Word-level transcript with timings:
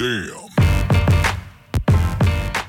Damn. 0.00 0.48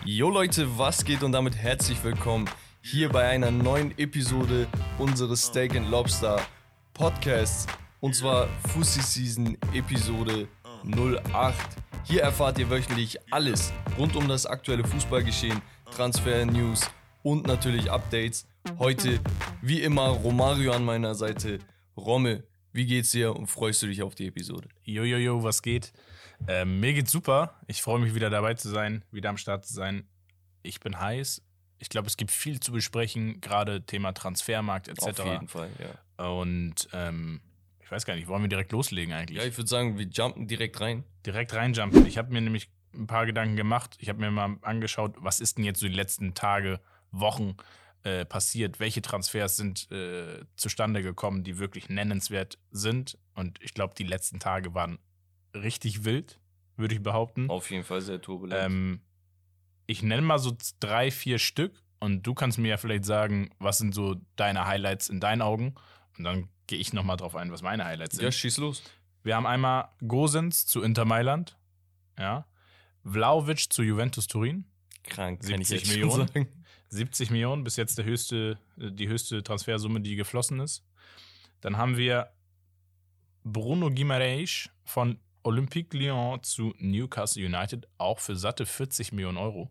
Jo 0.04 0.30
Leute, 0.30 0.78
was 0.78 1.06
geht 1.06 1.24
und 1.24 1.32
damit 1.32 1.56
herzlich 1.56 2.04
willkommen 2.04 2.50
hier 2.82 3.08
bei 3.08 3.26
einer 3.26 3.52
neuen 3.52 3.98
Episode 3.98 4.68
unseres 4.98 5.46
Steak 5.46 5.78
and 5.78 5.90
Lobster 5.90 6.46
Podcasts 6.94 7.68
und 8.02 8.18
zwar 8.18 8.50
Fussi 8.74 9.00
Season 9.00 9.58
Episode 9.74 10.50
08. 10.84 11.56
Hier 12.04 12.24
erfahrt 12.24 12.60
ihr 12.60 12.70
wöchentlich 12.70 13.18
alles 13.32 13.72
rund 13.98 14.18
um 14.18 14.28
das 14.28 14.46
aktuelle 14.46 14.84
Fußballgeschehen, 14.84 15.62
Transfer 15.90 16.46
News 16.46 16.82
und 17.24 17.48
natürlich 17.48 17.90
Updates. 17.90 18.46
Heute 18.78 19.22
wie 19.62 19.80
immer 19.80 20.10
Romario 20.10 20.74
an 20.74 20.84
meiner 20.84 21.16
Seite. 21.16 21.60
Romme, 21.96 22.44
wie 22.74 22.86
geht's 22.86 23.12
dir 23.12 23.34
und 23.38 23.48
freust 23.48 23.82
du 23.84 23.88
dich 23.88 24.04
auf 24.04 24.16
die 24.16 24.28
Episode? 24.28 24.68
Jojojo, 24.84 25.44
was 25.44 25.62
geht? 25.62 25.94
Ähm, 26.48 26.80
mir 26.80 26.94
geht's 26.94 27.12
super. 27.12 27.56
Ich 27.68 27.82
freue 27.82 28.00
mich 28.00 28.16
wieder 28.16 28.30
dabei 28.30 28.54
zu 28.54 28.70
sein, 28.70 29.04
wieder 29.12 29.30
am 29.30 29.38
Start 29.38 29.66
zu 29.66 29.74
sein. 29.74 30.08
Ich 30.64 30.80
bin 30.80 31.00
heiß. 31.00 31.42
Ich 31.80 31.90
glaube, 31.90 32.08
es 32.08 32.18
gibt 32.18 32.32
viel 32.32 32.60
zu 32.60 32.72
besprechen, 32.72 33.42
gerade 33.42 33.84
Thema 33.86 34.12
Transfermarkt 34.14 34.88
etc. 34.88 35.22
Auf 35.22 35.26
jeden 35.26 35.48
Fall, 35.48 35.70
ja. 35.80 36.26
Und 36.28 36.88
ähm, 36.94 37.42
ich 37.80 37.92
weiß 37.92 38.06
gar 38.06 38.16
nicht, 38.16 38.28
wollen 38.28 38.44
wir 38.44 38.50
direkt 38.50 38.72
loslegen 38.72 39.14
eigentlich? 39.14 39.38
Ja, 39.38 39.46
ich 39.46 39.58
würde 39.58 39.68
sagen, 39.68 39.98
wir 39.98 40.06
jumpen 40.06 40.48
direkt 40.48 40.80
rein. 40.80 41.04
direkt 41.26 41.54
reinjumpen. 41.54 42.06
Ich 42.06 42.18
habe 42.18 42.32
mir 42.32 42.42
nämlich 42.42 42.70
ein 42.94 43.08
paar 43.08 43.26
Gedanken 43.26 43.56
gemacht. 43.56 43.98
Ich 44.00 44.10
habe 44.10 44.20
mir 44.20 44.32
mal 44.32 44.58
angeschaut, 44.62 45.16
was 45.18 45.40
ist 45.40 45.58
denn 45.58 45.66
jetzt 45.66 45.80
so 45.80 45.88
die 45.88 45.94
letzten 45.94 46.34
Tage, 46.34 46.80
Wochen 47.12 47.58
äh, 48.04 48.26
passiert? 48.26 48.80
Welche 48.80 49.02
Transfers 49.02 49.58
sind 49.58 49.92
äh, 49.92 50.46
zustande 50.56 51.04
gekommen, 51.04 51.44
die 51.44 51.58
wirklich 51.58 51.90
nennenswert 51.90 52.58
sind? 52.72 53.18
Und 53.34 53.62
ich 53.62 53.74
glaube, 53.74 53.94
die 53.98 54.04
letzten 54.04 54.40
Tage 54.40 54.74
waren 54.74 55.00
richtig 55.54 56.04
wild, 56.06 56.40
würde 56.78 56.96
ich 56.96 57.04
behaupten. 57.04 57.50
Auf 57.50 57.70
jeden 57.72 57.84
Fall 57.84 58.02
sehr 58.02 58.22
turbulent. 58.22 58.62
Ähm, 58.64 59.02
ich 59.88 60.04
nenne 60.04 60.22
mal 60.22 60.40
so 60.40 60.56
drei, 60.80 61.12
vier 61.12 61.40
Stück 61.40 61.84
und 62.00 62.24
du 62.24 62.34
kannst 62.34 62.58
mir 62.58 62.70
ja 62.70 62.78
vielleicht 62.78 63.06
sagen, 63.06 63.50
was 63.60 63.78
sind 63.78 63.94
so 63.94 64.16
deine 64.36 64.66
Highlights 64.66 65.10
in 65.10 65.20
deinen 65.20 65.42
Augen? 65.42 65.76
Und 66.18 66.24
dann 66.24 66.50
gehe 66.68 66.80
ich 66.80 66.94
nochmal 66.94 67.18
drauf 67.18 67.36
ein, 67.36 67.52
was 67.52 67.62
meine 67.62 67.86
Highlights 67.86 68.16
sind. 68.16 68.24
ja, 68.24 68.32
schieß 68.32 68.58
los. 68.58 68.84
Wir 69.24 69.36
haben 69.36 69.46
einmal 69.46 69.90
Gosens 70.08 70.66
zu 70.66 70.82
Inter 70.82 71.06
Mailand, 71.06 71.58
ja. 72.18 72.46
Vlaovic 73.04 73.72
zu 73.72 73.84
Juventus 73.84 74.28
Turin, 74.28 74.66
Krank, 75.04 75.44
70 75.44 75.88
Millionen. 75.88 76.48
70 76.90 77.32
Millionen, 77.32 77.64
bis 77.64 77.78
jetzt 77.78 77.98
der 77.98 78.06
höchste, 78.06 78.58
die 78.76 79.08
höchste 79.08 79.44
Transfersumme, 79.44 80.02
die 80.02 80.16
geflossen 80.16 80.60
ist. 80.60 80.84
Dann 81.62 81.78
haben 81.78 81.98
wir 81.98 82.32
Bruno 83.44 83.90
Guimaraes 83.90 84.70
von 84.84 85.20
Olympique 85.44 85.98
Lyon 85.98 86.42
zu 86.44 86.74
Newcastle 86.78 87.46
United, 87.46 87.88
auch 87.98 88.20
für 88.20 88.36
satte 88.36 88.66
40 88.66 89.12
Millionen 89.12 89.38
Euro. 89.38 89.70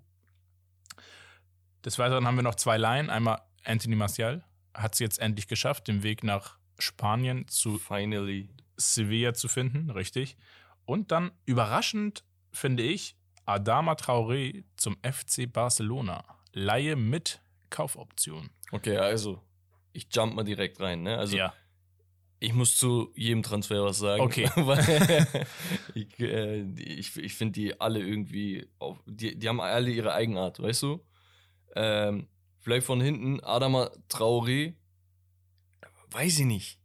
Des 1.85 1.99
Weiteren 1.99 2.27
haben 2.27 2.37
wir 2.37 2.43
noch 2.43 2.57
zwei 2.57 2.77
Laien. 2.77 3.11
Einmal 3.11 3.41
Anthony 3.65 3.97
Martial 3.97 4.45
hat 4.75 4.95
es 4.95 4.99
jetzt 4.99 5.19
endlich 5.19 5.49
geschafft, 5.49 5.89
den 5.89 6.03
Weg 6.03 6.25
nach 6.25 6.59
Spanien 6.79 7.49
zu 7.49 7.79
Finally. 7.79 8.49
Sevilla 8.77 9.35
zu 9.35 9.49
finden, 9.49 9.91
richtig. 9.91 10.37
Und 10.87 11.13
dann 11.13 11.33
überraschend, 11.45 12.25
finde 12.53 12.83
ich, 12.83 13.17
Adama 13.45 13.93
Traoré 13.93 14.65
zum 14.77 14.97
FC 15.03 15.51
Barcelona. 15.51 16.25
Laie 16.53 16.97
mit 16.97 17.41
Kaufoption. 17.69 18.51
Okay, 18.73 18.97
also, 18.97 19.43
ich 19.93 20.09
jump 20.13 20.35
mal 20.35 20.45
direkt 20.45 20.81
rein, 20.81 21.03
ne? 21.03 21.19
Also, 21.19 21.37
ja, 21.37 21.53
ich 22.43 22.55
muss 22.55 22.77
zu 22.77 23.13
jedem 23.15 23.43
Transfer 23.43 23.85
was 23.85 23.99
sagen. 23.99 24.23
Okay. 24.23 24.51
Ich 25.95 26.19
äh, 26.19 26.63
ich, 26.63 27.17
ich 27.17 27.35
finde 27.35 27.53
die 27.53 27.81
alle 27.81 28.01
irgendwie, 28.01 28.67
auf, 28.79 28.99
die, 29.07 29.39
die 29.39 29.49
haben 29.49 29.61
alle 29.61 29.91
ihre 29.91 30.15
Eigenart, 30.15 30.61
weißt 30.61 30.83
du? 30.83 31.05
Ähm, 31.77 32.29
vielleicht 32.59 32.87
von 32.87 33.01
hinten, 33.01 33.41
Adama 33.41 33.91
Traoré, 34.09 34.75
weiß 36.11 36.41
ich 36.41 36.47
nicht. 36.47 36.79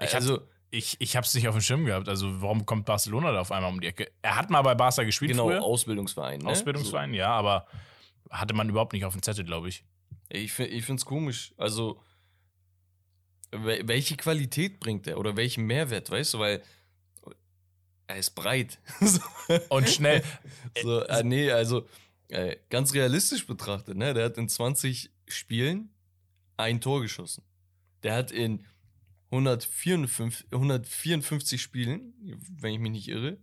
Ich 0.00 0.14
also, 0.14 0.40
ich, 0.70 0.96
ich 1.00 1.16
habe 1.16 1.26
es 1.26 1.32
nicht 1.34 1.48
auf 1.48 1.54
dem 1.54 1.62
Schirm 1.62 1.86
gehabt. 1.86 2.08
Also, 2.08 2.42
warum 2.42 2.66
kommt 2.66 2.84
Barcelona 2.84 3.32
da 3.32 3.40
auf 3.40 3.52
einmal 3.52 3.72
um 3.72 3.80
die 3.80 3.86
Ecke? 3.86 4.10
Er 4.20 4.36
hat 4.36 4.50
mal 4.50 4.62
bei 4.62 4.74
Barca 4.74 5.04
gespielt 5.04 5.30
genau, 5.30 5.46
früher. 5.46 5.62
Ausbildungsverein. 5.62 6.40
Ne? 6.40 6.50
Ausbildungsverein, 6.50 7.14
ja, 7.14 7.30
aber 7.30 7.66
hatte 8.30 8.54
man 8.54 8.68
überhaupt 8.68 8.92
nicht 8.92 9.06
auf 9.06 9.14
dem 9.14 9.22
Zettel, 9.22 9.44
glaube 9.44 9.70
ich. 9.70 9.78
So. 9.78 10.16
Ich, 10.28 10.58
ich 10.58 10.84
finde 10.84 11.00
es 11.00 11.06
komisch. 11.06 11.54
Also, 11.56 12.00
welche 13.52 14.16
Qualität 14.16 14.80
bringt 14.80 15.06
er 15.06 15.18
oder 15.18 15.36
welchen 15.36 15.66
Mehrwert, 15.66 16.10
weißt 16.10 16.34
du? 16.34 16.38
Weil 16.38 16.62
er 18.06 18.16
ist 18.16 18.30
breit. 18.30 18.78
So. 19.00 19.20
Und 19.68 19.88
schnell. 19.88 20.22
So, 20.82 21.00
äh, 21.04 21.24
nee, 21.24 21.50
also 21.50 21.88
äh, 22.28 22.56
ganz 22.68 22.92
realistisch 22.92 23.46
betrachtet, 23.46 23.96
ne? 23.96 24.12
Der 24.12 24.26
hat 24.26 24.36
in 24.36 24.48
20 24.48 25.10
Spielen 25.26 25.90
ein 26.56 26.80
Tor 26.80 27.00
geschossen. 27.00 27.42
Der 28.02 28.14
hat 28.14 28.30
in 28.30 28.64
154, 29.30 30.46
154 30.52 31.60
Spielen, 31.60 32.12
wenn 32.60 32.74
ich 32.74 32.78
mich 32.78 32.92
nicht 32.92 33.08
irre, 33.08 33.38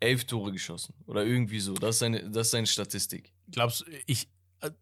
elf 0.00 0.24
Tore 0.24 0.52
geschossen. 0.52 0.94
Oder 1.06 1.24
irgendwie 1.24 1.60
so. 1.60 1.74
Das 1.74 1.96
ist 1.96 1.98
seine, 2.00 2.30
das 2.30 2.48
ist 2.48 2.50
seine 2.52 2.66
Statistik. 2.66 3.32
Glaubst 3.50 3.80
du, 3.80 3.84
ich, 4.06 4.28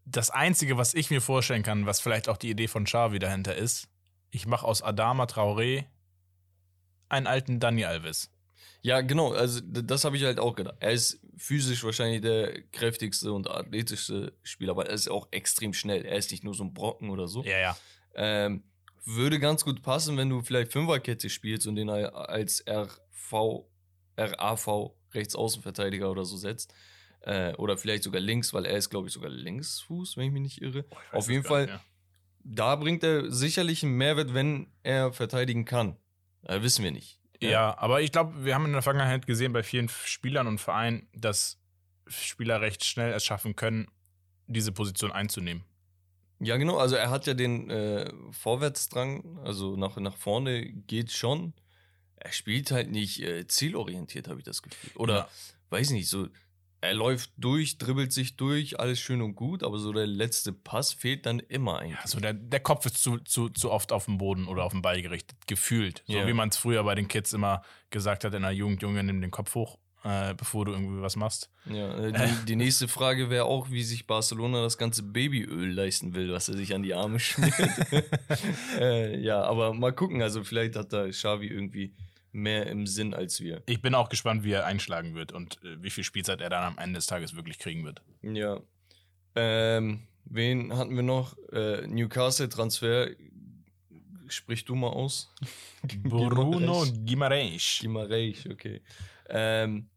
das 0.04 0.30
Einzige, 0.30 0.76
was 0.76 0.94
ich 0.94 1.10
mir 1.10 1.20
vorstellen 1.20 1.62
kann, 1.62 1.86
was 1.86 2.00
vielleicht 2.00 2.28
auch 2.28 2.36
die 2.36 2.50
Idee 2.50 2.68
von 2.68 2.84
Xavi 2.84 3.18
dahinter 3.18 3.54
ist, 3.54 3.88
ich 4.30 4.46
mache 4.46 4.66
aus 4.66 4.82
Adama 4.82 5.24
Traoré 5.24 5.84
einen 7.08 7.26
alten 7.26 7.60
Dani 7.60 7.84
Alves. 7.84 8.30
Ja, 8.82 9.00
genau, 9.00 9.32
also 9.32 9.60
das 9.62 10.04
habe 10.04 10.16
ich 10.16 10.24
halt 10.24 10.38
auch 10.38 10.54
gedacht. 10.54 10.76
Er 10.80 10.92
ist 10.92 11.20
physisch 11.36 11.82
wahrscheinlich 11.84 12.20
der 12.20 12.62
kräftigste 12.70 13.32
und 13.32 13.48
athletischste 13.50 14.32
Spieler, 14.42 14.72
aber 14.72 14.86
er 14.86 14.94
ist 14.94 15.08
auch 15.08 15.28
extrem 15.32 15.72
schnell. 15.72 16.04
Er 16.04 16.16
ist 16.16 16.30
nicht 16.30 16.44
nur 16.44 16.54
so 16.54 16.64
ein 16.64 16.72
Brocken 16.72 17.10
oder 17.10 17.26
so. 17.26 17.42
Ja, 17.44 17.58
ja. 17.58 17.76
Ähm, 18.14 18.62
würde 19.04 19.38
ganz 19.38 19.64
gut 19.64 19.82
passen, 19.82 20.16
wenn 20.16 20.28
du 20.30 20.42
vielleicht 20.42 20.72
Fünferkette 20.72 21.28
spielst 21.30 21.66
und 21.66 21.76
den 21.76 21.90
al- 21.90 22.10
als 22.10 22.64
RV, 22.68 23.66
RAV 24.16 24.92
Rechtsaußenverteidiger 25.14 26.10
oder 26.10 26.24
so 26.24 26.36
setzt. 26.36 26.72
Äh, 27.26 27.54
oder 27.56 27.76
vielleicht 27.76 28.04
sogar 28.04 28.20
links, 28.20 28.54
weil 28.54 28.64
er 28.66 28.76
ist, 28.76 28.88
glaube 28.88 29.08
ich, 29.08 29.12
sogar 29.12 29.30
Linksfuß, 29.30 30.16
wenn 30.16 30.26
ich 30.28 30.32
mich 30.32 30.42
nicht 30.42 30.62
irre. 30.62 30.84
Weiß 30.88 30.96
Auf 31.12 31.28
jeden 31.28 31.42
Fall, 31.44 31.62
nicht 31.62 31.70
mehr. 31.72 31.80
da 32.44 32.76
bringt 32.76 33.02
er 33.02 33.30
sicherlich 33.32 33.82
einen 33.82 33.94
Mehrwert, 33.96 34.32
wenn 34.32 34.68
er 34.84 35.12
verteidigen 35.12 35.64
kann. 35.64 35.96
Äh, 36.44 36.62
wissen 36.62 36.84
wir 36.84 36.92
nicht. 36.92 37.18
Ja, 37.42 37.76
aber 37.78 38.00
ich 38.00 38.12
glaube, 38.12 38.44
wir 38.44 38.54
haben 38.54 38.64
in 38.66 38.72
der 38.72 38.80
Vergangenheit 38.82 39.26
gesehen 39.26 39.52
bei 39.52 39.62
vielen 39.62 39.88
Spielern 39.88 40.46
und 40.46 40.58
Vereinen, 40.58 41.08
dass 41.14 41.60
Spieler 42.06 42.60
recht 42.60 42.84
schnell 42.84 43.12
es 43.12 43.24
schaffen 43.24 43.56
können, 43.56 43.88
diese 44.46 44.70
Position 44.72 45.10
einzunehmen. 45.12 45.64
Ja, 46.38 46.56
genau. 46.58 46.76
Also 46.78 46.94
er 46.96 47.10
hat 47.10 47.26
ja 47.26 47.34
den 47.34 47.68
äh, 47.70 48.12
Vorwärtsdrang, 48.30 49.38
also 49.44 49.76
nach, 49.76 49.96
nach 49.96 50.16
vorne 50.16 50.64
geht 50.64 51.10
schon. 51.10 51.54
Er 52.16 52.30
spielt 52.32 52.70
halt 52.70 52.90
nicht 52.90 53.20
äh, 53.22 53.46
zielorientiert, 53.46 54.28
habe 54.28 54.38
ich 54.38 54.44
das 54.44 54.62
Gefühl. 54.62 54.90
Oder 54.94 55.14
Ja. 55.16 55.28
weiß 55.70 55.90
nicht, 55.90 56.08
so 56.08 56.28
er 56.80 56.94
läuft 56.94 57.30
durch, 57.36 57.78
dribbelt 57.78 58.12
sich 58.12 58.36
durch, 58.36 58.78
alles 58.78 59.00
schön 59.00 59.22
und 59.22 59.34
gut, 59.34 59.62
aber 59.62 59.78
so 59.78 59.92
der 59.92 60.06
letzte 60.06 60.52
Pass 60.52 60.92
fehlt 60.92 61.26
dann 61.26 61.40
immer 61.40 61.78
eigentlich. 61.78 61.98
Also 62.00 62.20
der, 62.20 62.34
der 62.34 62.60
Kopf 62.60 62.86
ist 62.86 62.98
zu, 63.02 63.18
zu, 63.18 63.48
zu 63.48 63.70
oft 63.70 63.92
auf 63.92 64.04
dem 64.04 64.18
Boden 64.18 64.46
oder 64.46 64.64
auf 64.64 64.72
den 64.72 64.82
Ball 64.82 65.00
gerichtet, 65.02 65.36
gefühlt. 65.46 66.02
So 66.06 66.18
Ja. 66.18 66.26
wie 66.26 66.32
man 66.32 66.50
es 66.50 66.56
früher 66.56 66.84
bei 66.84 66.94
den 66.94 67.08
Kids 67.08 67.32
immer 67.32 67.62
gesagt 67.90 68.24
hat 68.24 68.34
in 68.34 68.42
der 68.42 68.52
Jugend, 68.52 68.82
Junge, 68.82 69.02
nimm 69.02 69.20
den 69.20 69.30
Kopf 69.30 69.54
hoch, 69.54 69.78
äh, 70.04 70.34
bevor 70.34 70.64
du 70.66 70.72
irgendwie 70.72 71.00
was 71.02 71.16
machst. 71.16 71.50
Ja, 71.64 71.96
äh, 71.98 72.12
die, 72.12 72.44
die 72.46 72.56
nächste 72.56 72.86
Frage 72.88 73.30
wäre 73.30 73.46
auch, 73.46 73.70
wie 73.70 73.82
sich 73.82 74.06
Barcelona 74.06 74.62
das 74.62 74.78
ganze 74.78 75.02
Babyöl 75.02 75.72
leisten 75.72 76.14
will, 76.14 76.30
was 76.32 76.48
er 76.48 76.56
sich 76.56 76.74
an 76.74 76.82
die 76.82 76.94
Arme 76.94 77.18
schmiert. 77.18 77.54
äh, 78.78 79.18
ja, 79.20 79.42
aber 79.42 79.72
mal 79.74 79.92
gucken, 79.92 80.22
also 80.22 80.44
vielleicht 80.44 80.76
hat 80.76 80.92
da 80.92 81.08
Xavi 81.08 81.46
irgendwie 81.46 81.94
mehr 82.36 82.66
im 82.66 82.86
Sinn 82.86 83.14
als 83.14 83.40
wir. 83.40 83.62
Ich 83.66 83.80
bin 83.82 83.94
auch 83.94 84.08
gespannt, 84.08 84.44
wie 84.44 84.52
er 84.52 84.66
einschlagen 84.66 85.14
wird 85.14 85.32
und 85.32 85.62
äh, 85.64 85.82
wie 85.82 85.90
viel 85.90 86.04
Spielzeit 86.04 86.40
er 86.40 86.50
dann 86.50 86.64
am 86.64 86.78
Ende 86.78 86.98
des 86.98 87.06
Tages 87.06 87.34
wirklich 87.34 87.58
kriegen 87.58 87.84
wird. 87.84 88.02
Ja. 88.22 88.60
Ähm, 89.34 90.06
wen 90.24 90.76
hatten 90.76 90.94
wir 90.94 91.02
noch? 91.02 91.36
Äh, 91.52 91.86
Newcastle-Transfer. 91.86 93.08
Sprich 94.28 94.64
du 94.64 94.74
mal 94.74 94.88
aus. 94.88 95.32
Bruno 96.02 96.84
Guimaraes. 97.06 97.78
Gimareich, 97.80 98.48
okay. 98.50 98.82
Ähm, 99.28 99.88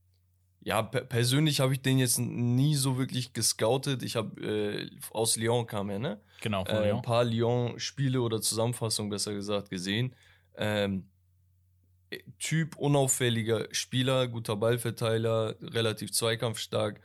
ja, 0.61 0.83
per 0.83 1.01
persönlich 1.01 1.61
habe 1.61 1.73
ich 1.73 1.81
den 1.81 1.97
jetzt 1.97 2.19
nie 2.19 2.75
so 2.75 2.97
wirklich 2.97 3.33
gescoutet. 3.33 4.03
Ich 4.03 4.15
habe 4.15 4.39
äh, 4.41 4.89
aus 5.11 5.35
Lyon 5.35 5.65
kam 5.65 5.89
er, 5.89 5.99
ne? 5.99 6.21
Genau, 6.41 6.63
von 6.65 6.75
Äh, 6.75 6.79
ein 6.79 6.87
Lyon. 6.89 7.01
paar 7.01 7.23
Lyon-Spiele 7.23 8.21
oder 8.21 8.39
Zusammenfassungen, 8.41 9.09
besser 9.09 9.33
gesagt, 9.33 9.69
gesehen. 9.69 10.13
Ähm, 10.57 11.08
Typ 12.39 12.75
unauffälliger 12.77 13.67
Spieler, 13.71 14.27
guter 14.27 14.55
Ballverteiler, 14.55 15.55
relativ 15.61 16.11
zweikampfstark, 16.11 17.01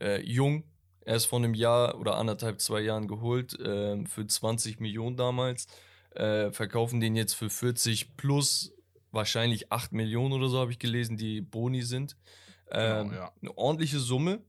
äh, 0.00 0.22
jung. 0.22 0.64
Erst 1.04 1.26
vor 1.26 1.38
einem 1.38 1.54
Jahr 1.54 1.98
oder 2.00 2.16
anderthalb, 2.16 2.60
zwei 2.60 2.80
Jahren 2.80 3.06
geholt, 3.06 3.56
ähm, 3.64 4.06
für 4.06 4.26
20 4.26 4.80
Millionen 4.80 5.16
damals. 5.16 5.66
Äh, 6.10 6.50
verkaufen 6.50 7.00
den 7.00 7.14
jetzt 7.14 7.34
für 7.34 7.50
40 7.50 8.16
plus 8.16 8.72
wahrscheinlich 9.12 9.70
8 9.70 9.92
Millionen 9.92 10.32
oder 10.32 10.48
so, 10.48 10.58
habe 10.58 10.72
ich 10.72 10.78
gelesen, 10.78 11.16
die 11.16 11.40
Boni 11.42 11.82
sind. 11.82 12.16
Ähm, 12.70 13.12
ja. 13.12 13.32
Eine 13.40 13.56
ordentliche 13.56 13.98
Summe. 14.00 14.42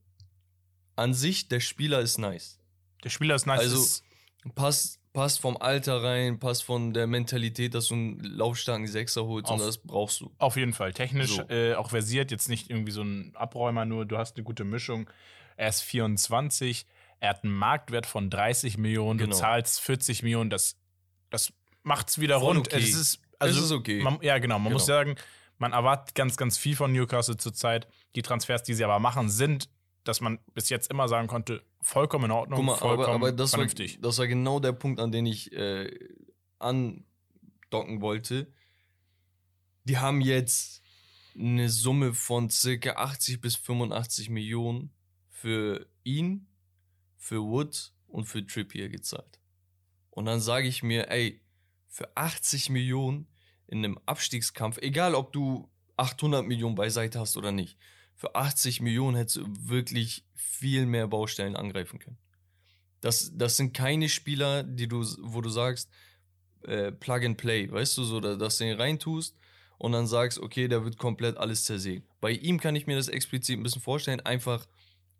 An 0.95 1.13
sich, 1.13 1.47
der 1.47 1.59
Spieler 1.59 1.99
ist 1.99 2.17
nice. 2.17 2.59
Der 3.03 3.09
Spieler 3.09 3.35
ist 3.35 3.45
nice. 3.45 3.59
Also- 3.59 4.03
Passt, 4.55 4.99
passt 5.17 5.39
vom 5.41 5.57
Alter 5.57 6.03
rein, 6.03 6.37
passt 6.37 6.63
von 6.63 6.93
der 6.93 7.07
Mentalität, 7.07 7.73
dass 7.73 7.87
du 7.87 7.95
einen 7.95 8.19
laufstarken 8.19 8.85
Sechser 8.85 9.25
holst 9.25 9.49
und 9.49 9.59
das 9.59 9.79
brauchst 9.79 10.21
du. 10.21 10.31
Auf 10.37 10.57
jeden 10.57 10.73
Fall. 10.73 10.93
Technisch 10.93 11.37
So. 11.37 11.41
äh, 11.49 11.73
auch 11.73 11.89
versiert, 11.89 12.29
jetzt 12.29 12.49
nicht 12.49 12.69
irgendwie 12.69 12.91
so 12.91 13.01
ein 13.01 13.35
Abräumer, 13.35 13.83
nur 13.85 14.05
du 14.05 14.15
hast 14.19 14.35
eine 14.37 14.43
gute 14.43 14.63
Mischung. 14.63 15.09
Er 15.55 15.69
ist 15.69 15.81
24, 15.81 16.85
er 17.19 17.29
hat 17.31 17.43
einen 17.43 17.53
Marktwert 17.53 18.05
von 18.05 18.29
30 18.29 18.77
Millionen, 18.77 19.17
Genau. 19.17 19.31
du 19.31 19.37
zahlst 19.37 19.81
40 19.81 20.21
Millionen, 20.21 20.51
das, 20.51 20.77
das 21.31 21.51
macht's 21.81 22.19
wieder 22.19 22.39
Voll 22.39 22.57
rund. 22.57 22.67
okay. 22.67 22.77
Es 22.77 22.93
ist, 22.93 23.19
also, 23.39 23.57
es 23.59 23.65
ist 23.65 23.71
okay. 23.71 24.03
Man, 24.03 24.19
ja, 24.21 24.37
genau. 24.37 24.59
Man 24.59 24.65
Genau. 24.65 24.73
muss 24.75 24.85
sagen, 24.85 25.15
man 25.57 25.73
erwartet 25.73 26.13
ganz, 26.13 26.37
ganz 26.37 26.59
viel 26.59 26.75
von 26.75 26.91
Newcastle 26.91 27.37
zurzeit. 27.37 27.87
Die 28.13 28.21
Transfers, 28.21 28.61
die 28.61 28.75
sie 28.75 28.83
aber 28.83 28.99
machen, 28.99 29.29
sind, 29.29 29.67
dass 30.07 30.21
man 30.21 30.39
bis 30.53 30.69
jetzt 30.69 30.89
immer 30.89 31.07
sagen 31.07 31.27
konnte, 31.27 31.63
vollkommen 31.81 32.25
in 32.25 32.31
Ordnung, 32.31 32.57
Guck 32.57 32.65
mal, 32.65 32.75
vollkommen 32.75 33.03
aber, 33.03 33.27
aber 33.27 33.31
das, 33.31 33.51
war, 33.51 33.59
vernünftig. 33.59 33.99
das 34.01 34.17
war 34.17 34.27
genau 34.27 34.59
der 34.59 34.71
Punkt, 34.71 34.99
an 34.99 35.11
den 35.11 35.25
ich 35.25 35.51
äh, 35.53 35.91
andocken 36.59 38.01
wollte. 38.01 38.51
Die 39.83 39.97
haben 39.97 40.21
jetzt 40.21 40.81
eine 41.37 41.69
Summe 41.69 42.13
von 42.13 42.49
circa 42.49 42.93
80 42.93 43.41
bis 43.41 43.55
85 43.55 44.29
Millionen 44.29 44.91
für 45.29 45.87
ihn, 46.03 46.47
für 47.15 47.43
Wood 47.43 47.93
und 48.07 48.25
für 48.25 48.45
Trippier 48.45 48.89
gezahlt. 48.89 49.39
Und 50.09 50.25
dann 50.25 50.39
sage 50.39 50.67
ich 50.67 50.81
mir, 50.81 51.11
ey, 51.11 51.41
für 51.87 52.15
80 52.15 52.69
Millionen 52.69 53.27
in 53.67 53.79
einem 53.79 53.99
Abstiegskampf, 54.05 54.77
egal 54.79 55.13
ob 55.13 55.31
du 55.31 55.69
800 55.97 56.45
Millionen 56.45 56.75
beiseite 56.75 57.19
hast 57.19 57.37
oder 57.37 57.51
nicht, 57.51 57.77
für 58.17 58.35
80 58.35 58.81
Millionen 58.81 59.15
hättest 59.15 59.37
du 59.37 59.45
wirklich 59.47 60.25
viel 60.35 60.85
mehr 60.85 61.07
Baustellen 61.07 61.55
angreifen 61.55 61.99
können. 61.99 62.17
Das, 63.01 63.31
das 63.35 63.55
sind 63.57 63.73
keine 63.73 64.09
Spieler, 64.09 64.63
die 64.63 64.87
du, 64.87 65.05
wo 65.21 65.39
du 65.41 65.49
sagst, 65.49 65.89
äh, 66.63 66.91
Plug 66.91 67.23
and 67.23 67.37
Play, 67.37 67.71
weißt 67.71 67.95
du, 67.97 68.03
so, 68.03 68.19
da- 68.19 68.35
dass 68.35 68.57
du 68.57 68.65
ihn 68.65 68.75
reintust 68.75 69.37
und 69.77 69.91
dann 69.91 70.07
sagst, 70.07 70.39
okay, 70.39 70.67
der 70.67 70.83
wird 70.83 70.97
komplett 70.97 71.37
alles 71.37 71.63
zersägen. 71.65 72.03
Bei 72.19 72.31
ihm 72.31 72.59
kann 72.59 72.75
ich 72.75 72.87
mir 72.87 72.95
das 72.97 73.07
explizit 73.07 73.57
ein 73.59 73.63
bisschen 73.63 73.81
vorstellen, 73.83 74.19
einfach 74.21 74.67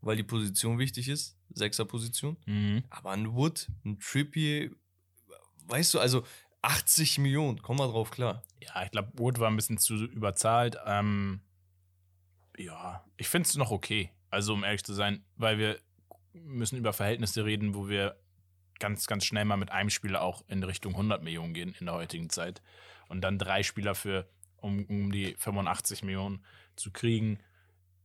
weil 0.02 0.16
die 0.18 0.24
Position 0.24 0.78
wichtig 0.80 1.08
ist, 1.08 1.38
Sechser-Position. 1.54 2.38
Mhm. 2.46 2.84
Aber 2.90 3.12
ein 3.12 3.34
Wood, 3.34 3.68
ein 3.86 4.00
Trippier, 4.00 4.72
weißt 5.68 5.94
du, 5.94 6.00
also 6.00 6.24
80 6.62 7.20
Millionen, 7.20 7.62
komm 7.62 7.78
mal 7.78 7.88
drauf 7.88 8.10
klar. 8.12 8.44
Ja, 8.62 8.84
ich 8.84 8.92
glaube, 8.92 9.12
Wood 9.16 9.40
war 9.40 9.50
ein 9.50 9.56
bisschen 9.56 9.78
zu 9.78 9.96
überzahlt. 10.06 10.78
Ähm, 10.86 11.42
ja, 12.58 13.04
ich 13.18 13.28
finde 13.28 13.48
es 13.48 13.56
noch 13.56 13.72
okay. 13.72 14.12
Also, 14.30 14.54
um 14.54 14.64
ehrlich 14.64 14.84
zu 14.84 14.94
sein, 14.94 15.24
weil 15.36 15.58
wir 15.58 15.80
müssen 16.34 16.78
über 16.78 16.94
Verhältnisse 16.94 17.46
reden, 17.46 17.76
wo 17.76 17.88
wir 17.88 18.18
ganz, 18.80 19.08
ganz 19.08 19.26
schnell 19.26 19.46
mal 19.46 19.58
mit 19.58 19.72
einem 19.72 19.90
Spieler 19.90 20.22
auch 20.22 20.44
in 20.48 20.64
Richtung 20.64 20.94
100 20.94 21.24
Millionen 21.24 21.54
gehen 21.54 21.76
in 21.80 21.86
der 21.86 21.96
heutigen 21.96 22.30
Zeit. 22.30 22.62
Und 23.08 23.22
dann 23.22 23.40
drei 23.40 23.64
Spieler 23.64 23.96
für 23.96 24.28
um, 24.58 24.86
um 24.86 25.12
die 25.12 25.36
85 25.38 26.04
Millionen 26.04 26.44
zu 26.76 26.92
kriegen, 26.92 27.40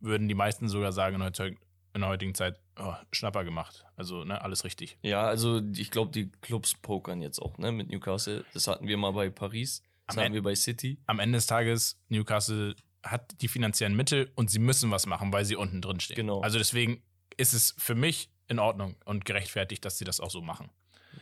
würden 0.00 0.28
die 0.28 0.34
meisten 0.34 0.68
sogar 0.68 0.92
sagen 0.92 1.16
in, 1.16 1.22
heutzutage, 1.22 1.56
in 1.94 2.00
der 2.00 2.10
heutigen 2.10 2.34
Zeit, 2.34 2.60
oh, 2.78 2.94
Schnapper 3.10 3.44
gemacht. 3.44 3.84
Also, 3.96 4.24
ne, 4.24 4.40
alles 4.42 4.64
richtig. 4.64 4.98
Ja, 5.02 5.22
also 5.22 5.60
ich 5.76 5.90
glaube, 5.90 6.10
die 6.12 6.30
Clubs 6.40 6.74
pokern 6.74 7.22
jetzt 7.22 7.40
auch, 7.40 7.58
ne, 7.58 7.72
mit 7.72 7.90
Newcastle. 7.90 8.44
Das 8.52 8.66
hatten 8.68 8.86
wir 8.86 8.96
mal 8.96 9.12
bei 9.12 9.30
Paris, 9.30 9.82
das 10.06 10.16
Am 10.16 10.24
hatten 10.24 10.34
wir 10.34 10.42
bei 10.42 10.54
City. 10.54 10.98
am 11.06 11.18
Ende 11.18 11.38
des 11.38 11.46
Tages, 11.46 12.00
Newcastle 12.08 12.74
hat 13.02 13.40
die 13.40 13.48
finanziellen 13.48 13.96
Mittel 13.96 14.30
und 14.34 14.50
sie 14.50 14.58
müssen 14.58 14.90
was 14.90 15.06
machen, 15.06 15.32
weil 15.32 15.44
sie 15.44 15.56
unten 15.56 15.80
drin 15.80 16.00
stehen. 16.00 16.16
Genau. 16.16 16.40
Also 16.40 16.58
deswegen 16.58 17.02
ist 17.36 17.52
es 17.52 17.74
für 17.78 17.94
mich 17.94 18.30
in 18.48 18.58
Ordnung 18.58 18.96
und 19.04 19.24
gerechtfertigt, 19.24 19.84
dass 19.84 19.98
sie 19.98 20.04
das 20.04 20.20
auch 20.20 20.30
so 20.30 20.42
machen. 20.42 20.70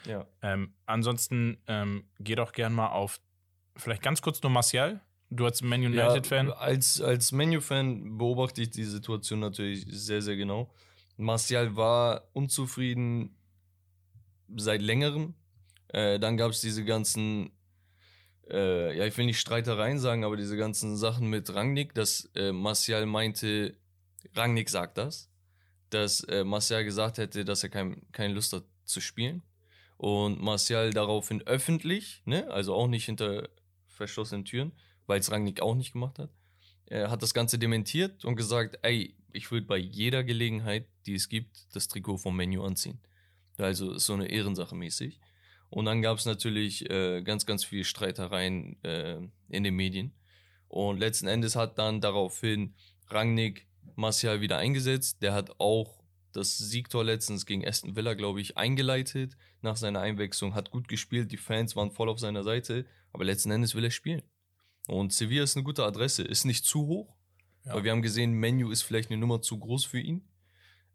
Ja. 0.06 0.26
Ähm, 0.42 0.74
ansonsten 0.86 1.58
ähm, 1.66 2.04
geh 2.18 2.34
doch 2.34 2.52
gern 2.52 2.72
mal 2.72 2.88
auf, 2.88 3.20
vielleicht 3.76 4.02
ganz 4.02 4.22
kurz 4.22 4.42
nur 4.42 4.50
Martial. 4.50 5.00
Du 5.30 5.44
als 5.44 5.62
Man 5.62 5.84
United-Fan. 5.84 6.48
Ja, 6.48 6.54
als, 6.54 7.00
als 7.00 7.30
Menu-Fan 7.30 8.18
beobachte 8.18 8.62
ich 8.62 8.70
die 8.70 8.84
Situation 8.84 9.38
natürlich 9.38 9.86
sehr, 9.88 10.22
sehr 10.22 10.36
genau. 10.36 10.72
Martial 11.16 11.76
war 11.76 12.28
unzufrieden 12.32 13.36
seit 14.56 14.82
längerem. 14.82 15.34
Äh, 15.88 16.18
dann 16.18 16.36
gab 16.36 16.50
es 16.50 16.60
diese 16.60 16.84
ganzen, 16.84 17.52
äh, 18.50 18.96
ja, 18.96 19.06
ich 19.06 19.16
will 19.16 19.26
nicht 19.26 19.40
Streitereien 19.40 19.98
sagen, 19.98 20.24
aber 20.24 20.36
diese 20.36 20.56
ganzen 20.56 20.96
Sachen 20.96 21.28
mit 21.28 21.54
Rangnick, 21.54 21.94
dass 21.94 22.30
äh, 22.34 22.52
Martial 22.52 23.06
meinte, 23.06 23.76
Rangnick 24.34 24.68
sagt 24.70 24.98
das, 24.98 25.30
dass 25.90 26.22
äh, 26.24 26.44
Martial 26.44 26.84
gesagt 26.84 27.18
hätte, 27.18 27.44
dass 27.44 27.62
er 27.62 27.68
kein, 27.68 28.02
keine 28.12 28.34
Lust 28.34 28.52
hat 28.52 28.64
zu 28.84 29.00
spielen. 29.00 29.42
Und 29.96 30.40
Martial 30.40 30.90
daraufhin 30.90 31.42
öffentlich, 31.46 32.22
ne, 32.24 32.50
also 32.50 32.74
auch 32.74 32.88
nicht 32.88 33.04
hinter 33.04 33.48
verschlossenen 33.86 34.44
Türen, 34.44 34.72
weil 35.06 35.20
es 35.20 35.30
Rangnick 35.30 35.60
auch 35.60 35.74
nicht 35.74 35.92
gemacht 35.92 36.18
hat. 36.18 36.30
Er 36.86 37.10
hat 37.10 37.22
das 37.22 37.34
Ganze 37.34 37.58
dementiert 37.58 38.24
und 38.24 38.36
gesagt, 38.36 38.78
ey, 38.82 39.14
ich 39.32 39.50
würde 39.50 39.66
bei 39.66 39.76
jeder 39.76 40.24
Gelegenheit, 40.24 40.88
die 41.06 41.14
es 41.14 41.28
gibt, 41.28 41.66
das 41.74 41.86
Trikot 41.88 42.18
vom 42.18 42.36
Menu 42.36 42.64
anziehen. 42.64 42.98
Also 43.58 43.98
so 43.98 44.14
eine 44.14 44.28
Ehrensache 44.28 44.74
mäßig. 44.74 45.20
Und 45.70 45.84
dann 45.84 46.02
gab 46.02 46.18
es 46.18 46.26
natürlich 46.26 46.90
äh, 46.90 47.22
ganz, 47.22 47.46
ganz 47.46 47.64
viele 47.64 47.84
Streitereien 47.84 48.82
äh, 48.82 49.18
in 49.48 49.64
den 49.64 49.74
Medien. 49.74 50.12
Und 50.68 50.98
letzten 50.98 51.28
Endes 51.28 51.56
hat 51.56 51.78
dann 51.78 52.00
daraufhin 52.00 52.74
Rangnick 53.08 53.66
Martial 53.96 54.40
wieder 54.40 54.58
eingesetzt. 54.58 55.22
Der 55.22 55.32
hat 55.32 55.58
auch 55.58 56.02
das 56.32 56.58
Siegtor 56.58 57.04
letztens 57.04 57.46
gegen 57.46 57.66
Aston 57.66 57.96
Villa, 57.96 58.14
glaube 58.14 58.40
ich, 58.40 58.56
eingeleitet 58.56 59.36
nach 59.62 59.76
seiner 59.76 60.00
Einwechslung. 60.00 60.54
Hat 60.54 60.70
gut 60.70 60.88
gespielt, 60.88 61.32
die 61.32 61.36
Fans 61.36 61.74
waren 61.76 61.90
voll 61.90 62.08
auf 62.08 62.18
seiner 62.18 62.42
Seite. 62.44 62.86
Aber 63.12 63.24
letzten 63.24 63.50
Endes 63.50 63.74
will 63.74 63.84
er 63.84 63.90
spielen. 63.90 64.22
Und 64.86 65.12
Sevilla 65.12 65.44
ist 65.44 65.56
eine 65.56 65.64
gute 65.64 65.84
Adresse. 65.84 66.22
Ist 66.22 66.44
nicht 66.44 66.64
zu 66.64 66.86
hoch, 66.86 67.16
Ja. 67.64 67.74
weil 67.74 67.84
wir 67.84 67.92
haben 67.92 68.02
gesehen, 68.02 68.32
Menu 68.32 68.70
ist 68.70 68.82
vielleicht 68.82 69.10
eine 69.10 69.18
Nummer 69.20 69.42
zu 69.42 69.58
groß 69.58 69.84
für 69.84 70.00
ihn. 70.00 70.28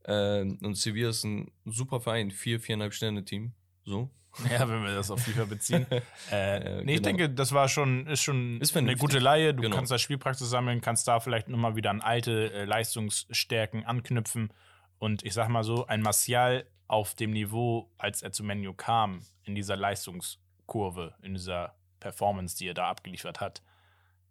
Ähm, 0.05 0.57
und 0.61 0.75
Sevilla 0.77 1.09
ist 1.09 1.23
ein 1.23 1.51
super 1.65 1.99
Verein, 2.01 2.31
vier, 2.31 2.59
viereinhalb 2.59 2.93
Sterne-Team. 2.93 3.53
So. 3.85 4.09
Ja, 4.51 4.67
wenn 4.67 4.83
wir 4.83 4.93
das 4.95 5.11
auf 5.11 5.21
FIFA 5.21 5.45
beziehen. 5.45 5.85
äh, 6.31 6.83
nee, 6.83 6.95
ich 6.95 6.97
genau. 6.97 7.17
denke, 7.17 7.29
das 7.29 7.51
war 7.53 7.69
schon, 7.69 8.07
ist 8.07 8.21
schon 8.23 8.59
Ist 8.61 8.75
eine 8.75 8.95
gute 8.95 9.19
Laie. 9.19 9.53
Du 9.53 9.61
Genau. 9.61 9.75
kannst 9.75 9.91
da 9.91 9.97
Spielpraxis 9.97 10.49
sammeln, 10.49 10.81
kannst 10.81 11.07
da 11.07 11.19
vielleicht 11.19 11.47
nochmal 11.47 11.75
wieder 11.75 11.89
an 11.89 12.01
alte 12.01 12.51
äh, 12.53 12.65
Leistungsstärken 12.65 13.85
anknüpfen. 13.85 14.51
Und 14.99 15.23
ich 15.23 15.33
sag 15.33 15.49
mal 15.49 15.63
so, 15.63 15.87
ein 15.87 16.01
Martial 16.01 16.65
auf 16.87 17.15
dem 17.15 17.31
Niveau, 17.31 17.91
als 17.97 18.21
er 18.21 18.31
zu 18.31 18.43
Menu 18.43 18.73
kam, 18.73 19.21
in 19.43 19.55
dieser 19.55 19.75
Leistungskurve, 19.75 21.15
in 21.21 21.33
dieser 21.33 21.75
Performance, 21.99 22.57
die 22.57 22.67
er 22.67 22.73
da 22.73 22.89
abgeliefert 22.89 23.39
hat, 23.41 23.61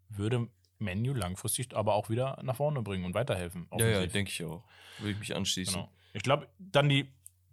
würde 0.08 0.49
Menu 0.78 1.14
langfristig 1.14 1.75
aber 1.75 1.94
auch 1.94 2.11
wieder 2.11 2.38
nach 2.42 2.56
vorne 2.56 2.82
bringen 2.82 3.04
und 3.04 3.14
weiterhelfen. 3.14 3.68
Ja, 3.78 3.87
ja, 3.87 4.06
denke 4.06 4.30
ich 4.30 4.44
auch. 4.44 4.62
Würde 4.99 5.12
ich 5.12 5.18
mich 5.18 5.34
anschließen. 5.34 5.75
Genau. 5.75 5.90
Ich 6.12 6.23
glaube, 6.23 6.49
dann 6.58 6.88
die 6.88 7.12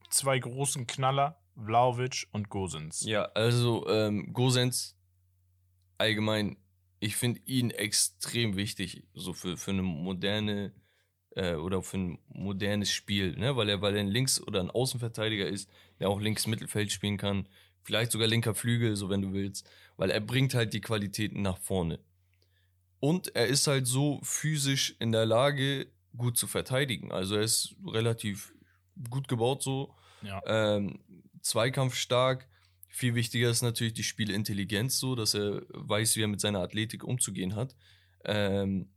zwei 0.09 0.37
großen 0.37 0.85
Knaller, 0.87 1.40
Vlaovic 1.55 2.27
und 2.31 2.49
Gosens. 2.49 3.01
Ja, 3.05 3.23
also 3.33 3.87
ähm, 3.89 4.33
Gosens 4.33 4.95
allgemein, 5.97 6.57
ich 6.99 7.15
finde 7.15 7.41
ihn 7.45 7.69
extrem 7.71 8.55
wichtig, 8.55 9.03
so 9.13 9.33
für, 9.33 9.57
für 9.57 9.71
eine 9.71 9.81
moderne 9.83 10.73
äh, 11.35 11.55
oder 11.55 11.81
für 11.81 11.97
ein 11.97 12.19
modernes 12.27 12.91
Spiel, 12.91 13.35
ne? 13.37 13.55
weil 13.55 13.69
er, 13.69 13.81
weil 13.81 13.95
er 13.95 14.01
ein 14.01 14.07
Links- 14.07 14.41
oder 14.41 14.59
ein 14.59 14.71
Außenverteidiger 14.71 15.47
ist, 15.47 15.69
der 15.99 16.09
auch 16.09 16.19
links 16.19 16.47
Mittelfeld 16.47 16.91
spielen 16.91 17.17
kann, 17.17 17.47
vielleicht 17.83 18.11
sogar 18.11 18.27
linker 18.27 18.53
Flügel, 18.55 18.95
so 18.95 19.09
wenn 19.09 19.21
du 19.21 19.33
willst, 19.33 19.69
weil 19.97 20.11
er 20.11 20.21
bringt 20.21 20.53
halt 20.53 20.73
die 20.73 20.81
Qualitäten 20.81 21.41
nach 21.41 21.57
vorne. 21.57 21.99
Und 22.99 23.35
er 23.35 23.47
ist 23.47 23.65
halt 23.67 23.87
so 23.87 24.19
physisch 24.23 24.95
in 24.99 25.11
der 25.11 25.25
Lage, 25.25 25.87
gut 26.15 26.37
zu 26.37 26.45
verteidigen. 26.45 27.11
Also 27.11 27.35
er 27.35 27.41
ist 27.41 27.75
relativ 27.85 28.53
gut 29.09 29.27
gebaut 29.27 29.63
so, 29.63 29.95
Ja. 30.21 30.41
ähm, 30.45 30.99
zweikampfstark. 31.41 32.47
Viel 32.89 33.15
wichtiger 33.15 33.49
ist 33.49 33.61
natürlich 33.61 33.93
die 33.93 34.03
Spielintelligenz, 34.03 34.99
so 34.99 35.15
dass 35.15 35.33
er 35.33 35.61
weiß, 35.69 36.15
wie 36.15 36.23
er 36.23 36.27
mit 36.27 36.41
seiner 36.41 36.59
Athletik 36.59 37.03
umzugehen 37.03 37.55
hat. 37.55 37.75
Ähm, 38.25 38.89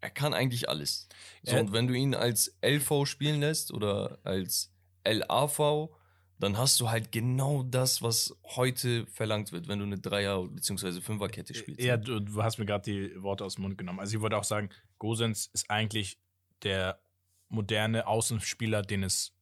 er 0.00 0.10
kann 0.10 0.34
eigentlich 0.34 0.68
alles. 0.68 1.08
So, 1.42 1.56
und 1.56 1.72
wenn 1.72 1.86
du 1.86 1.94
ihn 1.94 2.14
als 2.14 2.56
LV 2.62 3.06
spielen 3.06 3.40
lässt 3.40 3.72
oder 3.72 4.18
als 4.24 4.72
LAV, 5.06 5.90
dann 6.38 6.58
hast 6.58 6.80
du 6.80 6.90
halt 6.90 7.12
genau 7.12 7.62
das, 7.62 8.02
was 8.02 8.36
heute 8.56 9.06
verlangt 9.06 9.52
wird, 9.52 9.68
wenn 9.68 9.78
du 9.78 9.84
eine 9.84 9.98
Dreier- 9.98 10.48
bzw. 10.48 11.00
Fünferkette 11.00 11.54
spielst. 11.54 11.80
Ja, 11.80 11.96
du, 11.96 12.18
du 12.18 12.42
hast 12.42 12.58
mir 12.58 12.66
gerade 12.66 12.90
die 12.90 13.22
Worte 13.22 13.44
aus 13.44 13.54
dem 13.54 13.62
Mund 13.62 13.78
genommen. 13.78 14.00
Also 14.00 14.16
ich 14.16 14.20
wollte 14.22 14.36
auch 14.36 14.44
sagen, 14.44 14.70
Gosens 14.98 15.46
ist 15.52 15.70
eigentlich 15.70 16.18
der 16.64 17.00
moderne 17.48 18.08
Außenspieler, 18.08 18.82
den 18.82 19.04
es 19.04 19.34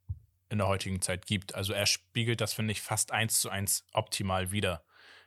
in 0.50 0.58
der 0.58 0.66
heutigen 0.68 1.00
Zeit 1.00 1.26
gibt. 1.26 1.54
Also 1.54 1.72
er 1.72 1.86
spiegelt 1.86 2.40
das, 2.40 2.52
finde 2.52 2.72
ich, 2.72 2.82
fast 2.82 3.12
eins 3.12 3.40
zu 3.40 3.48
eins 3.50 3.84
optimal 3.92 4.50
wieder. 4.52 4.82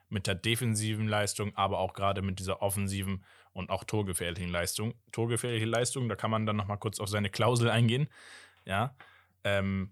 mit 0.10 0.27
der 0.27 0.36
defensiven 0.36 1.08
Leistung, 1.08 1.56
aber 1.56 1.80
auch 1.80 1.94
gerade 1.94 2.22
mit 2.22 2.38
dieser 2.38 2.62
offensiven 2.62 3.24
und 3.51 3.72
auch 3.72 3.84
torgefährlichen 3.84 4.50
Leistung. 4.51 4.94
Torgefährliche 5.12 5.65
Leistung, 5.65 6.08
da 6.08 6.15
kann 6.15 6.30
man 6.30 6.46
dann 6.46 6.56
nochmal 6.56 6.77
kurz 6.77 7.00
auf 7.00 7.10
seine 7.10 7.32
Klausel 7.32 7.70
eingehen. 7.72 8.08
Ja. 8.65 8.96
Ähm, 9.44 9.92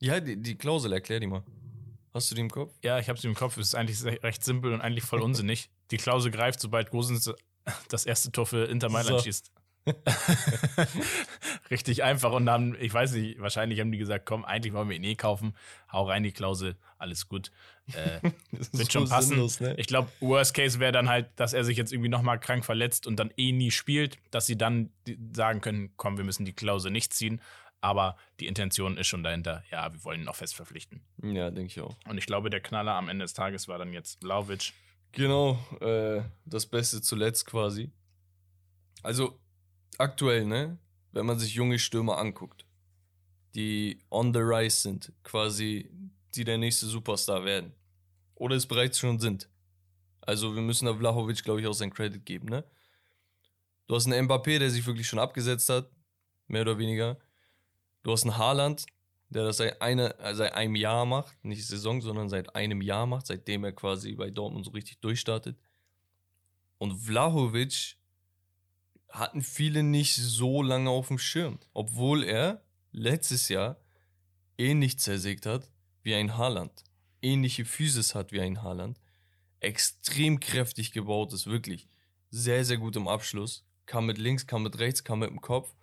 Ja, 0.00 0.20
die, 0.20 0.40
die 0.40 0.56
Klausel, 0.56 0.92
erklär 0.94 1.20
die 1.20 1.26
mal. 1.26 1.42
Hast 2.14 2.30
du 2.30 2.34
die 2.34 2.40
im 2.42 2.50
Kopf? 2.50 2.72
ja, 2.82 2.98
ich 2.98 3.08
habe 3.10 3.18
sie 3.20 3.26
im 3.28 3.34
Kopf. 3.34 3.56
Es 3.58 3.68
ist 3.68 3.74
eigentlich 3.74 4.02
recht 4.22 4.42
simpel 4.44 4.72
und 4.72 4.80
eigentlich 4.80 5.04
voll 5.04 5.20
unsinnig. 5.28 5.68
Die 5.90 5.96
Klausel 5.98 6.30
greift, 6.30 6.60
sobald 6.60 6.90
Gosens 6.90 7.30
das 7.88 8.06
erste 8.06 8.32
Tor 8.32 8.46
für 8.46 8.64
Inter 8.66 8.88
Mailand 8.88 9.18
So. 9.18 9.24
schießt. 9.24 9.52
Richtig 11.70 12.02
einfach. 12.02 12.32
Und 12.32 12.46
dann, 12.46 12.76
ich 12.80 12.92
weiß 12.92 13.12
nicht, 13.12 13.40
wahrscheinlich 13.40 13.80
haben 13.80 13.92
die 13.92 13.98
gesagt, 13.98 14.26
komm, 14.26 14.44
eigentlich 14.44 14.72
wollen 14.72 14.88
wir 14.88 14.96
ihn 14.96 15.04
eh 15.04 15.14
kaufen. 15.14 15.54
Hau 15.90 16.04
rein 16.04 16.22
die 16.22 16.32
Klausel, 16.32 16.76
alles 16.98 17.28
gut. 17.28 17.50
Äh, 17.94 18.20
Das 18.52 18.72
wird 18.72 18.92
schon 18.92 19.08
passen. 19.08 19.40
Ich 19.76 19.86
glaube, 19.86 20.10
Worst 20.20 20.54
Case 20.54 20.78
wäre 20.78 20.92
dann 20.92 21.08
halt, 21.08 21.28
dass 21.36 21.52
er 21.52 21.64
sich 21.64 21.76
jetzt 21.76 21.92
irgendwie 21.92 22.08
nochmal 22.08 22.38
krank 22.38 22.64
verletzt 22.64 23.06
und 23.06 23.16
dann 23.16 23.32
eh 23.36 23.52
nie 23.52 23.70
spielt, 23.70 24.18
dass 24.30 24.46
sie 24.46 24.56
dann 24.56 24.92
sagen 25.32 25.60
können, 25.60 25.92
komm, 25.96 26.16
wir 26.16 26.24
müssen 26.24 26.44
die 26.44 26.52
Klausel 26.52 26.90
nicht 26.90 27.12
ziehen. 27.12 27.40
Aber 27.80 28.16
die 28.38 28.46
Intention 28.46 28.96
ist 28.96 29.08
schon 29.08 29.24
dahinter, 29.24 29.64
ja, 29.72 29.92
wir 29.92 30.04
wollen 30.04 30.20
ihn 30.20 30.26
noch 30.26 30.36
fest 30.36 30.54
verpflichten. 30.54 31.02
Ja, 31.20 31.50
denke 31.50 31.66
ich 31.66 31.80
auch. 31.80 31.96
Und 32.08 32.16
ich 32.16 32.26
glaube, 32.26 32.48
der 32.48 32.60
Knaller 32.60 32.92
am 32.92 33.08
Ende 33.08 33.24
des 33.24 33.34
Tages 33.34 33.66
war 33.66 33.76
dann 33.76 33.92
jetzt 33.92 34.20
Vlaovic. 34.20 34.72
Genau, 35.10 35.58
äh, 35.80 36.22
das 36.44 36.66
Beste 36.66 37.02
zuletzt 37.02 37.44
quasi. 37.44 37.90
Also 39.02 39.36
aktuell, 40.02 40.44
ne, 40.44 40.78
wenn 41.12 41.26
man 41.26 41.38
sich 41.38 41.54
junge 41.54 41.78
Stürmer 41.78 42.18
anguckt, 42.18 42.66
die 43.54 44.00
on 44.10 44.32
the 44.34 44.40
rise 44.40 44.76
sind, 44.76 45.12
quasi, 45.22 45.90
die 46.34 46.44
der 46.44 46.58
nächste 46.58 46.86
Superstar 46.86 47.44
werden. 47.44 47.72
Oder 48.34 48.56
es 48.56 48.66
bereits 48.66 48.98
schon 48.98 49.20
sind. 49.20 49.48
Also 50.20 50.54
wir 50.54 50.62
müssen 50.62 50.86
da 50.86 50.94
Vlahovic, 50.94 51.42
glaube 51.42 51.60
ich, 51.60 51.66
auch 51.66 51.74
sein 51.74 51.92
Credit 51.92 52.24
geben, 52.24 52.48
ne? 52.48 52.64
Du 53.86 53.96
hast 53.96 54.06
einen 54.06 54.26
Mbappé, 54.26 54.58
der 54.58 54.70
sich 54.70 54.86
wirklich 54.86 55.06
schon 55.06 55.18
abgesetzt 55.18 55.68
hat, 55.68 55.90
mehr 56.46 56.62
oder 56.62 56.78
weniger. 56.78 57.18
Du 58.02 58.12
hast 58.12 58.22
einen 58.22 58.38
Haaland, 58.38 58.86
der 59.28 59.44
das 59.44 59.58
seit, 59.58 59.82
eine, 59.82 60.18
äh, 60.18 60.34
seit 60.34 60.54
einem 60.54 60.76
Jahr 60.76 61.04
macht, 61.04 61.44
nicht 61.44 61.66
Saison, 61.66 62.00
sondern 62.00 62.28
seit 62.28 62.54
einem 62.54 62.80
Jahr 62.80 63.06
macht, 63.06 63.26
seitdem 63.26 63.64
er 63.64 63.72
quasi 63.72 64.14
bei 64.14 64.30
Dortmund 64.30 64.64
so 64.64 64.70
richtig 64.70 65.00
durchstartet. 65.00 65.58
Und 66.78 66.96
Vlahovic 66.96 67.96
hatten 69.12 69.42
viele 69.42 69.82
nicht 69.82 70.16
so 70.16 70.62
lange 70.62 70.90
auf 70.90 71.08
dem 71.08 71.18
Schirm, 71.18 71.58
obwohl 71.74 72.24
er 72.24 72.62
letztes 72.90 73.48
Jahr 73.48 73.76
ähnlich 74.58 74.98
zersägt 74.98 75.46
hat 75.46 75.70
wie 76.02 76.14
ein 76.14 76.36
Haaland, 76.36 76.84
ähnliche 77.20 77.64
Physis 77.64 78.14
hat 78.14 78.32
wie 78.32 78.40
ein 78.40 78.62
Haaland, 78.62 78.98
extrem 79.60 80.40
kräftig 80.40 80.92
gebaut 80.92 81.32
ist, 81.32 81.46
wirklich 81.46 81.88
sehr, 82.30 82.64
sehr 82.64 82.78
gut 82.78 82.96
im 82.96 83.06
Abschluss, 83.06 83.64
kam 83.86 84.06
mit 84.06 84.18
links, 84.18 84.46
kam 84.46 84.62
mit 84.62 84.78
rechts, 84.78 85.04
kam 85.04 85.20
mit 85.20 85.30
dem 85.30 85.40
Kopf. 85.40 85.74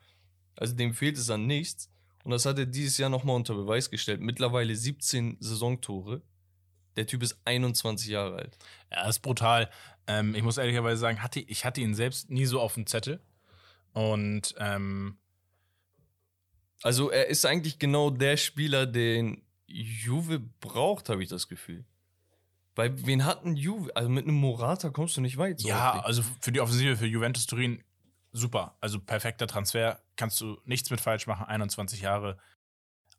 Also 0.55 0.75
dem 0.75 0.93
fehlt 0.93 1.17
es 1.17 1.29
an 1.29 1.47
nichts. 1.47 1.89
Und 2.23 2.31
das 2.31 2.45
hat 2.45 2.59
er 2.59 2.65
dieses 2.65 2.97
Jahr 2.97 3.09
nochmal 3.09 3.35
unter 3.35 3.53
Beweis 3.53 3.89
gestellt. 3.89 4.19
Mittlerweile 4.19 4.75
17 4.75 5.37
Saisontore. 5.39 6.21
Der 6.97 7.07
Typ 7.07 7.23
ist 7.23 7.39
21 7.45 8.09
Jahre 8.09 8.37
alt. 8.37 8.57
Das 8.89 9.09
ist 9.09 9.19
brutal. 9.19 9.69
Ähm, 10.09 10.33
ich 10.33 10.41
muss 10.41 10.57
ehrlicherweise 10.57 10.99
sagen, 10.99 11.21
hatte, 11.21 11.39
ich 11.39 11.65
hatte 11.65 11.81
ihn 11.81 11.93
selbst 11.93 12.31
nie 12.31 12.45
so 12.45 12.59
auf 12.59 12.73
dem 12.73 12.87
Zettel. 12.87 13.21
Und 13.93 14.55
ähm, 14.57 15.19
Also 16.81 17.11
er 17.11 17.27
ist 17.27 17.45
eigentlich 17.45 17.77
genau 17.77 18.09
der 18.09 18.35
Spieler, 18.35 18.87
den 18.87 19.43
Juve 19.67 20.39
braucht, 20.39 21.09
habe 21.09 21.21
ich 21.21 21.29
das 21.29 21.47
Gefühl. 21.47 21.85
Weil 22.75 23.05
wen 23.05 23.23
hatten 23.25 23.55
Juve? 23.55 23.95
Also 23.95 24.09
mit 24.09 24.25
einem 24.25 24.35
Morata 24.35 24.89
kommst 24.89 25.15
du 25.15 25.21
nicht 25.21 25.37
weit. 25.37 25.59
so 25.59 25.67
ja, 25.67 25.99
auf 25.99 26.05
also 26.05 26.23
für 26.41 26.51
die 26.51 26.61
Offensive, 26.61 26.97
für 26.97 27.05
Juventus 27.05 27.45
Turin, 27.45 27.83
super. 28.31 28.77
Also 28.81 28.99
perfekter 28.99 29.45
Transfer. 29.47 30.01
Kannst 30.15 30.41
du 30.41 30.57
nichts 30.65 30.89
mit 30.89 31.01
falsch 31.01 31.27
machen. 31.27 31.45
21 31.45 32.01
Jahre. 32.01 32.37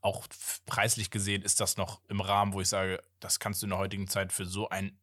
Auch 0.00 0.26
preislich 0.66 1.10
gesehen 1.10 1.42
ist 1.42 1.60
das 1.60 1.76
noch 1.76 2.00
im 2.08 2.20
Rahmen, 2.20 2.52
wo 2.52 2.60
ich 2.60 2.68
sage, 2.68 3.02
das 3.20 3.38
kannst 3.38 3.62
du 3.62 3.66
in 3.66 3.70
der 3.70 3.78
heutigen 3.78 4.08
Zeit 4.08 4.32
für 4.32 4.46
so 4.46 4.70
ein 4.70 4.98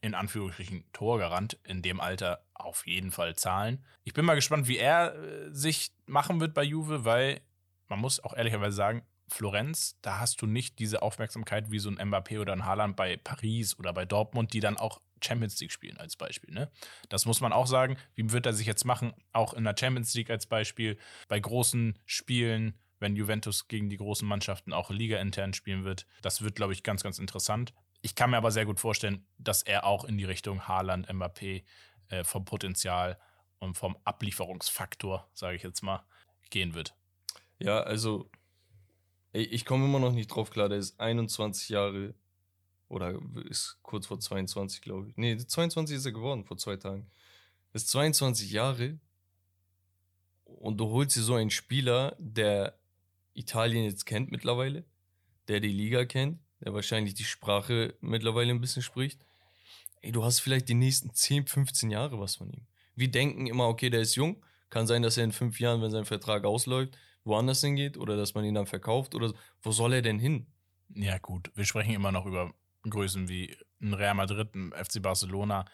in 0.00 0.14
Anführungsstrichen 0.14 0.84
Torgarant 0.92 1.58
in 1.64 1.82
dem 1.82 2.00
Alter 2.00 2.44
auf 2.54 2.86
jeden 2.86 3.10
Fall 3.10 3.36
zahlen. 3.36 3.84
Ich 4.04 4.14
bin 4.14 4.24
mal 4.24 4.34
gespannt, 4.34 4.68
wie 4.68 4.78
er 4.78 5.14
äh, 5.14 5.50
sich 5.52 5.92
machen 6.06 6.40
wird 6.40 6.54
bei 6.54 6.62
Juve, 6.62 7.04
weil 7.04 7.40
man 7.88 7.98
muss 7.98 8.22
auch 8.22 8.34
ehrlicherweise 8.34 8.76
sagen, 8.76 9.02
Florenz, 9.28 9.96
da 10.02 10.18
hast 10.18 10.42
du 10.42 10.46
nicht 10.46 10.78
diese 10.78 11.02
Aufmerksamkeit 11.02 11.70
wie 11.70 11.78
so 11.78 11.88
ein 11.88 11.98
Mbappé 11.98 12.40
oder 12.40 12.52
ein 12.52 12.64
Haaland 12.64 12.96
bei 12.96 13.16
Paris 13.16 13.78
oder 13.78 13.92
bei 13.92 14.04
Dortmund, 14.04 14.52
die 14.52 14.60
dann 14.60 14.76
auch 14.76 15.00
Champions 15.22 15.60
League 15.60 15.72
spielen 15.72 15.98
als 15.98 16.16
Beispiel. 16.16 16.52
Ne? 16.52 16.70
Das 17.08 17.26
muss 17.26 17.40
man 17.40 17.52
auch 17.52 17.66
sagen. 17.66 17.96
Wie 18.14 18.32
wird 18.32 18.46
er 18.46 18.52
sich 18.52 18.66
jetzt 18.66 18.84
machen? 18.84 19.12
Auch 19.32 19.54
in 19.54 19.64
der 19.64 19.76
Champions 19.78 20.14
League 20.14 20.30
als 20.30 20.46
Beispiel, 20.46 20.98
bei 21.28 21.38
großen 21.38 21.98
Spielen, 22.06 22.74
wenn 22.98 23.16
Juventus 23.16 23.68
gegen 23.68 23.88
die 23.88 23.96
großen 23.96 24.26
Mannschaften 24.26 24.72
auch 24.72 24.90
Liga 24.90 25.18
intern 25.18 25.54
spielen 25.54 25.84
wird. 25.84 26.06
Das 26.22 26.42
wird, 26.42 26.54
glaube 26.54 26.72
ich, 26.72 26.82
ganz, 26.82 27.02
ganz 27.02 27.18
interessant. 27.18 27.72
Ich 28.02 28.14
kann 28.14 28.30
mir 28.30 28.38
aber 28.38 28.50
sehr 28.50 28.66
gut 28.66 28.80
vorstellen, 28.80 29.26
dass 29.38 29.62
er 29.62 29.84
auch 29.84 30.04
in 30.04 30.16
die 30.16 30.24
Richtung 30.24 30.66
Haaland, 30.66 31.08
Mbappé 31.08 31.64
äh, 32.08 32.24
vom 32.24 32.44
Potenzial 32.44 33.18
und 33.58 33.74
vom 33.74 33.96
Ablieferungsfaktor, 34.04 35.28
sage 35.34 35.56
ich 35.56 35.62
jetzt 35.62 35.82
mal, 35.82 36.02
gehen 36.48 36.74
wird. 36.74 36.94
Ja, 37.58 37.80
also 37.80 38.30
ich 39.32 39.64
komme 39.64 39.84
immer 39.84 40.00
noch 40.00 40.12
nicht 40.12 40.28
drauf 40.28 40.50
klar. 40.50 40.68
Der 40.68 40.78
ist 40.78 40.98
21 40.98 41.68
Jahre 41.68 42.14
oder 42.88 43.18
ist 43.48 43.78
kurz 43.82 44.06
vor 44.06 44.18
22, 44.18 44.80
glaube 44.80 45.08
ich. 45.08 45.16
Nee, 45.16 45.36
22 45.36 45.96
ist 45.96 46.06
er 46.06 46.12
geworden 46.12 46.44
vor 46.44 46.56
zwei 46.56 46.76
Tagen. 46.76 47.06
Ist 47.72 47.88
22 47.90 48.50
Jahre 48.50 48.98
und 50.44 50.78
du 50.78 50.88
holst 50.88 51.16
dir 51.16 51.22
so 51.22 51.34
einen 51.34 51.50
Spieler, 51.50 52.16
der 52.18 52.78
Italien 53.34 53.84
jetzt 53.84 54.06
kennt 54.06 54.32
mittlerweile, 54.32 54.84
der 55.46 55.60
die 55.60 55.68
Liga 55.68 56.04
kennt, 56.04 56.40
der 56.60 56.74
wahrscheinlich 56.74 57.14
die 57.14 57.24
Sprache 57.24 57.94
mittlerweile 58.00 58.50
ein 58.50 58.60
bisschen 58.60 58.82
spricht. 58.82 59.24
Ey, 60.02 60.12
du 60.12 60.24
hast 60.24 60.40
vielleicht 60.40 60.68
die 60.68 60.74
nächsten 60.74 61.12
10, 61.12 61.46
15 61.46 61.90
Jahre 61.90 62.18
was 62.20 62.36
von 62.36 62.50
ihm. 62.50 62.66
Wir 62.94 63.10
denken 63.10 63.46
immer, 63.46 63.68
okay, 63.68 63.90
der 63.90 64.00
ist 64.00 64.14
jung. 64.14 64.42
Kann 64.68 64.86
sein, 64.86 65.02
dass 65.02 65.16
er 65.16 65.24
in 65.24 65.32
fünf 65.32 65.58
Jahren, 65.58 65.82
wenn 65.82 65.90
sein 65.90 66.04
Vertrag 66.04 66.44
ausläuft, 66.44 66.96
woanders 67.24 67.60
hingeht 67.60 67.96
oder 67.96 68.16
dass 68.16 68.34
man 68.34 68.44
ihn 68.44 68.54
dann 68.54 68.66
verkauft 68.66 69.14
oder 69.14 69.28
so. 69.28 69.34
wo 69.62 69.72
soll 69.72 69.94
er 69.94 70.02
denn 70.02 70.18
hin? 70.18 70.46
Ja, 70.94 71.18
gut, 71.18 71.50
wir 71.54 71.64
sprechen 71.64 71.92
immer 71.92 72.12
noch 72.12 72.26
über 72.26 72.52
Größen 72.88 73.28
wie 73.28 73.56
ein 73.80 73.94
Real 73.94 74.14
Madrid, 74.14 74.54
ein 74.54 74.72
FC 74.72 75.02
Barcelona, 75.02 75.64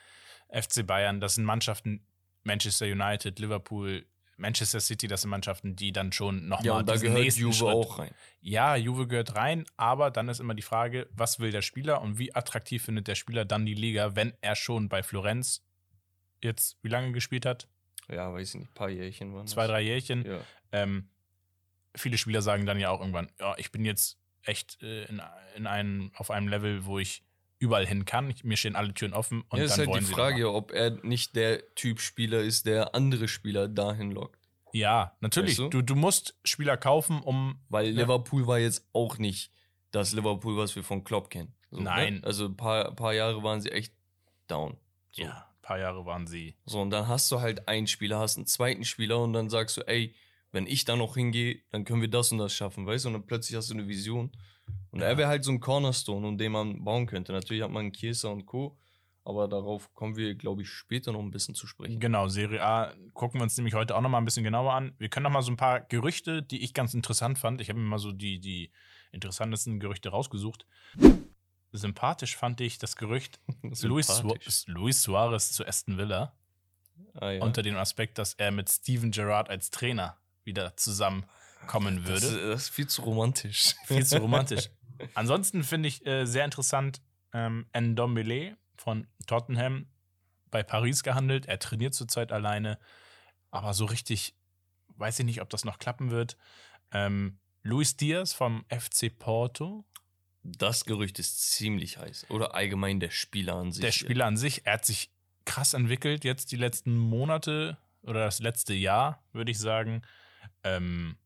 FC 0.49 0.87
Bayern. 0.87 1.21
Das 1.21 1.35
sind 1.35 1.45
Mannschaften, 1.45 2.07
Manchester 2.43 2.87
United, 2.87 3.39
Liverpool, 3.39 4.07
Manchester 4.37 4.81
City, 4.81 5.09
das 5.09 5.23
sind 5.23 5.31
Mannschaften, 5.31 5.77
die 5.77 5.93
dann 5.93 6.13
schon 6.13 6.49
nochmal 6.49 6.67
Ja, 6.67 6.79
und 6.79 6.89
da 6.89 6.97
gehört 6.97 7.21
nächsten 7.23 7.43
Juve 7.43 7.55
Schritt. 7.55 7.69
auch 7.69 7.99
rein. 7.99 8.11
Ja, 8.41 8.77
Juve 8.77 9.07
gehört 9.07 9.35
rein, 9.35 9.65
aber 9.77 10.11
dann 10.11 10.29
ist 10.29 10.41
immer 10.41 10.55
die 10.55 10.63
Frage, 10.63 11.09
was 11.13 11.41
will 11.41 11.51
der 11.51 11.63
Spieler 11.63 12.03
und 12.03 12.19
wie 12.19 12.35
attraktiv 12.35 12.85
findet 12.85 13.09
der 13.09 13.15
Spieler 13.15 13.45
dann 13.45 13.65
die 13.67 13.75
Liga, 13.75 14.15
wenn 14.15 14.35
er 14.41 14.55
schon 14.55 14.89
bei 14.89 15.03
Florenz 15.03 15.65
jetzt 16.43 16.77
wie 16.83 16.89
lange 16.89 17.13
gespielt 17.13 17.47
hat? 17.47 17.69
Ja, 18.09 18.33
weiß 18.33 18.51
ich 18.55 18.61
nicht, 18.61 18.75
paar 18.75 18.91
Jährchen 18.91 19.35
waren 19.35 19.47
Zwei, 19.47 19.67
drei 19.67 19.81
Jährchen. 19.81 20.25
Ja. 20.25 20.41
Ähm, 20.73 21.09
viele 21.95 22.19
Spieler 22.19 22.43
sagen 22.43 22.67
dann 22.67 22.79
ja 22.79 22.91
auch 22.91 23.01
irgendwann, 23.01 23.31
ja, 23.41 23.55
ich 23.57 23.73
bin 23.73 23.85
jetzt 23.85 24.19
echt 24.43 24.81
äh, 24.83 25.05
in, 25.07 25.21
in 25.57 25.67
einem, 25.67 26.13
auf 26.15 26.31
einem 26.31 26.49
Level, 26.49 26.85
wo 26.85 26.99
ich 26.99 27.25
überall 27.59 27.87
hin 27.87 28.05
kann. 28.05 28.31
Ich, 28.31 28.45
mir 28.45 28.57
stehen 28.57 28.77
alle 28.77 28.93
Türen 28.95 29.15
offen 29.15 29.43
und 29.49 29.59
ja, 29.59 29.65
ist 29.65 29.79
halt 29.79 29.95
die 29.95 30.05
Frage, 30.05 30.53
ob 30.53 30.73
er 30.73 30.91
nicht 31.05 31.37
der 31.37 31.75
Typ 31.75 32.01
Spieler 32.01 32.41
ist, 32.41 32.67
der 32.67 32.95
andere 32.95 33.29
Spieler 33.29 33.69
dahin 33.69 34.11
lockt. 34.11 34.47
Ja, 34.73 35.17
natürlich. 35.21 35.53
Weißt 35.53 35.73
du? 35.73 35.81
du? 35.81 35.83
Du, 35.83 35.95
musst 35.95 36.39
Spieler 36.45 36.77
kaufen, 36.77 37.21
um. 37.21 37.61
Weil 37.69 37.87
Ja. 37.87 38.03
Liverpool 38.03 38.47
war 38.47 38.59
jetzt 38.59 38.87
auch 38.93 39.17
nicht 39.19 39.51
das 39.91 40.13
Liverpool, 40.13 40.57
was 40.57 40.77
wir 40.77 40.83
von 40.83 41.03
Klopp 41.03 41.31
kennen. 41.31 41.55
So, 41.71 41.81
Nein. 41.81 42.17
Ne? 42.17 42.25
Also 42.25 42.47
ein 42.47 42.57
paar, 42.57 42.95
paar 42.95 43.15
Jahre 43.15 43.43
waren 43.43 43.61
sie 43.61 43.71
echt 43.73 43.95
down. 44.49 44.77
So. 45.13 45.23
Ja, 45.23 45.49
ein 45.49 45.63
paar 45.63 45.79
Jahre 45.79 46.05
waren 46.05 46.27
sie. 46.27 46.57
So, 46.67 46.81
und 46.81 46.91
dann 46.91 47.09
hast 47.09 47.31
du 47.33 47.41
halt 47.41 47.69
einen 47.69 47.87
Spieler, 47.87 48.19
hast 48.19 48.37
einen 48.37 48.47
zweiten 48.47 48.85
Spieler 48.85 49.21
und 49.23 49.33
dann 49.33 49.49
sagst 49.49 49.79
du, 49.79 49.83
ey, 49.83 50.15
wenn 50.53 50.67
ich 50.67 50.85
da 50.85 50.97
noch 50.97 51.15
hingehe, 51.17 51.61
dann 51.71 51.85
können 51.85 52.01
wir 52.01 52.09
das 52.11 52.33
und 52.33 52.39
das 52.39 52.55
schaffen, 52.55 52.87
weißt 52.87 53.05
du? 53.05 53.09
Und 53.09 53.15
dann 53.15 53.27
plötzlich 53.27 53.57
hast 53.57 53.71
du 53.71 53.75
eine 53.75 53.87
Vision. 53.89 54.31
Und 54.91 55.01
Ja. 55.01 55.07
er 55.07 55.17
wäre 55.19 55.29
halt 55.29 55.45
so 55.45 55.53
ein 55.53 55.61
Cornerstone, 55.61 56.27
um 56.27 56.39
den 56.39 56.53
man 56.53 56.83
bauen 56.85 57.07
könnte. 57.07 57.33
Natürlich 57.33 57.63
hat 57.63 57.71
man 57.71 57.93
Chiesa 57.93 58.29
und 58.29 58.47
Co., 58.47 58.79
aber 59.25 59.49
darauf 59.49 59.93
kommen 59.93 60.15
wir, 60.17 60.37
glaube 60.37 60.63
ich, 60.63 60.69
später 60.69 61.11
noch 61.13 61.19
ein 61.21 61.33
bisschen 61.33 61.57
zu 61.57 61.67
sprechen. 61.67 61.99
Genau, 61.99 62.29
Serie 62.29 62.63
A 62.63 62.95
gucken 63.13 63.41
wir 63.41 63.43
uns 63.43 63.57
nämlich 63.57 63.75
heute 63.75 63.97
auch 63.97 64.01
noch 64.01 64.09
mal 64.09 64.19
ein 64.19 64.25
bisschen 64.25 64.45
genauer 64.45 64.73
an. 64.73 64.95
Wir 64.99 65.09
können 65.09 65.25
noch 65.25 65.31
mal 65.33 65.43
so 65.43 65.51
ein 65.51 65.57
paar 65.57 65.81
Gerüchte, 65.81 66.45
die 66.45 66.63
ich 66.63 66.75
ganz 66.75 66.95
interessant 66.95 67.37
fand. 67.39 67.61
Ich 67.61 67.69
habe 67.69 67.79
mir 67.81 67.87
mal 67.87 67.99
so 67.99 68.13
die, 68.13 68.39
die 68.39 68.71
interessantesten 69.11 69.81
Gerüchte 69.81 70.11
rausgesucht. 70.11 70.65
Sympathisch 71.73 72.37
fand 72.37 72.61
ich 72.61 72.79
das 72.79 72.95
Gerücht 72.97 73.41
Luis, 73.83 74.07
Su. 74.07 74.35
Luis 74.67 75.03
Suarez 75.03 75.53
zu 75.53 75.67
Aston 75.67 75.99
Villa. 75.99 76.33
Ah, 77.15 77.31
ja. 77.33 77.43
unter 77.43 77.63
dem 77.63 77.77
Aspekt, 77.77 78.19
dass 78.19 78.35
er 78.35 78.51
mit 78.53 78.71
Steven 78.71 79.11
Gerrard 79.11 79.51
als 79.51 79.71
Trainer 79.71 80.17
wieder 80.47 80.77
zusammenkommen 80.77 81.97
das, 82.05 82.07
würde. 82.23 82.27
ist- 82.27 82.53
das 82.55 82.63
ist 82.63 82.69
viel 82.71 82.87
zu 82.87 83.03
romantisch. 83.03 83.75
Viel 83.87 84.07
zu 84.07 84.19
romantisch. 84.19 84.71
Ansonsten 85.15 85.63
finde 85.63 85.89
ich 85.89 86.07
äh, 86.07 86.25
sehr 86.25 86.45
interessant 86.45 87.03
ähm, 87.35 87.67
Ndombele, 87.79 88.57
von 88.79 89.07
Tottenham 89.27 89.87
bei 90.51 90.63
Paris 90.63 91.03
gehandelt. 91.03 91.47
Er 91.47 91.59
trainiert 91.59 91.93
zurzeit 91.95 92.33
alleine, 92.33 92.79
aber 93.51 93.75
so 93.75 93.85
richtig 93.85 94.35
weiß 94.99 95.19
ich 95.19 95.27
nicht, 95.27 95.43
ob 95.43 95.51
das 95.51 95.65
noch 95.67 95.79
klappen 95.79 96.11
wird. 96.11 96.37
Ähm, 96.93 97.39
Luis 97.63 97.97
Diaz 97.97 98.33
vom 98.33 98.65
FC 98.71 99.11
Porto, 99.19 99.85
Das 100.43 100.85
Gerücht 100.87 101.19
ist 101.19 101.51
ziemlich 101.53 101.99
heiß. 101.99 102.27
Oder 102.31 102.55
allgemein 102.55 103.01
der 103.01 103.11
Spieler 103.11 103.57
an 103.57 103.73
sich. 103.73 103.83
der 103.85 103.93
Spieler 103.93 104.25
an 104.27 104.37
sich, 104.39 104.65
er 104.65 104.75
hat 104.75 104.87
sich 104.87 105.11
krass 105.45 105.75
entwickelt 105.75 106.25
jetzt 106.25 106.53
die 106.53 106.57
letzten 106.57 106.97
Monate 106.97 107.77
oder 108.03 108.25
das 108.25 108.39
letzte 108.39 108.73
Jahr, 108.73 109.23
würde 109.33 109.51
ich 109.51 109.59
sagen. 109.59 110.01
Ähm, 110.65 111.17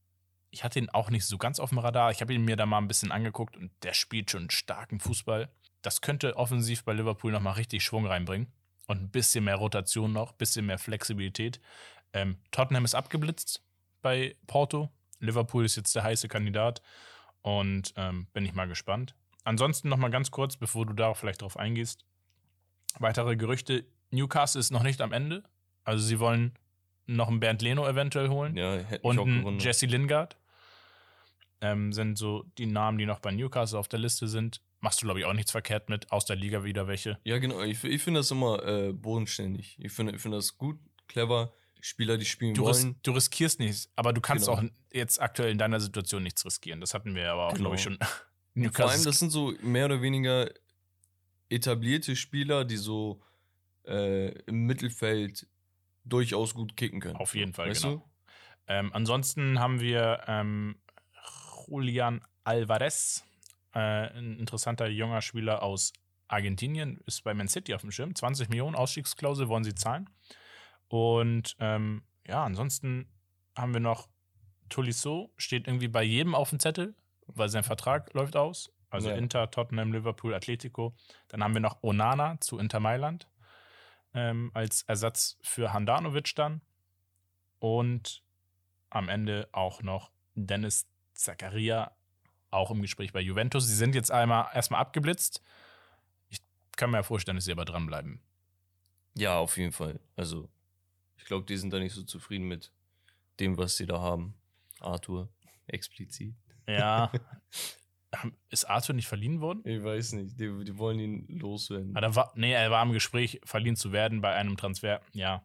ich 0.50 0.65
hatte 0.65 0.79
ihn 0.79 0.91
auch 0.91 1.11
nicht 1.11 1.25
so 1.25 1.39
ganz 1.39 1.61
auf 1.61 1.71
dem 1.71 1.79
Radar. 1.79 2.11
Ich 2.11 2.21
habe 2.21 2.35
ihn 2.35 2.45
mir 2.45 2.57
da 2.57 2.67
mal 2.67 2.79
ein 2.79 2.89
bisschen 2.89 3.12
angeguckt 3.12 3.57
und 3.57 3.71
der 3.83 3.95
spielt 3.95 4.31
schon 4.31 4.50
starken 4.50 5.00
Fußball. 5.00 5.49
Das 5.83 6.00
könnte 6.00 6.37
offensiv 6.37 6.85
bei 6.85 6.93
Liverpool 6.93 7.33
nochmal 7.33 7.55
richtig 7.55 7.85
Schwung 7.85 8.07
reinbringen. 8.07 8.53
Und 8.87 9.03
ein 9.03 9.11
bisschen 9.11 9.45
mehr 9.45 9.57
Rotation 9.57 10.12
noch, 10.12 10.33
ein 10.33 10.39
bisschen 10.39 10.67
mehr 10.67 10.79
Flexibilität. 10.79 11.61
Ähm, 12.12 12.39
Tottenham 12.50 12.85
ist 12.85 12.97
abgeblitzt 12.97 13.62
bei 14.03 14.37
Porto. 14.49 14.91
Liverpool 15.21 15.65
ist 15.65 15.77
jetzt 15.77 15.95
der 15.95 16.03
heiße 16.03 16.27
Kandidat. 16.27 16.83
Und 17.43 17.95
ähm, 17.97 18.27
bin 18.33 18.45
ich 18.45 18.53
mal 18.53 18.67
gespannt. 18.67 19.15
Ansonsten 19.45 19.89
nochmal 19.89 20.11
ganz 20.11 20.31
kurz, 20.31 20.57
bevor 20.57 20.87
du 20.87 20.93
da 20.93 21.15
vielleicht 21.15 21.43
drauf 21.43 21.57
eingehst. 21.57 22.05
Weitere 22.99 23.37
Gerüchte. 23.37 23.87
Newcastle 24.11 24.59
ist 24.59 24.73
noch 24.73 24.83
nicht 24.83 25.00
am 25.00 25.12
Ende. 25.12 25.45
Also 25.85 26.05
sie 26.05 26.19
wollen 26.19 26.53
noch 27.14 27.29
einen 27.29 27.40
Bernd 27.40 27.62
Leno 27.62 27.87
eventuell 27.88 28.29
holen. 28.29 28.57
Ja, 28.57 28.76
hätte 28.76 29.02
und 29.07 29.19
auch 29.19 29.26
einen. 29.26 29.59
Jesse 29.59 29.87
Lingard. 29.87 30.37
Ähm, 31.62 31.93
sind 31.93 32.17
so 32.17 32.45
die 32.57 32.64
Namen, 32.67 32.97
die 32.97 33.05
noch 33.05 33.19
bei 33.21 33.31
Newcastle 33.33 33.79
auf 33.79 33.88
der 33.88 33.99
Liste 33.99 34.29
sind. 34.29 34.62
Machst 34.81 35.02
du, 35.02 35.07
glaube 35.07 35.21
ich, 35.21 35.26
auch 35.26 35.35
nichts 35.35 35.50
verkehrt 35.50 35.90
mit. 35.90 36.11
Aus 36.11 36.25
der 36.25 36.37
Liga 36.37 36.64
wieder 36.64 36.87
welche. 36.87 37.19
Ja, 37.25 37.38
genau. 37.38 37.61
Ich, 37.61 37.85
ich 37.85 38.02
finde 38.02 38.21
das 38.21 38.31
immer 38.31 38.64
äh, 38.67 38.93
bodenständig. 38.95 39.76
Ich 39.79 39.93
finde 39.93 40.14
ich 40.14 40.23
finde 40.23 40.38
das 40.38 40.57
gut, 40.57 40.79
clever. 41.07 41.52
Spieler, 41.83 42.17
die 42.19 42.25
spielen 42.26 42.52
Du, 42.55 42.67
ris 42.67 42.83
wollen. 42.85 42.97
du 43.02 43.12
riskierst 43.12 43.59
nichts, 43.59 43.90
aber 43.97 44.12
du 44.12 44.21
kannst 44.21 44.47
Genau. 44.47 44.59
auch 44.59 44.64
jetzt 44.93 45.21
aktuell 45.21 45.50
in 45.50 45.57
deiner 45.59 45.81
Situation 45.81 46.23
nichts 46.23 46.45
riskieren. 46.45 46.79
Das 46.81 46.93
hatten 46.93 47.14
wir 47.14 47.31
aber 47.33 47.47
auch, 47.47 47.55
Genau. 47.55 47.71
glaube 47.71 47.76
ich, 47.76 47.83
schon. 47.83 47.97
Vor 47.99 48.07
allem, 48.07 48.62
Newcastle 48.64 49.05
das 49.05 49.19
sind 49.19 49.31
so 49.31 49.55
mehr 49.62 49.87
oder 49.87 50.02
weniger 50.02 50.50
etablierte 51.49 52.17
Spieler, 52.17 52.64
die 52.64 52.76
so 52.76 53.23
äh, 53.87 54.29
im 54.43 54.67
Mittelfeld 54.67 55.47
durchaus 56.04 56.54
gut 56.54 56.76
kicken 56.76 57.00
können. 57.00 57.16
Auf 57.16 57.35
jeden 57.35 57.52
Fall, 57.52 57.71
Weißt 57.71 57.83
genau. 57.83 58.09
Ähm, 58.66 58.92
ansonsten 58.92 59.59
haben 59.59 59.80
wir 59.80 60.23
ähm, 60.26 60.76
Julian 61.66 62.23
Alvarez, 62.45 63.25
äh, 63.75 63.78
ein 63.78 64.38
interessanter 64.38 64.88
junger 64.88 65.23
Spieler 65.23 65.62
aus 65.62 65.92
Argentinien, 66.28 67.00
ist 67.07 67.25
bei 67.25 67.35
Man 67.35 67.49
City 67.49 67.75
auf 67.75 67.80
dem 67.80 67.90
Schirm. 67.90 68.14
20 68.14 68.49
Millionen 68.49 68.76
Ausstiegsklausel 68.76 69.49
wollen 69.49 69.64
sie 69.64 69.75
zahlen. 69.75 70.09
Und 70.88 71.57
ähm, 71.59 72.02
ja, 72.26 72.45
ansonsten 72.45 73.09
haben 73.57 73.73
wir 73.73 73.80
noch 73.80 74.09
Tolisso, 74.69 75.33
steht 75.37 75.66
irgendwie 75.66 75.88
bei 75.88 76.02
jedem 76.02 76.35
auf 76.35 76.50
dem 76.50 76.61
Zettel, 76.61 76.95
weil 77.26 77.49
sein 77.49 77.64
Vertrag 77.64 78.12
läuft 78.14 78.37
aus. 78.37 78.73
Also 78.88 79.11
Ja. 79.11 79.16
Inter, 79.16 79.50
Tottenham, 79.50 79.92
Liverpool, 79.92 80.35
Atletico. 80.35 80.95
Dann 81.28 81.42
haben 81.42 81.54
wir 81.54 81.61
noch 81.61 81.83
Onana 81.83 82.40
zu 82.40 82.59
Inter 82.59 82.80
Mailand 82.80 83.28
ähm, 84.14 84.50
als 84.55 84.83
Ersatz 84.83 85.38
für 85.43 85.73
Handanovic 85.73 86.35
dann. 86.35 86.61
Und 87.59 88.23
am 88.88 89.09
Ende 89.09 89.49
auch 89.52 89.83
noch 89.83 90.11
Dennis 90.35 90.87
Zakaria, 91.14 91.93
auch 92.50 92.71
im 92.71 92.83
Gespräch 92.83 93.12
bei 93.12 93.21
Juventus. 93.21 93.67
Sie 93.67 93.75
sind 93.75 93.95
jetzt 93.95 94.11
einmal 94.11 94.49
erstmal 94.55 94.81
abgeblitzt. 94.81 95.43
Ich 96.29 96.40
kann 96.76 96.90
mir 96.90 96.99
ja 96.99 97.02
vorstellen, 97.02 97.37
dass 97.37 97.45
sie 97.45 97.52
aber 97.52 97.64
dranbleiben. 97.64 98.21
Ja, 99.14 99.38
auf 99.38 99.57
jeden 99.57 99.73
Fall. 99.73 100.00
Also, 100.17 100.49
ich 101.17 101.25
glaube, 101.25 101.45
die 101.47 101.57
sind 101.57 101.73
da 101.73 101.79
nicht 101.79 101.95
so 101.95 102.02
zufrieden 102.02 102.49
mit 102.49 102.73
dem, 103.38 103.59
was 103.59 103.76
sie 103.76 103.87
da 103.87 104.00
haben. 104.00 104.35
Arthur, 104.81 105.29
explizit. 105.67 106.35
Ja. 106.67 107.13
Ist 108.49 108.65
Arthur 108.65 108.95
nicht 108.95 109.07
verliehen 109.07 109.41
worden? 109.41 109.63
Ich 109.65 109.83
weiß 109.83 110.13
nicht, 110.13 110.39
die, 110.41 110.65
die 110.65 110.79
wollen 110.79 110.99
ihn 110.99 111.27
loswerden. 111.29 111.97
Ah, 111.97 112.15
war, 112.15 112.33
nee, 112.35 112.53
er 112.53 112.71
war 112.71 112.83
im 112.83 112.93
Gespräch, 112.93 113.41
verliehen 113.45 113.77
zu 113.77 113.93
werden 113.93 114.21
bei 114.21 114.35
einem 114.35 114.57
Transfer. 114.57 115.01
Ja. 115.13 115.45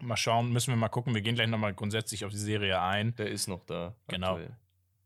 Mal 0.00 0.16
schauen, 0.16 0.52
müssen 0.52 0.72
wir 0.72 0.76
mal 0.76 0.88
gucken. 0.88 1.14
Wir 1.14 1.22
gehen 1.22 1.36
gleich 1.36 1.48
nochmal 1.48 1.74
grundsätzlich 1.74 2.24
auf 2.24 2.32
die 2.32 2.38
Serie 2.38 2.80
ein. 2.80 3.14
Der 3.16 3.30
ist 3.30 3.46
noch 3.46 3.64
da. 3.64 3.94
Genau. 4.08 4.32
aktuell. 4.32 4.56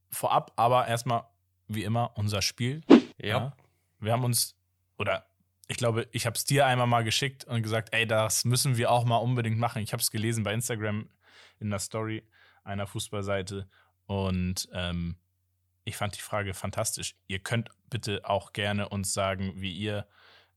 Vorab 0.08 0.52
aber 0.56 0.88
erstmal, 0.88 1.24
wie 1.68 1.84
immer, 1.84 2.12
unser 2.16 2.42
Spiel. 2.42 2.82
Ja. 3.18 3.54
Wir 4.00 4.12
haben 4.12 4.24
uns, 4.24 4.56
oder 4.98 5.26
ich 5.68 5.76
glaube, 5.76 6.08
ich 6.10 6.26
habe 6.26 6.34
es 6.34 6.44
dir 6.44 6.66
einmal 6.66 6.86
mal 6.86 7.04
geschickt 7.04 7.44
und 7.44 7.62
gesagt, 7.62 7.90
ey, 7.92 8.06
das 8.06 8.44
müssen 8.44 8.76
wir 8.76 8.90
auch 8.90 9.04
mal 9.04 9.18
unbedingt 9.18 9.58
machen. 9.58 9.82
Ich 9.82 9.92
habe 9.92 10.02
es 10.02 10.10
gelesen 10.10 10.42
bei 10.42 10.52
Instagram 10.52 11.08
in 11.60 11.70
der 11.70 11.78
Story 11.78 12.26
einer 12.64 12.86
Fußballseite 12.86 13.68
und 14.06 14.68
ähm, 14.72 15.16
ich 15.90 15.96
fand 15.96 16.16
die 16.16 16.22
Frage 16.22 16.54
fantastisch. 16.54 17.16
Ihr 17.26 17.40
könnt 17.40 17.68
bitte 17.90 18.24
auch 18.24 18.52
gerne 18.52 18.88
uns 18.88 19.12
sagen, 19.12 19.52
wie 19.56 19.72
ihr 19.72 20.06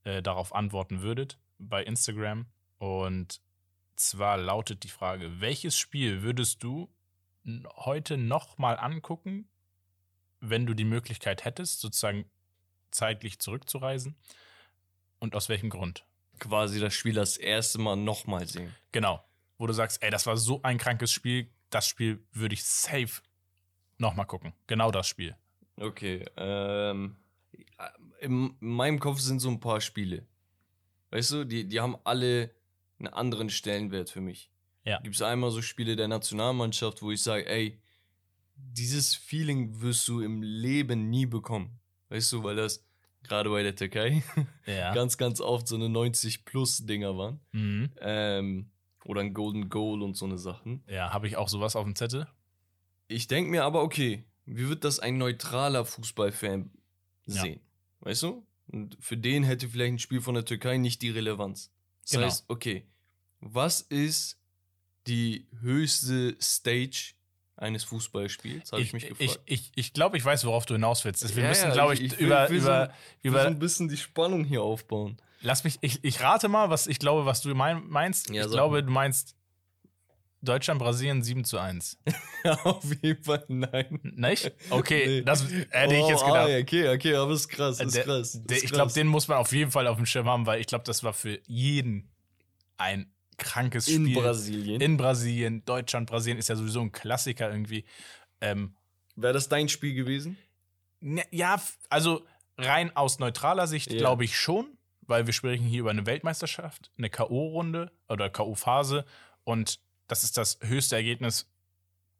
äh, 0.03 0.21
darauf 0.21 0.53
antworten 0.53 1.01
würdet 1.01 1.39
bei 1.57 1.83
Instagram. 1.83 2.45
Und 2.77 3.41
zwar 3.95 4.37
lautet 4.37 4.83
die 4.83 4.89
Frage, 4.89 5.41
welches 5.41 5.75
Spiel 5.75 6.21
würdest 6.21 6.63
du 6.63 6.87
heute 7.75 8.17
noch 8.17 8.59
mal 8.59 8.75
angucken, 8.75 9.49
wenn 10.39 10.67
du 10.67 10.75
die 10.75 10.85
Möglichkeit 10.85 11.45
hättest, 11.45 11.81
sozusagen 11.81 12.29
zeitlich 12.91 13.39
zurückzureisen? 13.39 14.15
Und 15.17 15.35
aus 15.35 15.49
welchem 15.49 15.71
Grund? 15.71 16.05
Quasi 16.37 16.79
das 16.79 16.93
Spiel 16.93 17.13
das 17.13 17.37
erste 17.37 17.79
Mal 17.79 17.95
nochmal 17.95 18.47
sehen. 18.47 18.75
Genau. 18.91 19.23
Wo 19.57 19.65
du 19.65 19.73
sagst, 19.73 20.03
ey, 20.03 20.11
das 20.11 20.27
war 20.27 20.37
so 20.37 20.61
ein 20.61 20.77
krankes 20.77 21.11
Spiel, 21.11 21.49
das 21.71 21.87
Spiel 21.87 22.23
würde 22.33 22.53
ich 22.53 22.63
safe 22.63 23.21
nochmal 23.97 24.25
gucken. 24.25 24.53
Genau 24.67 24.91
das 24.91 25.07
Spiel. 25.07 25.35
Okay, 25.77 26.25
ähm, 26.37 27.15
in 28.19 28.55
meinem 28.59 28.99
Kopf 28.99 29.19
sind 29.19 29.39
so 29.39 29.49
ein 29.49 29.59
paar 29.59 29.81
Spiele. 29.81 30.25
Weißt 31.11 31.31
du, 31.31 31.43
die, 31.45 31.67
die 31.67 31.79
haben 31.79 31.97
alle 32.03 32.51
einen 32.99 33.07
anderen 33.13 33.49
Stellenwert 33.49 34.09
für 34.09 34.21
mich. 34.21 34.49
Ja. 34.85 34.99
Gibt 35.01 35.15
es 35.15 35.21
einmal 35.21 35.51
so 35.51 35.61
Spiele 35.61 35.95
der 35.95 36.07
Nationalmannschaft, 36.07 37.01
wo 37.01 37.11
ich 37.11 37.21
sage, 37.21 37.47
ey, 37.47 37.79
dieses 38.55 39.15
Feeling 39.15 39.81
wirst 39.81 40.07
du 40.07 40.21
im 40.21 40.41
Leben 40.41 41.09
nie 41.09 41.25
bekommen. 41.25 41.79
Weißt 42.09 42.31
du, 42.33 42.43
weil 42.43 42.55
das 42.55 42.85
gerade 43.23 43.49
bei 43.49 43.63
der 43.63 43.75
Türkei 43.75 44.23
Ja. 44.65 44.93
ganz, 44.93 45.17
ganz 45.17 45.41
oft 45.41 45.67
so 45.67 45.75
eine 45.75 45.85
90-Plus-Dinger 45.85 47.17
waren. 47.17 47.39
Mhm. 47.51 47.91
Ähm, 47.99 48.71
oder 49.05 49.21
ein 49.21 49.33
Golden 49.33 49.69
Goal 49.69 50.01
und 50.01 50.15
so 50.15 50.25
eine 50.25 50.37
Sachen. 50.37 50.83
Ja, 50.87 51.11
habe 51.11 51.27
ich 51.27 51.35
auch 51.37 51.49
sowas 51.49 51.75
auf 51.75 51.83
dem 51.83 51.95
Zettel? 51.95 52.27
Ich 53.13 53.27
denke 53.27 53.51
mir 53.51 53.63
aber, 53.63 53.81
okay, 53.83 54.23
wie 54.45 54.67
wird 54.69 54.83
das 54.83 54.99
ein 54.99 55.17
neutraler 55.17 55.85
Fußballfan 55.85 56.71
Ja. 57.27 57.41
sehen? 57.41 57.59
Weißt 58.01 58.23
du? 58.23 58.45
Und 58.67 58.97
für 58.99 59.17
den 59.17 59.43
hätte 59.43 59.69
vielleicht 59.69 59.93
ein 59.93 59.99
Spiel 59.99 60.21
von 60.21 60.35
der 60.35 60.45
Türkei 60.45 60.77
nicht 60.77 61.01
die 61.01 61.09
Relevanz. 61.09 61.71
Das 62.03 62.11
Genau. 62.11 62.25
heißt, 62.25 62.45
okay, 62.47 62.85
was 63.39 63.81
ist 63.81 64.37
die 65.07 65.47
höchste 65.61 66.35
Stage 66.41 67.13
eines 67.55 67.83
Fußballspiels? 67.83 68.71
Habe 68.71 68.81
ich, 68.81 68.93
mich 68.93 69.03
ich, 69.03 69.17
gefragt. 69.17 69.41
ich, 69.45 69.71
ich 69.75 69.93
glaube, 69.93 70.17
ich 70.17 70.25
weiß, 70.25 70.45
worauf 70.45 70.65
du 70.65 70.73
hinaus 70.73 71.05
willst. 71.05 71.35
Wir 71.35 71.43
Ja, 71.43 71.49
müssen, 71.49 71.67
ja, 71.67 71.73
glaube 71.73 71.93
ich, 71.93 72.01
ich- 72.01 72.13
ich 72.13 72.19
will- 72.19 72.27
über, 72.27 72.47
so- 72.47 72.53
über, 72.53 72.85
Ich 73.21 73.21
so 73.23 73.29
über 73.29 73.45
ein 73.45 73.59
bisschen 73.59 73.89
die 73.89 73.97
Spannung 73.97 74.43
hier 74.43 74.61
aufbauen. 74.63 75.17
lass 75.41 75.63
mich, 75.63 75.77
ich, 75.81 76.03
ich 76.03 76.19
rate 76.21 76.47
mal, 76.47 76.69
was 76.69 76.87
ich 76.87 76.99
glaube, 76.99 77.25
was 77.25 77.41
du 77.41 77.53
mein, 77.53 77.87
meinst. 77.89 78.29
Ja, 78.29 78.45
ich 78.45 78.51
glaube, 78.51 78.77
mal. 78.77 78.83
du 78.83 78.91
meinst 78.91 79.35
Deutschland, 80.43 80.79
Brasilien 80.79 81.23
7 81.23 81.43
zu 81.45 81.57
1. 81.57 81.97
Auf 82.63 82.83
jeden 83.01 83.23
Fall 83.23 83.45
nein. 83.47 83.99
Nicht? 84.03 84.51
Okay, 84.69 85.05
Nee. 85.07 85.21
das 85.23 85.43
hätte 85.69 85.95
ich 85.95 86.01
Oh, 86.01 86.09
jetzt 86.09 86.25
gedacht. 86.25 86.49
ah, 86.49 86.57
okay, 86.59 86.89
okay, 86.89 87.15
aber 87.15 87.33
ist 87.33 87.47
krass, 87.47 87.79
ist 87.79 87.95
Der- 87.95 88.03
krass. 88.03 88.41
der, 88.43 88.57
ist 88.57 88.63
ich 88.65 88.71
glaube, 88.71 88.91
den 88.91 89.07
muss 89.07 89.27
man 89.27 89.37
auf 89.37 89.51
jeden 89.53 89.71
Fall 89.71 89.87
auf 89.87 89.97
dem 89.97 90.05
Schirm 90.05 90.27
haben, 90.27 90.45
weil 90.45 90.59
ich 90.59 90.67
glaube, 90.67 90.83
das 90.83 91.03
war 91.03 91.13
für 91.13 91.39
jeden 91.47 92.09
ein 92.77 93.11
krankes 93.37 93.87
in 93.87 94.05
Spiel. 94.05 94.21
Brasilien. 94.21 94.81
In 94.81 94.97
Brasilien, 94.97 95.63
Deutschland, 95.65 96.09
Brasilien 96.09 96.37
ist 96.37 96.49
ja 96.49 96.55
sowieso 96.55 96.81
ein 96.81 96.91
Klassiker 96.91 97.49
irgendwie. 97.49 97.85
Ähm, 98.41 98.75
Wäre 99.15 99.33
das 99.33 99.47
dein 99.49 99.69
Spiel 99.69 99.93
gewesen? 99.93 100.37
ne, 100.99 101.23
ja, 101.31 101.61
also 101.89 102.25
rein 102.57 102.95
aus 102.95 103.19
neutraler 103.19 103.67
Sicht 103.67 103.91
Ja. 103.91 103.97
glaube 103.97 104.23
ich 104.25 104.37
schon, 104.37 104.77
weil 105.01 105.25
wir 105.25 105.33
sprechen 105.33 105.65
hier 105.65 105.81
über 105.81 105.89
eine 105.91 106.05
Weltmeisterschaft, 106.05 106.91
eine 106.97 107.09
K.O.-Runde 107.09 107.89
oder 108.09 108.29
K.O.-Phase 108.29 109.03
und 109.43 109.79
das 110.07 110.23
ist 110.23 110.37
das 110.37 110.59
höchste 110.61 110.95
Ergebnis 110.95 111.49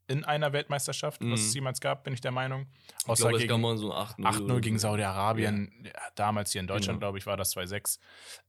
in 0.07 0.25
einer 0.25 0.51
Weltmeisterschaft, 0.51 1.21
was 1.21 1.27
Mhm. 1.27 1.33
es 1.47 1.53
jemals 1.53 1.79
gab, 1.79 2.03
bin 2.03 2.13
ich 2.13 2.19
der 2.21 2.31
Meinung. 2.31 2.67
Ich 3.03 3.07
Außer 3.09 3.23
glaube, 3.29 3.37
gegen 3.37 3.49
gab 3.49 3.59
mal 3.61 3.77
so 3.77 3.93
ein 3.93 4.05
8-0. 4.07 4.25
8-0 4.25 4.43
oder 4.51 4.59
gegen. 4.61 4.77
Saudi-Arabien. 4.79 5.71
Ja, 5.85 5.91
damals 6.15 6.51
hier 6.51 6.61
in 6.61 6.67
Deutschland, 6.67 6.97
Genau. 6.97 6.99
glaube 6.99 7.17
ich, 7.19 7.25
war 7.25 7.37
das 7.37 7.51
2-6 7.55 7.99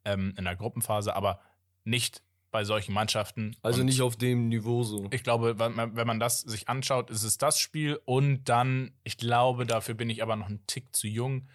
ähm, 0.04 0.34
in 0.36 0.44
der 0.44 0.56
Gruppenphase, 0.56 1.14
aber 1.14 1.40
nicht 1.84 2.22
bei 2.50 2.64
solchen 2.64 2.92
Mannschaften. 2.92 3.56
Also 3.62 3.80
Und 3.80 3.86
nicht 3.86 4.00
auf 4.02 4.16
dem 4.16 4.48
Niveau 4.48 4.82
so. 4.84 5.08
Ich 5.12 5.22
glaube, 5.22 5.58
wenn 5.58 5.74
man, 5.74 5.96
wenn 5.96 6.06
man 6.06 6.18
das 6.20 6.40
sich 6.40 6.68
anschaut, 6.68 7.10
ist 7.10 7.22
es 7.24 7.38
das 7.38 7.58
Spiel 7.58 8.00
und 8.04 8.44
dann, 8.48 8.92
ich 9.04 9.16
glaube, 9.16 9.64
dafür 9.66 9.94
bin 9.94 10.10
ich 10.10 10.22
aber 10.22 10.36
noch 10.36 10.48
ein 10.48 10.64
Tick 10.66 10.94
zu 10.94 11.06
jung, 11.08 11.48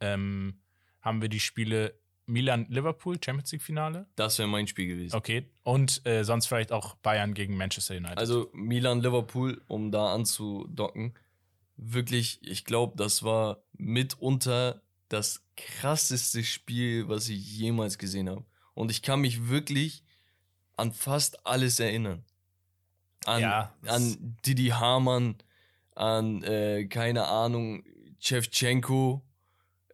ähm, 0.00 0.60
haben 1.00 1.22
wir 1.22 1.28
die 1.28 1.40
Spiele 1.40 1.94
Milan-Liverpool, 2.30 3.18
Champions 3.22 3.52
League-Finale. 3.52 4.06
Das 4.16 4.38
wäre 4.38 4.48
mein 4.48 4.66
Spiel 4.66 4.86
gewesen. 4.86 5.14
Okay. 5.16 5.44
Und 5.62 6.04
äh, 6.06 6.24
sonst 6.24 6.46
vielleicht 6.46 6.72
auch 6.72 6.94
Bayern 6.96 7.34
gegen 7.34 7.56
Manchester 7.56 7.96
United. 7.96 8.18
Also 8.18 8.50
Milan-Liverpool, 8.52 9.60
um 9.66 9.90
da 9.90 10.14
anzudocken, 10.14 11.14
wirklich, 11.76 12.40
ich 12.42 12.64
glaube, 12.64 12.96
das 12.96 13.22
war 13.22 13.62
mitunter 13.76 14.82
das 15.08 15.42
krasseste 15.56 16.44
Spiel, 16.44 17.08
was 17.08 17.28
ich 17.28 17.58
jemals 17.58 17.98
gesehen 17.98 18.28
habe. 18.28 18.44
Und 18.74 18.90
ich 18.90 19.02
kann 19.02 19.20
mich 19.20 19.48
wirklich 19.48 20.04
an 20.76 20.92
fast 20.92 21.46
alles 21.46 21.80
erinnern. 21.80 22.24
An, 23.26 23.40
Ja, 23.42 23.74
an 23.86 24.36
Didi 24.46 24.68
Hamann, 24.68 25.36
an, 25.94 26.42
äh, 26.42 26.86
keine 26.86 27.26
Ahnung, 27.26 27.84
Chevchenko, 28.18 29.22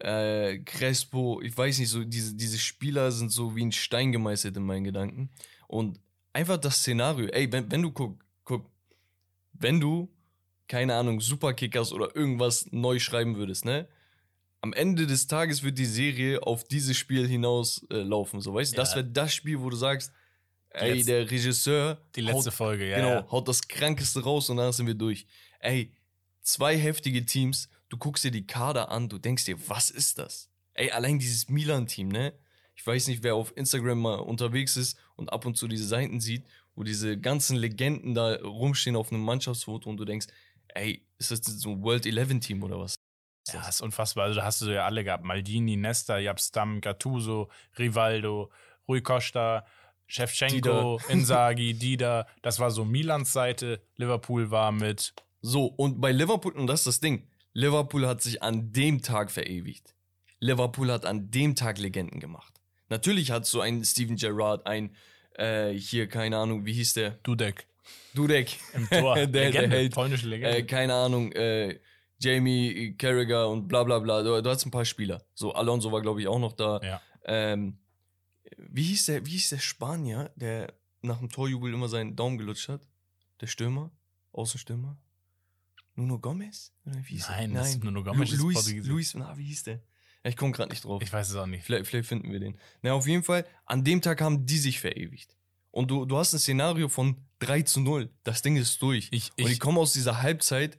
äh, 0.00 0.58
Crespo, 0.58 1.40
ich 1.42 1.56
weiß 1.56 1.78
nicht, 1.78 1.88
so 1.90 2.04
diese, 2.04 2.34
diese 2.34 2.58
Spieler 2.58 3.10
sind 3.12 3.30
so 3.32 3.56
wie 3.56 3.64
ein 3.64 3.72
Stein 3.72 4.12
gemeißelt 4.12 4.56
in 4.56 4.62
meinen 4.64 4.84
Gedanken. 4.84 5.30
Und 5.68 5.98
einfach 6.32 6.58
das 6.58 6.76
Szenario, 6.78 7.26
ey, 7.28 7.50
wenn, 7.50 7.70
wenn 7.70 7.82
du 7.82 7.90
guck, 7.92 8.22
guck, 8.44 8.70
wenn 9.54 9.80
du, 9.80 10.08
keine 10.68 10.94
Ahnung, 10.94 11.20
Superkickers 11.20 11.92
oder 11.92 12.14
irgendwas 12.14 12.66
neu 12.72 12.98
schreiben 12.98 13.36
würdest, 13.36 13.64
ne? 13.64 13.88
Am 14.62 14.72
Ende 14.72 15.06
des 15.06 15.28
Tages 15.28 15.62
wird 15.62 15.78
die 15.78 15.84
Serie 15.86 16.42
auf 16.42 16.64
dieses 16.64 16.96
Spiel 16.96 17.28
hinaus 17.28 17.86
äh, 17.90 17.96
laufen, 17.98 18.40
so 18.40 18.52
weißt 18.52 18.72
du? 18.72 18.76
Das 18.76 18.90
Ja. 18.90 18.96
wäre 18.96 19.06
das 19.08 19.32
Spiel, 19.34 19.60
wo 19.60 19.70
du 19.70 19.76
sagst, 19.76 20.12
ey, 20.70 20.94
letzte- 20.94 21.06
der 21.12 21.30
Regisseur 21.30 22.00
die 22.16 22.22
letzte 22.22 22.50
haut, 22.50 22.54
Folge, 22.54 22.88
ja. 22.90 22.96
genau, 22.96 23.10
ja. 23.10 23.30
haut 23.30 23.46
das 23.46 23.66
Krankeste 23.68 24.24
raus 24.24 24.50
und 24.50 24.56
dann 24.56 24.72
sind 24.72 24.86
wir 24.86 24.94
durch. 24.94 25.26
Ey, 25.60 25.92
zwei 26.42 26.76
heftige 26.76 27.24
Teams, 27.24 27.68
du 27.88 27.96
guckst 27.96 28.24
dir 28.24 28.30
die 28.30 28.46
Kader 28.46 28.90
an, 28.90 29.08
du 29.08 29.18
denkst 29.18 29.44
dir, 29.44 29.56
was 29.68 29.90
ist 29.90 30.18
das? 30.18 30.48
Ey, 30.74 30.90
allein 30.90 31.18
dieses 31.18 31.48
Milan-Team, 31.48 32.08
ne? 32.08 32.32
Ich 32.74 32.86
weiß 32.86 33.08
nicht, 33.08 33.22
wer 33.22 33.34
auf 33.34 33.56
Instagram 33.56 33.98
mal 33.98 34.16
unterwegs 34.16 34.76
ist 34.76 34.98
und 35.16 35.32
ab 35.32 35.46
und 35.46 35.56
zu 35.56 35.66
diese 35.66 35.86
Seiten 35.86 36.20
sieht, 36.20 36.44
wo 36.74 36.82
diese 36.82 37.18
ganzen 37.18 37.56
Legenden 37.56 38.14
da 38.14 38.34
rumstehen 38.36 38.96
auf 38.96 39.10
einem 39.10 39.22
Mannschaftsfoto 39.22 39.88
und 39.88 39.96
du 39.96 40.04
denkst, 40.04 40.26
ey, 40.68 41.06
ist 41.18 41.30
das 41.30 41.40
so 41.40 41.70
ein 41.70 41.82
World 41.82 42.04
11 42.04 42.40
Team 42.40 42.62
oder 42.62 42.78
was? 42.78 42.96
Ja, 43.52 43.66
ist 43.68 43.80
unfassbar. 43.80 44.24
Also, 44.24 44.40
da 44.40 44.44
hast 44.44 44.60
du 44.60 44.66
ja 44.66 44.84
alle 44.84 45.04
gehabt: 45.04 45.24
Maldini, 45.24 45.76
Nesta, 45.76 46.18
Jabstam, 46.18 46.80
Gattuso, 46.80 47.48
Rivaldo, 47.78 48.50
Rui 48.88 49.00
Costa, 49.00 49.64
Shevchenko, 50.06 51.00
Inzaghi, 51.08 51.74
Dida. 51.74 52.26
Das 52.42 52.58
war 52.58 52.70
so 52.70 52.84
Milans 52.84 53.32
Seite. 53.32 53.80
Liverpool 53.96 54.50
war 54.50 54.72
mit. 54.72 55.14
So, 55.42 55.66
und 55.66 56.00
bei 56.00 56.10
Liverpool, 56.10 56.52
und 56.52 56.66
das 56.66 56.80
ist 56.80 56.86
das 56.86 57.00
Ding, 57.00 57.28
Liverpool 57.56 58.06
hat 58.06 58.20
sich 58.20 58.42
an 58.42 58.70
dem 58.72 59.00
Tag 59.00 59.30
verewigt. 59.30 59.94
Liverpool 60.40 60.92
hat 60.92 61.06
an 61.06 61.30
dem 61.30 61.54
Tag 61.54 61.78
Legenden 61.78 62.20
gemacht. 62.20 62.52
Natürlich 62.90 63.30
hat 63.30 63.46
so 63.46 63.62
ein 63.62 63.82
Steven 63.82 64.16
Gerrard, 64.16 64.66
ein, 64.66 64.94
äh, 65.38 65.72
hier, 65.72 66.06
keine 66.06 66.36
Ahnung, 66.36 66.66
wie 66.66 66.74
hieß 66.74 66.92
der? 66.92 67.12
Dudek 67.22 67.66
Dudek. 68.14 68.58
im 68.74 68.86
Tor. 68.90 69.14
der, 69.16 69.26
der 69.28 69.44
Legende, 69.46 69.76
Held. 69.76 69.94
polnische 69.94 70.28
Legende. 70.28 70.58
Äh, 70.58 70.62
keine 70.64 70.92
Ahnung, 70.92 71.32
äh, 71.32 71.80
Jamie 72.18 72.94
Carragher 72.98 73.48
und 73.48 73.68
bla 73.68 73.84
bla 73.84 74.00
bla. 74.00 74.22
Du, 74.22 74.42
du 74.42 74.50
hast 74.50 74.66
ein 74.66 74.70
paar 74.70 74.84
Spieler. 74.84 75.24
So, 75.32 75.54
Alonso 75.54 75.90
war, 75.90 76.02
glaube 76.02 76.20
ich, 76.20 76.28
auch 76.28 76.38
noch 76.38 76.52
da. 76.52 76.78
ja. 76.82 77.00
Ähm, 77.24 77.78
wie, 78.58 78.84
hieß 78.84 79.06
der, 79.06 79.24
wie 79.24 79.30
hieß 79.30 79.48
der 79.48 79.60
Spanier, 79.60 80.30
der 80.36 80.74
nach 81.00 81.20
dem 81.20 81.30
Torjubel 81.30 81.72
immer 81.72 81.88
seinen 81.88 82.16
Daumen 82.16 82.36
gelutscht 82.36 82.68
hat? 82.68 82.86
Der 83.40 83.46
Stürmer? 83.46 83.90
Außenstürmer? 84.32 84.98
Nuno 85.96 86.18
Gomez? 86.18 86.72
Oder 86.84 86.96
wie 87.04 87.14
hieß 87.14 87.28
Nein, 87.30 87.52
der? 87.52 87.62
das 87.62 87.70
ist 87.70 87.84
Nuno 87.84 88.04
Gomez, 88.04 88.30
Lu 88.32 88.44
Luis, 88.44 88.54
Portugiese. 88.54 88.88
Luis, 88.88 89.14
na, 89.14 89.36
wie 89.36 89.44
hieß 89.44 89.64
der? 89.64 89.80
Ich 90.24 90.36
komme 90.36 90.52
gerade 90.52 90.70
nicht 90.70 90.84
drauf. 90.84 91.02
Ich 91.02 91.12
weiß 91.12 91.30
es 91.30 91.36
auch 91.36 91.46
nicht. 91.46 91.64
Vielleicht, 91.64 91.86
vielleicht 91.86 92.08
finden 92.08 92.32
wir 92.32 92.40
den. 92.40 92.58
Na, 92.82 92.92
auf 92.92 93.06
jeden 93.06 93.22
Fall, 93.22 93.46
an 93.64 93.84
dem 93.84 94.02
Tag 94.02 94.20
haben 94.20 94.44
die 94.44 94.58
sich 94.58 94.80
verewigt. 94.80 95.36
Und 95.70 95.90
du, 95.90 96.04
du 96.04 96.16
hast 96.16 96.32
ein 96.32 96.38
Szenario 96.38 96.88
von 96.88 97.16
3 97.40 97.62
zu 97.62 97.80
0. 97.80 98.10
Das 98.24 98.42
Ding 98.42 98.56
ist 98.56 98.80
durch. 98.82 99.08
Ich, 99.10 99.30
Und 99.38 99.46
die 99.46 99.52
ich, 99.52 99.60
kommen 99.60 99.78
aus 99.78 99.92
dieser 99.92 100.22
Halbzeit. 100.22 100.78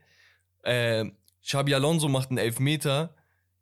Äh, 0.64 1.06
Xabi 1.44 1.74
Alonso 1.76 2.10
macht 2.10 2.30
einen 2.30 2.40
Elfmeter, 2.40 3.16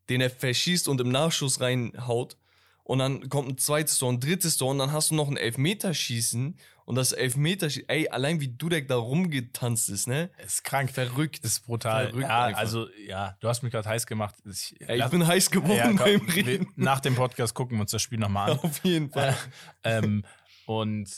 den 0.10 0.22
er 0.22 0.30
verschießt 0.30 0.88
und 0.88 1.00
im 1.02 1.10
Nachschuss 1.10 1.62
reinhaut. 1.62 2.38
Und 2.84 3.00
dann 3.00 3.30
kommt 3.30 3.50
ein 3.50 3.58
zweites 3.58 3.98
Tor, 3.98 4.12
ein 4.12 4.20
drittes 4.20 4.58
Tor 4.58 4.72
und 4.72 4.78
dann 4.78 4.92
hast 4.92 5.12
du 5.12 5.16
noch 5.16 5.28
ein 5.28 5.38
Elfmeterschießen. 5.38 6.58
Und 6.86 6.96
das 6.96 7.14
Elfmeterschießen, 7.14 7.90
ey, 7.90 8.08
allein 8.10 8.40
wie 8.40 8.48
Dudek 8.48 8.88
da 8.88 8.96
rumgetanzt 8.96 9.90
ist, 9.90 10.08
ne? 10.08 10.30
ist 10.44 10.64
krank. 10.64 10.92
Verrückt. 10.92 11.44
Ist 11.44 11.66
brutal. 11.66 12.10
Verrückt 12.10 12.28
ja, 12.28 12.46
einfach. 12.46 12.60
also, 12.60 12.88
ja, 13.08 13.36
du 13.40 13.48
hast 13.48 13.64
mich 13.64 13.72
gerade 13.72 13.90
heiß 13.90 14.06
gemacht. 14.06 14.36
Ich, 14.46 14.80
Ey, 14.88 15.00
ich 15.00 15.08
bin 15.08 15.26
heiß 15.26 15.50
geworden 15.50 15.76
ja, 15.76 15.88
komm, 15.88 15.98
beim 15.98 16.30
Reden. 16.30 16.68
nach 16.76 17.00
dem 17.00 17.16
Podcast 17.16 17.56
gucken 17.56 17.78
wir 17.78 17.82
uns 17.82 17.92
das 17.92 18.04
Spiel 18.04 18.20
nochmal 18.20 18.52
an. 18.52 18.60
Auf 18.64 18.84
jeden 18.84 19.10
Fall. 19.10 19.36
ähm, 19.84 20.24
und 20.68 21.10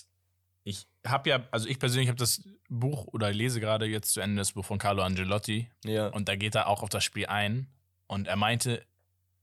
ich 0.64 0.88
habe 1.06 1.30
ja, 1.30 1.48
also 1.52 1.68
ich 1.68 1.80
persönlich 1.80 2.08
habe 2.08 2.18
das 2.18 2.42
Buch 2.70 3.08
oder 3.08 3.32
lese 3.32 3.60
gerade 3.60 3.86
jetzt 3.86 4.14
zu 4.14 4.22
Ende 4.22 4.38
das 4.38 4.54
Buch 4.54 4.66
von 4.66 4.78
Carlo 4.78 5.02
Angelotti 5.02 5.70
ja. 5.86 6.08
und 6.08 6.28
da 6.28 6.36
geht 6.36 6.56
er 6.56 6.68
auch 6.68 6.84
auf 6.84 6.90
das 6.90 7.04
Spiel 7.04 7.28
ein 7.28 7.68
und 8.08 8.28
er 8.28 8.36
meinte 8.36 8.86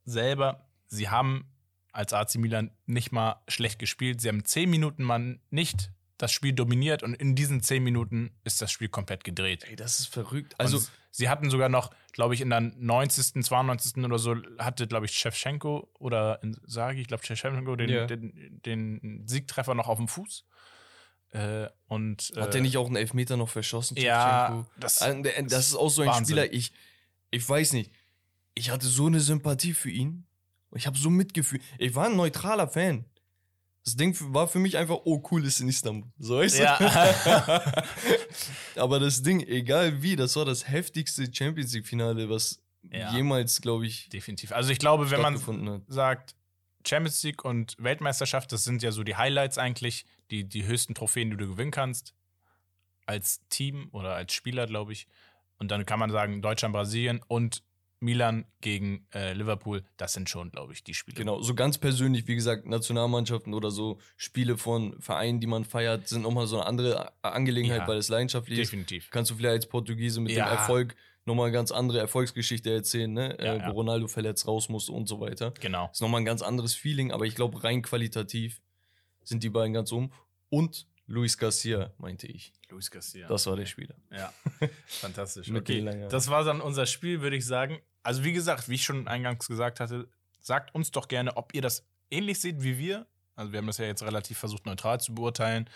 selber, 0.05 0.69
sie 0.87 1.09
haben 1.09 1.51
als 1.93 2.13
AC 2.13 2.35
Milan 2.37 2.71
nicht 2.87 3.13
mal 3.13 3.43
schlecht 3.49 3.79
gespielt, 3.79 4.21
sie 4.21 4.29
haben 4.29 4.45
zehn 4.45 4.69
Minuten 4.69 5.03
mal 5.03 5.39
nicht 5.51 5.91
das 6.19 6.33
Spiel 6.33 6.53
dominiert 6.53 7.03
und 7.03 7.15
in 7.15 7.35
diesen 7.35 7.63
zehn 7.63 7.83
Minuten 7.83 8.31
ist 8.45 8.63
das 8.63 8.71
Spiel 8.71 8.89
komplett 8.89 9.25
gedreht. 9.25 9.65
Ey, 9.69 9.77
das 9.77 9.99
ist 10.01 10.07
verrückt. 10.07 10.55
Also 10.59 10.77
Also, 10.79 10.89
sie 11.11 11.29
hatten 11.29 11.51
sogar 11.51 11.69
noch, 11.69 11.91
glaube 12.13 12.35
ich, 12.35 12.41
in 12.41 12.51
der 12.51 12.61
90., 12.61 13.43
92. 13.45 14.05
oder 14.05 14.19
so, 14.19 14.37
hatte, 14.59 14.87
glaube 14.87 15.07
ich, 15.07 15.13
Shevchenko 15.13 15.91
oder 15.99 16.41
Sagi, 16.65 17.01
ich 17.01 17.09
glaube, 17.09 17.25
Shevchenko 17.27 17.75
den, 17.77 17.89
Ja. 17.91 18.07
den, 18.07 18.61
den 18.65 19.25
Siegtreffer 19.27 19.75
noch 19.75 19.89
auf 19.89 19.99
dem 19.99 20.07
Fuß. 20.09 20.45
Äh, 21.31 21.69
und, 21.89 22.33
äh, 22.37 22.41
hat 22.43 22.55
der 22.55 22.61
nicht 22.61 22.77
auch 22.77 22.87
einen 22.87 22.95
Elfmeter 22.97 23.37
noch 23.37 23.49
verschossen? 23.49 23.97
Ja, 23.97 24.67
das, 24.77 25.03
Also, 25.03 25.23
das 25.23 25.69
ist 25.69 25.75
auch 25.75 25.89
so 25.89 26.03
ein 26.03 26.09
Wahnsinn. 26.09 26.27
Spieler, 26.37 26.53
ich, 26.53 26.73
ich 27.33 27.49
weiß 27.49 27.73
nicht. 27.73 27.91
Ich 28.55 28.71
hatte 28.71 28.87
so 28.87 29.07
eine 29.07 29.19
Sympathie 29.19 29.75
für 29.75 29.91
ihn. 29.91 30.27
Ich 30.77 30.87
habe 30.87 30.97
so 30.97 31.11
Mitgefühl. 31.11 31.59
Ich 31.79 31.97
war 31.97 32.07
ein 32.07 32.15
neutraler 32.17 32.69
Fan. 32.69 33.05
Das 33.85 33.97
Ding 33.97 34.17
war 34.35 34.49
für 34.49 34.59
mich 34.59 34.77
einfach, 34.79 34.99
oh, 35.05 35.23
cool 35.31 35.45
ist 35.45 35.61
in 35.61 35.69
Istanbul. 35.69 36.11
So 36.19 36.39
weißt 36.39 36.59
du? 36.59 36.63
Ja. 36.63 36.79
Aber 38.77 38.99
das 38.99 39.23
Ding, 39.23 39.41
egal 39.41 40.03
wie, 40.03 40.17
das 40.17 40.37
war 40.37 40.45
das 40.45 40.69
heftigste 40.69 41.29
Champions 41.33 41.75
League-Finale, 41.75 42.29
was 42.31 42.61
Ja. 42.91 43.13
jemals, 43.15 43.61
glaube 43.61 43.87
ich, 43.87 44.09
definitiv. 44.09 44.53
Also 44.53 44.71
ich 44.71 44.79
glaube, 44.79 45.11
wenn 45.11 45.21
man 45.21 45.83
sagt, 45.89 46.35
Champions 46.87 47.23
League 47.23 47.45
und 47.45 47.77
Weltmeisterschaft, 47.79 48.53
das 48.53 48.65
sind 48.65 48.83
ja 48.83 48.91
so 48.93 49.03
die 49.05 49.17
Highlights 49.17 49.59
eigentlich, 49.59 50.07
die, 50.31 50.45
die 50.45 50.65
höchsten 50.65 50.95
Trophäen, 50.95 51.31
die 51.31 51.37
du 51.37 51.49
gewinnen 51.49 51.71
kannst. 51.71 52.15
Als 53.07 53.41
Team 53.51 53.89
oder 53.93 54.15
als 54.15 54.33
Spieler, 54.33 54.67
glaube 54.67 54.93
ich. 54.93 55.07
Und 55.59 55.71
dann 55.71 55.85
kann 55.85 55.99
man 55.99 56.11
sagen, 56.11 56.41
Deutschland, 56.41 56.73
Brasilien 56.75 57.21
und 57.29 57.63
Milan 58.01 58.45
gegen 58.61 59.07
äh, 59.15 59.33
Liverpool, 59.33 59.85
das 59.97 60.13
sind 60.13 60.29
schon, 60.29 60.51
glaube 60.51 60.73
ich, 60.75 60.85
die 60.85 60.95
Spiele. 60.95 61.17
Genau, 61.17 61.41
so 61.41 61.55
ganz 61.55 61.79
persönlich, 61.79 62.27
wie 62.27 62.35
gesagt, 62.35 62.67
Nationalmannschaften 62.67 63.55
oder 63.55 63.71
so 63.71 63.99
Spiele 64.17 64.59
von 64.59 65.01
Vereinen, 65.01 65.41
die 65.41 65.47
man 65.47 65.65
feiert, 65.65 66.09
sind 66.09 66.23
nochmal 66.23 66.47
so 66.47 66.57
eine 66.59 66.67
andere 66.67 67.13
Angelegenheit, 67.23 67.81
Ja. 67.83 67.89
weil 67.89 67.97
es 67.99 68.09
leidenschaftlich 68.09 68.59
ist. 68.59 68.71
Definitiv. 68.73 69.09
Kannst 69.11 69.31
du 69.31 69.37
vielleicht 69.37 69.55
als 69.55 69.67
Portugiese 69.69 70.21
mit 70.21 70.33
Ja. 70.33 70.45
dem 70.47 70.53
Erfolg 70.59 70.97
nochmal 71.25 71.47
eine 71.47 71.55
ganz 71.55 71.71
andere 71.73 71.99
Erfolgsgeschichte 72.01 72.71
erzählen, 72.71 73.11
ne? 73.11 73.37
Ja, 73.41 73.55
äh, 73.55 73.59
ja. 73.59 73.69
wo 73.69 73.73
Ronaldo 73.73 74.07
verletzt 74.09 74.47
raus 74.47 74.69
musste 74.69 74.93
und 74.93 75.09
so 75.09 75.21
weiter. 75.21 75.53
Genau. 75.61 75.89
Ist 75.91 76.03
nochmal 76.03 76.21
ein 76.21 76.27
ganz 76.27 76.43
anderes 76.43 76.75
Feeling, 76.75 77.11
aber 77.13 77.25
ich 77.25 77.35
glaube, 77.35 77.65
rein 77.65 77.81
qualitativ 77.81 78.61
sind 79.23 79.43
die 79.43 79.49
beiden 79.49 79.73
ganz 79.73 79.91
um. 79.93 80.13
Und 80.51 80.87
Luis 81.07 81.37
Garcia, 81.37 81.93
meinte 81.99 82.27
ich. 82.27 82.53
Luis 82.71 82.91
Garcia. 82.91 83.29
Das 83.29 83.47
war 83.47 83.57
der 83.57 83.67
Spieler. 83.67 83.95
Ja, 84.11 84.33
fantastisch. 84.87 85.51
Okay, 85.51 86.09
das 86.09 86.29
war 86.29 86.45
dann 86.45 86.61
unser 86.61 86.87
Spiel, 86.87 87.21
würde 87.21 87.37
ich 87.37 87.45
sagen. 87.47 87.79
Also 88.03 88.25
wie 88.25 88.33
gesagt, 88.33 88.69
wie 88.69 88.75
ich 88.75 88.85
schon 88.85 89.07
eingangs 89.09 89.47
gesagt 89.47 89.81
hatte, 89.81 90.09
sagt 90.41 90.75
uns 90.75 90.91
doch 90.91 91.09
gerne, 91.09 91.37
ob 91.37 91.55
ihr 91.55 91.63
das 91.63 91.87
ähnlich 92.11 92.41
seht 92.41 92.63
wie 92.63 92.79
wir. 92.79 93.07
Also 93.37 93.53
wir 93.53 93.59
haben 93.59 93.67
das 93.67 93.79
ja 93.79 93.85
jetzt 93.87 94.03
relativ 94.03 94.39
versucht 94.39 94.65
neutral 94.67 95.01
zu 95.01 95.15
beurteilen. 95.15 95.69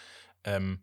Ähm, 0.45 0.83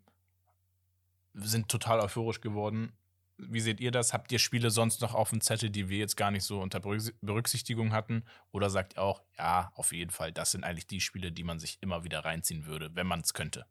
wir 1.32 1.48
sind 1.48 1.68
total 1.68 2.00
euphorisch 2.00 2.40
geworden. 2.40 2.92
Wie 3.38 3.60
seht 3.60 3.80
ihr 3.80 3.90
das? 3.90 4.12
Habt 4.14 4.32
ihr 4.32 4.38
Spiele 4.38 4.70
sonst 4.70 5.02
noch 5.02 5.14
auf 5.14 5.30
dem 5.30 5.40
Zettel, 5.42 5.68
die 5.70 5.88
wir 5.88 5.98
jetzt 5.98 6.16
gar 6.16 6.30
nicht 6.30 6.44
so 6.44 6.60
unter 6.60 6.78
Berücksi- 6.78 7.14
Berücksichtigung 7.20 7.92
hatten? 7.92 8.24
Oder 8.52 8.70
sagt 8.70 8.94
ihr 8.96 9.02
auch, 9.02 9.22
ja, 9.38 9.70
auf 9.74 9.92
jeden 9.92 10.10
Fall, 10.10 10.32
das 10.32 10.52
sind 10.52 10.64
eigentlich 10.64 10.86
die 10.86 11.00
Spiele, 11.00 11.32
die 11.32 11.44
man 11.44 11.58
sich 11.58 11.78
immer 11.82 12.04
wieder 12.04 12.24
reinziehen 12.24 12.64
würde, 12.66 12.94
wenn 12.94 13.06
man 13.06 13.20
es 13.20 13.34
könnte? 13.34 13.66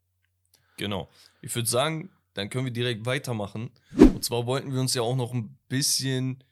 Genau. 0.78 1.10
Ich 1.42 1.54
würde 1.56 1.70
sagen, 1.70 2.10
dann 2.34 2.50
können 2.50 2.66
wir 2.66 2.74
direkt 2.74 3.06
weitermachen. 3.06 3.72
Und 3.98 4.24
zwar 4.24 4.46
wollten 4.46 4.74
wir 4.74 4.82
uns 4.82 4.94
ja 4.94 5.02
auch 5.02 5.16
noch 5.16 5.34
ein 5.34 5.58
bisschen 5.70 6.44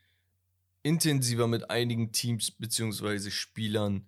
intensiver 0.82 1.48
mit 1.48 1.70
einigen 1.70 2.12
Teams 2.12 2.52
bzw. 2.52 3.32
Spielern 3.32 4.06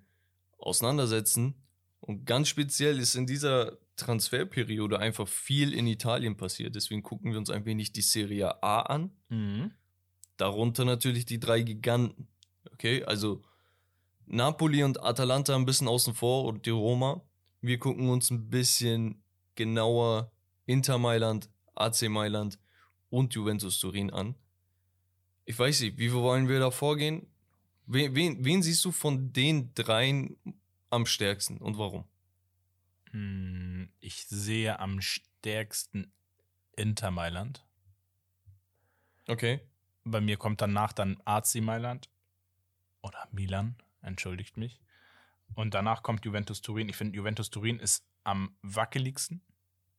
auseinandersetzen. 0.57 1.55
Und 1.99 2.25
ganz 2.25 2.49
speziell 2.49 2.99
ist 2.99 3.15
in 3.15 3.25
dieser 3.25 3.77
Transferperiode 3.95 4.99
einfach 4.99 5.27
viel 5.27 5.73
in 5.73 5.87
Italien 5.87 6.37
passiert. 6.37 6.75
Deswegen 6.75 7.01
gucken 7.01 7.31
wir 7.31 7.39
uns 7.39 7.49
ein 7.49 7.65
wenig 7.65 7.93
die 7.93 8.01
Serie 8.01 8.61
A 8.61 8.81
an. 8.81 9.11
Mhm. 9.29 9.71
Darunter 10.37 10.85
natürlich 10.85 11.25
die 11.25 11.39
drei 11.39 11.61
Giganten. 11.61 12.27
Okay, 12.73 13.03
also 13.03 13.41
Napoli 14.25 14.83
und 14.83 15.01
Atalanta 15.01 15.55
ein 15.55 15.65
bisschen 15.65 15.87
außen 15.87 16.13
vor 16.13 16.45
und 16.45 16.65
die 16.65 16.71
Roma. 16.71 17.21
Wir 17.61 17.79
gucken 17.79 18.09
uns 18.09 18.29
ein 18.31 18.49
bisschen 18.49 19.23
genauer 19.55 20.31
Inter 20.65 20.97
Mailand, 20.97 21.49
AC 21.75 22.09
Mailand 22.09 22.59
und 23.09 23.33
Juventus 23.33 23.79
Turin 23.79 24.11
an. 24.11 24.35
Ich 25.45 25.57
weiß 25.57 25.81
nicht, 25.81 25.97
wie 25.97 26.11
wollen 26.11 26.47
wir 26.47 26.59
da 26.59 26.71
vorgehen? 26.71 27.27
Wen, 27.85 28.15
wen, 28.15 28.43
wen 28.43 28.63
siehst 28.63 28.83
du 28.83 28.91
von 28.91 29.31
den 29.31 29.73
dreien 29.75 30.37
am 30.89 31.05
stärksten 31.05 31.57
und 31.57 31.77
warum? 31.77 32.05
Hm, 33.11 33.89
Ich 33.99 34.25
sehe 34.27 34.79
am 34.79 35.01
stärksten 35.01 36.11
Inter 36.75 37.11
Mailand. 37.11 37.65
Okay. 39.27 39.61
Bei 40.03 40.21
mir 40.21 40.37
kommt 40.37 40.61
danach 40.61 40.93
dann 40.93 41.21
AC 41.25 41.55
Mailand 41.55 42.09
oder 43.01 43.27
Milan, 43.31 43.75
entschuldigt 44.01 44.57
mich. 44.57 44.81
Und 45.53 45.73
danach 45.73 46.03
kommt 46.03 46.25
Juventus 46.25 46.61
Turin. 46.61 46.89
Ich 46.89 46.95
finde, 46.95 47.15
Juventus 47.15 47.49
Turin 47.49 47.79
ist 47.79 48.05
am 48.25 48.55
wackeligsten. 48.61 49.41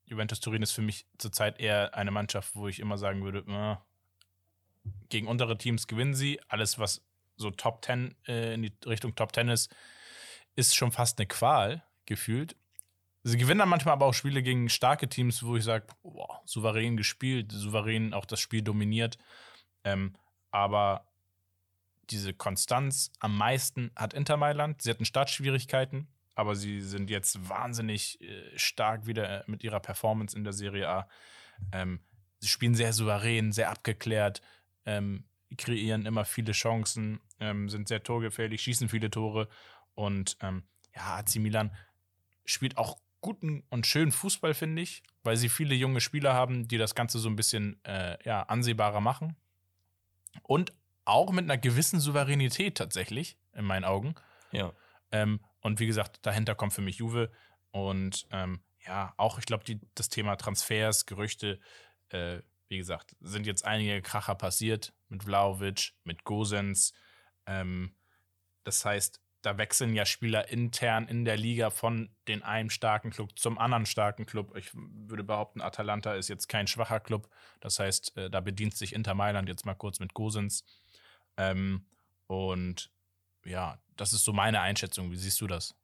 Juventus 0.05 0.41
Turin 0.41 0.63
ist 0.63 0.73
für 0.73 0.83
mich 0.83 1.07
zurzeit 1.19 1.59
eher 1.59 1.95
eine 1.95 2.11
Mannschaft, 2.11 2.55
wo 2.55 2.69
ich 2.69 2.79
immer 2.79 2.99
sagen 2.99 3.25
würde, 3.25 3.39
äh, 3.49 3.77
gegen 5.09 5.27
untere 5.27 5.59
Teams 5.59 5.87
gewinnen 5.87 6.15
sie. 6.15 6.41
Alles, 6.49 6.79
was 6.79 7.03
so 7.37 7.51
Top 7.51 7.85
10 7.85 8.15
äh, 8.29 8.55
in 8.55 8.63
die 8.63 8.73
Richtung 8.87 9.15
Top 9.15 9.35
10 9.35 9.49
ist, 9.49 9.75
ist 10.55 10.77
schon 10.77 10.93
fast 10.93 11.19
eine 11.19 11.27
Qual 11.27 11.83
gefühlt. 12.07 12.57
Sie 13.25 13.37
gewinnen 13.37 13.59
dann 13.59 13.69
manchmal 13.69 13.95
aber 13.95 14.07
auch 14.07 14.15
Spiele 14.15 14.43
gegen 14.43 14.69
starke 14.69 15.09
Teams, 15.09 15.43
wo 15.43 15.57
ich 15.57 15.65
sage, 15.65 15.87
boah, 16.03 16.43
souverän 16.45 16.97
gespielt, 16.97 17.51
souverän 17.51 18.15
auch 18.15 18.25
das 18.25 18.39
Spiel 18.39 18.63
dominiert. 18.63 19.19
Ähm, 19.83 20.15
aber 20.53 21.09
diese 22.11 22.33
Konstanz 22.33 23.11
am 23.19 23.37
meisten 23.37 23.91
hat 23.97 24.15
Inter 24.15 24.37
Mailand. 24.37 24.81
Sie 24.81 24.91
hatten 24.91 25.05
Startschwierigkeiten, 25.05 26.07
aber 26.37 26.55
sie 26.55 26.81
sind 26.83 27.11
jetzt 27.11 27.49
wahnsinnig 27.49 28.21
äh, 28.21 28.57
stark 28.57 29.07
wieder 29.07 29.43
mit 29.49 29.65
ihrer 29.65 29.81
Performance 29.81 30.37
in 30.37 30.45
der 30.45 30.53
Serie 30.53 30.89
A. 30.89 31.09
Ähm, 31.73 32.01
sie 32.39 32.49
spielen 32.49 32.75
sehr 32.75 32.93
souverän, 32.93 33.53
sehr 33.53 33.71
abgeklärt, 33.71 34.43
ähm, 34.85 35.25
kreieren 35.57 36.07
immer 36.07 36.25
viele 36.25 36.53
Chancen, 36.53 37.21
ähm, 37.41 37.69
sind 37.69 37.89
sehr 37.89 38.03
torgefährlich, 38.03 38.63
schießen 38.63 38.89
viele 38.89 39.11
Tore 39.11 39.49
und 39.95 40.37
ähm, 40.41 40.63
ja, 40.95 41.17
AC 41.17 41.37
Milan 41.37 41.75
spielt 42.45 42.77
auch 42.77 42.99
guten 43.21 43.65
und 43.71 43.87
schönen 43.87 44.13
Fußball, 44.13 44.55
finde 44.55 44.83
ich, 44.83 45.03
weil 45.25 45.37
sie 45.37 45.49
viele 45.49 45.75
junge 45.75 46.01
Spieler 46.01 46.35
haben, 46.35 46.69
die 46.69 46.79
das 46.79 46.95
Ganze 46.95 47.19
so 47.19 47.29
ein 47.29 47.37
bisschen 47.37 47.81
äh, 47.85 48.19
ja, 48.25 48.43
ansehbarer 48.43 49.01
machen. 49.01 49.37
Und 50.43 50.73
auch 51.07 51.33
mit 51.33 51.45
einer 51.45 51.57
gewissen 51.57 51.99
Souveränität 51.99 52.77
tatsächlich, 52.77 53.39
in 53.55 53.65
meinen 53.65 53.85
Augen. 53.85 54.15
Ja. 54.53 54.73
Ähm, 55.11 55.41
und 55.67 55.81
wie 55.81 55.89
gesagt, 55.89 56.21
dahinter 56.23 56.55
kommt 56.55 56.75
für 56.75 56.81
mich 56.81 56.99
Juve. 56.99 57.29
Und 57.73 58.29
ähm, 58.31 58.61
ja, 58.87 59.13
auch, 59.17 59.41
ich 59.41 59.47
glaube, 59.47 59.65
das 59.97 60.09
Thema 60.09 60.37
Transfers, 60.37 61.07
Gerüchte, 61.07 61.59
äh, 62.11 62.39
wie 62.69 62.79
gesagt, 62.79 63.17
sind 63.21 63.47
jetzt 63.49 63.65
einige 63.65 64.01
Kracher 64.01 64.37
passiert 64.37 64.95
mit 65.09 65.25
Vlaovic, 65.25 65.95
mit 66.05 66.23
Gosens. 66.23 66.93
Ähm, 67.47 67.97
das 68.63 68.85
heißt, 68.85 69.21
da 69.43 69.59
wechseln 69.59 69.93
ja 69.93 70.07
Spieler 70.07 70.49
intern 70.49 71.09
in 71.09 71.25
der 71.25 71.37
Liga 71.37 71.71
von 71.71 72.15
den 72.29 72.45
einen 72.45 72.71
starken 72.71 73.11
Club 73.11 73.37
zum 73.37 73.59
anderen 73.59 73.87
starken 73.87 74.25
Club. 74.25 74.57
Ich 74.57 74.71
würde 74.73 75.25
behaupten, 75.25 75.61
Atalanta 75.61 76.15
ist 76.15 76.29
jetzt 76.29 76.49
kein 76.49 76.69
schwacher 76.69 77.01
Club. 77.01 77.29
Das 77.59 77.81
heißt, 77.81 78.17
äh, 78.17 78.31
da 78.31 78.41
bedient 78.41 78.77
sich 78.77 78.93
Inter 78.93 79.15
Mailand 79.15 79.49
jetzt 79.49 79.67
mal 79.67 79.75
kurz 79.75 79.99
mit 79.99 80.15
Gosens. 80.15 80.65
Ähm, 81.37 81.87
und 82.29 82.93
ja, 83.45 83.81
das 83.97 84.13
ist 84.13 84.25
so 84.25 84.33
meine 84.33 84.61
Einschätzung. 84.61 85.11
Wie 85.11 85.17
siehst 85.17 85.41
du 85.41 85.47
das? 85.47 85.75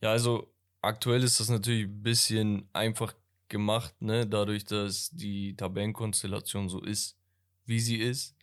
Ja, 0.00 0.12
also 0.12 0.52
aktuell 0.80 1.22
ist 1.22 1.40
das 1.40 1.48
natürlich 1.48 1.84
ein 1.84 2.02
bisschen 2.02 2.68
einfach 2.72 3.14
gemacht, 3.48 4.00
ne? 4.00 4.26
Dadurch, 4.26 4.64
dass 4.64 5.10
die 5.10 5.54
Tabellenkonstellation 5.56 6.68
so 6.68 6.80
ist, 6.80 7.18
wie 7.66 7.80
sie 7.80 7.96
ist. 7.96 8.34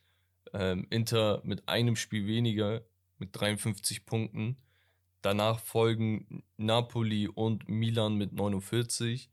Ähm, 0.53 0.87
Inter 0.89 1.41
mit 1.43 1.67
einem 1.67 1.95
Spiel 1.95 2.27
weniger, 2.27 2.83
mit 3.17 3.29
53 3.33 4.05
Punkten. 4.05 4.57
Danach 5.21 5.59
folgen 5.59 6.43
Napoli 6.57 7.27
und 7.27 7.67
Milan 7.67 8.15
mit 8.15 8.33
49 8.33 9.29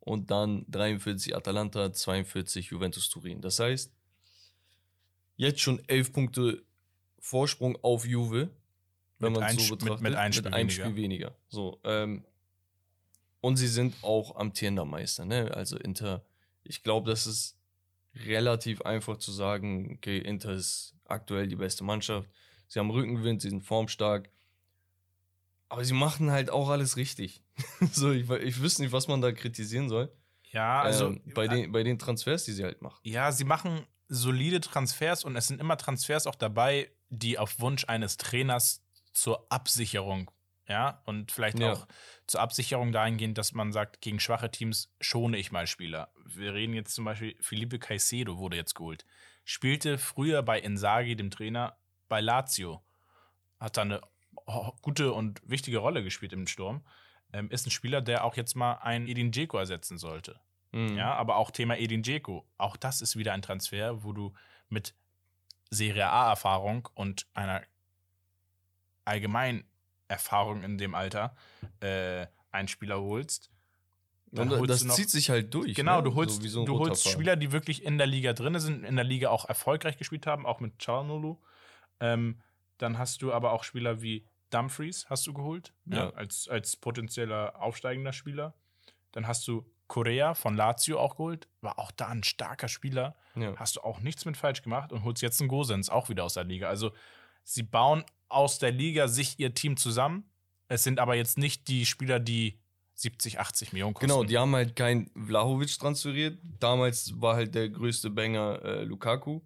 und 0.00 0.30
dann 0.30 0.66
43 0.68 1.34
Atalanta, 1.34 1.92
42 1.92 2.66
Juventus 2.66 3.08
Turin. 3.08 3.40
Das 3.40 3.58
heißt, 3.58 3.92
jetzt 5.36 5.60
schon 5.60 5.82
11 5.88 6.12
Punkte 6.12 6.62
Vorsprung 7.18 7.76
auf 7.82 8.04
Juve, 8.04 8.50
wenn 9.22 9.32
Mit 9.32 9.40
man 9.40 9.56
es 9.56 9.66
so 9.66 9.72
mit- 9.74 9.80
betrachtet. 9.80 10.02
mit 10.02 10.14
ein 10.16 10.32
Spiel 10.32 10.52
weniger. 10.52 10.70
Spiel 10.84 10.96
weniger. 10.96 11.34
So, 11.48 11.80
ähm, 11.84 12.24
und 13.40 13.56
sie 13.56 13.68
sind 13.68 13.94
auch 14.02 14.36
amtierender 14.36 14.84
Meister, 14.84 15.24
ne? 15.24 15.50
Also 15.54 15.76
Inter, 15.78 16.22
ich 16.64 16.82
glaube, 16.82 17.10
das 17.10 17.26
ist 17.26 17.56
relativ 18.14 18.82
einfach 18.82 19.16
zu 19.16 19.32
sagen, 19.32 19.94
okay, 19.96 20.18
Inter 20.18 20.52
ist 20.52 20.94
aktuell 21.06 21.48
die 21.48 21.56
beste 21.56 21.82
Mannschaft. 21.84 22.28
Sie 22.68 22.78
haben 22.78 22.90
Rückenwind, 22.90 23.40
sie 23.42 23.50
sind 23.50 23.62
formstark. 23.62 24.28
Aber 25.68 25.84
sie 25.84 25.94
machen 25.94 26.30
halt 26.30 26.50
auch 26.50 26.68
alles 26.68 26.96
richtig. 26.96 27.42
so, 27.92 28.12
ich, 28.12 28.28
ich 28.30 28.60
wüsste 28.60 28.82
nicht, 28.82 28.92
was 28.92 29.08
man 29.08 29.20
da 29.20 29.32
kritisieren 29.32 29.88
soll. 29.88 30.12
Ja, 30.50 30.82
also 30.82 31.06
ähm, 31.08 31.22
bei, 31.34 31.48
den, 31.48 31.72
bei 31.72 31.82
den 31.82 31.98
Transfers, 31.98 32.44
die 32.44 32.52
sie 32.52 32.62
halt 32.64 32.82
machen. 32.82 33.00
Ja, 33.04 33.32
sie 33.32 33.44
machen 33.44 33.86
solide 34.08 34.60
Transfers 34.60 35.24
und 35.24 35.34
es 35.36 35.48
sind 35.48 35.60
immer 35.60 35.78
Transfers 35.78 36.26
auch 36.26 36.34
dabei, 36.34 36.90
die 37.08 37.38
auf 37.38 37.58
Wunsch 37.60 37.86
eines 37.88 38.18
Trainers 38.18 38.81
zur 39.12 39.46
Absicherung, 39.50 40.30
ja, 40.68 41.02
und 41.04 41.32
vielleicht 41.32 41.58
Ja. 41.58 41.72
auch 41.72 41.86
zur 42.26 42.40
Absicherung 42.40 42.92
dahingehend, 42.92 43.36
dass 43.38 43.52
man 43.52 43.72
sagt, 43.72 44.00
gegen 44.00 44.20
schwache 44.20 44.50
Teams 44.50 44.92
schone 45.00 45.36
ich 45.38 45.52
mal 45.52 45.66
Spieler. 45.66 46.12
Wir 46.24 46.54
reden 46.54 46.74
jetzt 46.74 46.94
zum 46.94 47.04
Beispiel, 47.04 47.36
Felipe 47.40 47.78
Caicedo 47.78 48.38
wurde 48.38 48.56
jetzt 48.56 48.74
geholt. 48.74 49.04
Spielte 49.44 49.98
früher 49.98 50.42
bei 50.42 50.60
Inzaghi, 50.60 51.16
dem 51.16 51.30
Trainer, 51.30 51.76
bei 52.08 52.20
Lazio. 52.20 52.82
Hat 53.58 53.76
da 53.76 53.82
eine 53.82 54.00
gute 54.82 55.12
und 55.12 55.40
wichtige 55.44 55.78
Rolle 55.78 56.02
gespielt 56.02 56.32
im 56.32 56.46
Sturm. 56.46 56.84
Ähm, 57.32 57.50
ist 57.50 57.66
ein 57.66 57.70
Spieler, 57.70 58.00
der 58.00 58.24
auch 58.24 58.36
jetzt 58.36 58.54
mal 58.54 58.74
einen 58.74 59.08
Edin 59.08 59.32
Dzeko 59.32 59.58
ersetzen 59.58 59.98
sollte. 59.98 60.40
Mhm. 60.72 60.96
Ja, 60.96 61.14
aber 61.14 61.36
auch 61.36 61.50
Thema 61.50 61.76
Edin 61.76 62.02
Dzeko. 62.02 62.46
Auch 62.58 62.76
das 62.76 63.00
ist 63.02 63.16
wieder 63.16 63.32
ein 63.32 63.42
Transfer, 63.42 64.04
wo 64.04 64.12
du 64.12 64.32
mit 64.68 64.94
Serie 65.70 66.08
A-Erfahrung 66.08 66.88
und 66.94 67.26
einer 67.34 67.62
allgemeinen 69.04 69.64
Erfahrung 70.08 70.62
in 70.62 70.78
dem 70.78 70.94
Alter 70.94 71.34
äh, 71.80 72.26
einen 72.50 72.68
Spieler 72.68 73.00
holst. 73.00 73.50
Dann 74.30 74.50
Und 74.50 74.68
das 74.68 74.84
noch- 74.84 74.94
zieht 74.94 75.10
sich 75.10 75.28
halt 75.30 75.52
durch. 75.52 75.74
Genau, 75.74 75.98
ne? 75.98 76.04
du 76.04 76.14
holst, 76.14 76.42
So 76.42 76.48
so 76.48 76.64
du 76.64 76.78
holst. 76.78 77.06
Spieler, 77.08 77.36
die 77.36 77.52
wirklich 77.52 77.82
in 77.84 77.98
der 77.98 78.06
Liga 78.06 78.32
drin 78.32 78.58
sind, 78.60 78.84
in 78.84 78.96
der 78.96 79.04
Liga 79.04 79.28
auch 79.28 79.46
erfolgreich 79.46 79.98
gespielt 79.98 80.26
haben, 80.26 80.46
auch 80.46 80.60
mit 80.60 80.78
Çalhanoğlu. 80.80 81.36
Ähm, 82.00 82.40
dann 82.78 82.98
hast 82.98 83.20
du 83.22 83.32
aber 83.32 83.52
auch 83.52 83.62
Spieler 83.64 84.00
wie 84.02 84.26
Dumfries 84.50 85.06
hast 85.08 85.26
du 85.26 85.32
geholt, 85.32 85.72
ja. 85.86 85.96
Ja. 85.96 86.10
als, 86.10 86.48
als 86.48 86.76
potenzieller 86.76 87.60
aufsteigender 87.60 88.12
Spieler. 88.12 88.54
Dann 89.12 89.26
hast 89.26 89.46
du 89.48 89.64
Korea 89.86 90.34
von 90.34 90.56
Lazio 90.56 90.98
auch 90.98 91.16
geholt, 91.16 91.48
war 91.60 91.78
auch 91.78 91.90
da 91.90 92.08
ein 92.08 92.22
starker 92.22 92.68
Spieler. 92.68 93.14
Ja. 93.34 93.54
Hast 93.56 93.76
du 93.76 93.80
auch 93.82 94.00
nichts 94.00 94.24
mit 94.24 94.36
falsch 94.36 94.62
gemacht 94.62 94.92
und 94.92 95.04
holst 95.04 95.22
jetzt 95.22 95.40
einen 95.40 95.48
Gosens 95.48 95.90
auch 95.90 96.08
wieder 96.08 96.24
aus 96.24 96.34
der 96.34 96.44
Liga. 96.44 96.68
Also 96.68 96.92
sie 97.44 97.62
bauen 97.62 98.04
aus 98.32 98.58
der 98.58 98.70
Liga 98.72 99.08
sich 99.08 99.38
ihr 99.38 99.54
Team 99.54 99.76
zusammen. 99.76 100.24
Es 100.68 100.84
sind 100.84 100.98
aber 100.98 101.14
jetzt 101.14 101.38
nicht 101.38 101.68
die 101.68 101.84
Spieler, 101.86 102.18
die 102.18 102.58
70, 102.94 103.40
80 103.40 103.72
Millionen 103.72 103.94
kosten. 103.94 104.08
Genau, 104.08 104.24
die 104.24 104.38
haben 104.38 104.54
halt 104.54 104.76
kein 104.76 105.10
Vlahovic 105.14 105.78
transferiert. 105.78 106.38
Damals 106.60 107.20
war 107.20 107.34
halt 107.36 107.54
der 107.54 107.68
größte 107.68 108.10
Banger 108.10 108.62
äh, 108.62 108.84
Lukaku. 108.84 109.40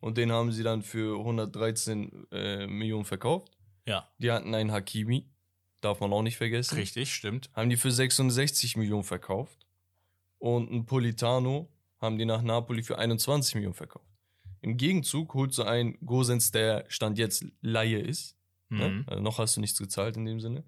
Und 0.00 0.16
den 0.16 0.30
haben 0.30 0.52
sie 0.52 0.62
dann 0.62 0.82
für 0.82 1.18
113 1.18 2.26
äh, 2.30 2.66
Millionen 2.66 3.04
verkauft. 3.04 3.56
Ja, 3.86 4.08
Die 4.18 4.30
hatten 4.30 4.54
einen 4.54 4.70
Hakimi, 4.70 5.28
darf 5.80 6.00
man 6.00 6.12
auch 6.12 6.22
nicht 6.22 6.36
vergessen. 6.36 6.76
richtig, 6.76 7.12
stimmt. 7.14 7.50
Haben 7.54 7.70
die 7.70 7.76
für 7.76 7.90
66 7.90 8.76
Millionen 8.76 9.02
verkauft. 9.04 9.66
Und 10.38 10.70
einen 10.70 10.86
Politano 10.86 11.68
haben 11.98 12.16
die 12.18 12.24
nach 12.26 12.42
Napoli 12.42 12.82
für 12.82 12.98
21 12.98 13.56
Millionen 13.56 13.74
verkauft. 13.74 14.07
Im 14.60 14.76
Gegenzug 14.76 15.34
holst 15.34 15.58
du 15.58 15.62
einen 15.62 15.98
Gosens, 16.04 16.50
der 16.50 16.84
Stand 16.88 17.18
jetzt 17.18 17.46
Laie 17.60 18.00
ist. 18.00 18.36
Ne? 18.68 18.88
Mhm. 18.88 19.04
Also 19.06 19.22
noch 19.22 19.38
hast 19.38 19.56
du 19.56 19.60
nichts 19.60 19.78
gezahlt 19.78 20.16
in 20.16 20.24
dem 20.24 20.40
Sinne. 20.40 20.64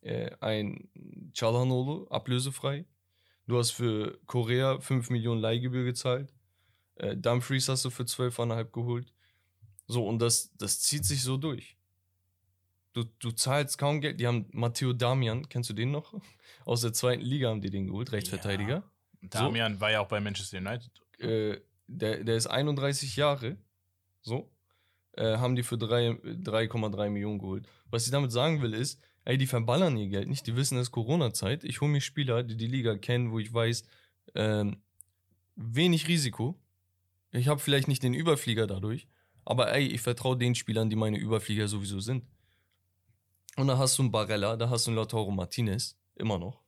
Äh, 0.00 0.30
ein 0.40 0.88
Çalhanoğlu, 1.32 2.08
ablösefrei. 2.08 2.86
Du 3.46 3.58
hast 3.58 3.72
für 3.72 4.18
Korea 4.26 4.80
5 4.80 5.10
Millionen 5.10 5.40
Leihgebühr 5.40 5.84
gezahlt. 5.84 6.32
Äh, 6.96 7.16
Dumfries 7.16 7.68
hast 7.68 7.84
du 7.84 7.90
für 7.90 8.04
12,5 8.04 8.72
geholt. 8.72 9.12
So, 9.86 10.06
und 10.06 10.18
das, 10.20 10.52
das 10.56 10.80
zieht 10.80 11.04
sich 11.04 11.22
so 11.22 11.36
durch. 11.36 11.76
Du, 12.92 13.04
du 13.18 13.30
zahlst 13.30 13.78
kaum 13.78 14.00
Geld. 14.00 14.18
Die 14.18 14.26
haben 14.26 14.46
Matteo 14.52 14.92
Damian, 14.92 15.48
kennst 15.48 15.70
du 15.70 15.74
den 15.74 15.90
noch? 15.90 16.14
Aus 16.64 16.80
der 16.80 16.92
zweiten 16.92 17.22
Liga 17.22 17.50
haben 17.50 17.60
die 17.60 17.70
den 17.70 17.86
geholt, 17.86 18.10
Rechtsverteidiger. 18.10 18.82
Damian 19.20 19.80
war 19.80 19.90
ja 19.90 20.00
auch 20.00 20.08
bei 20.08 20.20
Manchester 20.20 20.58
United. 20.58 20.90
Äh, 21.18 21.60
der, 21.86 22.24
der 22.24 22.36
ist 22.36 22.46
31 22.46 23.16
Jahre. 23.16 23.56
So. 24.22 24.50
äh, 25.12 25.38
haben 25.38 25.56
die 25.56 25.62
für 25.62 25.78
drei- 25.78 26.10
3,3 26.42 27.08
Millionen 27.10 27.38
geholt. 27.38 27.66
Was 27.90 28.04
ich 28.04 28.12
damit 28.12 28.32
sagen 28.32 28.60
will, 28.60 28.74
ist, 28.74 29.00
ey, 29.24 29.38
die 29.38 29.46
verballern 29.46 29.96
ihr 29.96 30.08
Geld 30.08 30.28
nicht. 30.28 30.46
Die 30.46 30.56
wissen, 30.56 30.76
es 30.76 30.88
ist 30.88 30.92
Corona-Zeit. 30.92 31.64
Ich 31.64 31.80
hole 31.80 31.90
mir 31.90 32.00
Spieler, 32.02 32.42
die 32.42 32.56
die 32.56 32.66
Liga 32.66 32.96
kennen, 32.98 33.30
wo 33.30 33.38
ich 33.38 33.50
weiß, 33.52 33.84
ähm, 34.34 34.82
wenig 35.54 36.06
Risiko. 36.08 36.60
Ich 37.30 37.48
habe 37.48 37.60
vielleicht 37.60 37.88
nicht 37.88 38.02
den 38.02 38.12
Überflieger 38.14 38.66
dadurch, 38.66 39.08
aber 39.44 39.72
ey, 39.72 39.86
ich 39.86 40.00
vertraue 40.02 40.36
den 40.36 40.54
Spielern, 40.54 40.90
die 40.90 40.96
meine 40.96 41.18
Überflieger 41.18 41.66
sowieso 41.68 42.00
sind. 42.00 42.24
Und 43.56 43.68
dann 43.68 43.78
hast 43.78 43.96
du 43.98 44.02
einen 44.02 44.10
Barella, 44.12 44.56
da 44.56 44.68
hast 44.68 44.86
du 44.86 44.90
einen 44.90 44.96
Lautaro 44.96 45.30
Martinez, 45.30 45.96
immer 46.16 46.38
noch. 46.38 46.60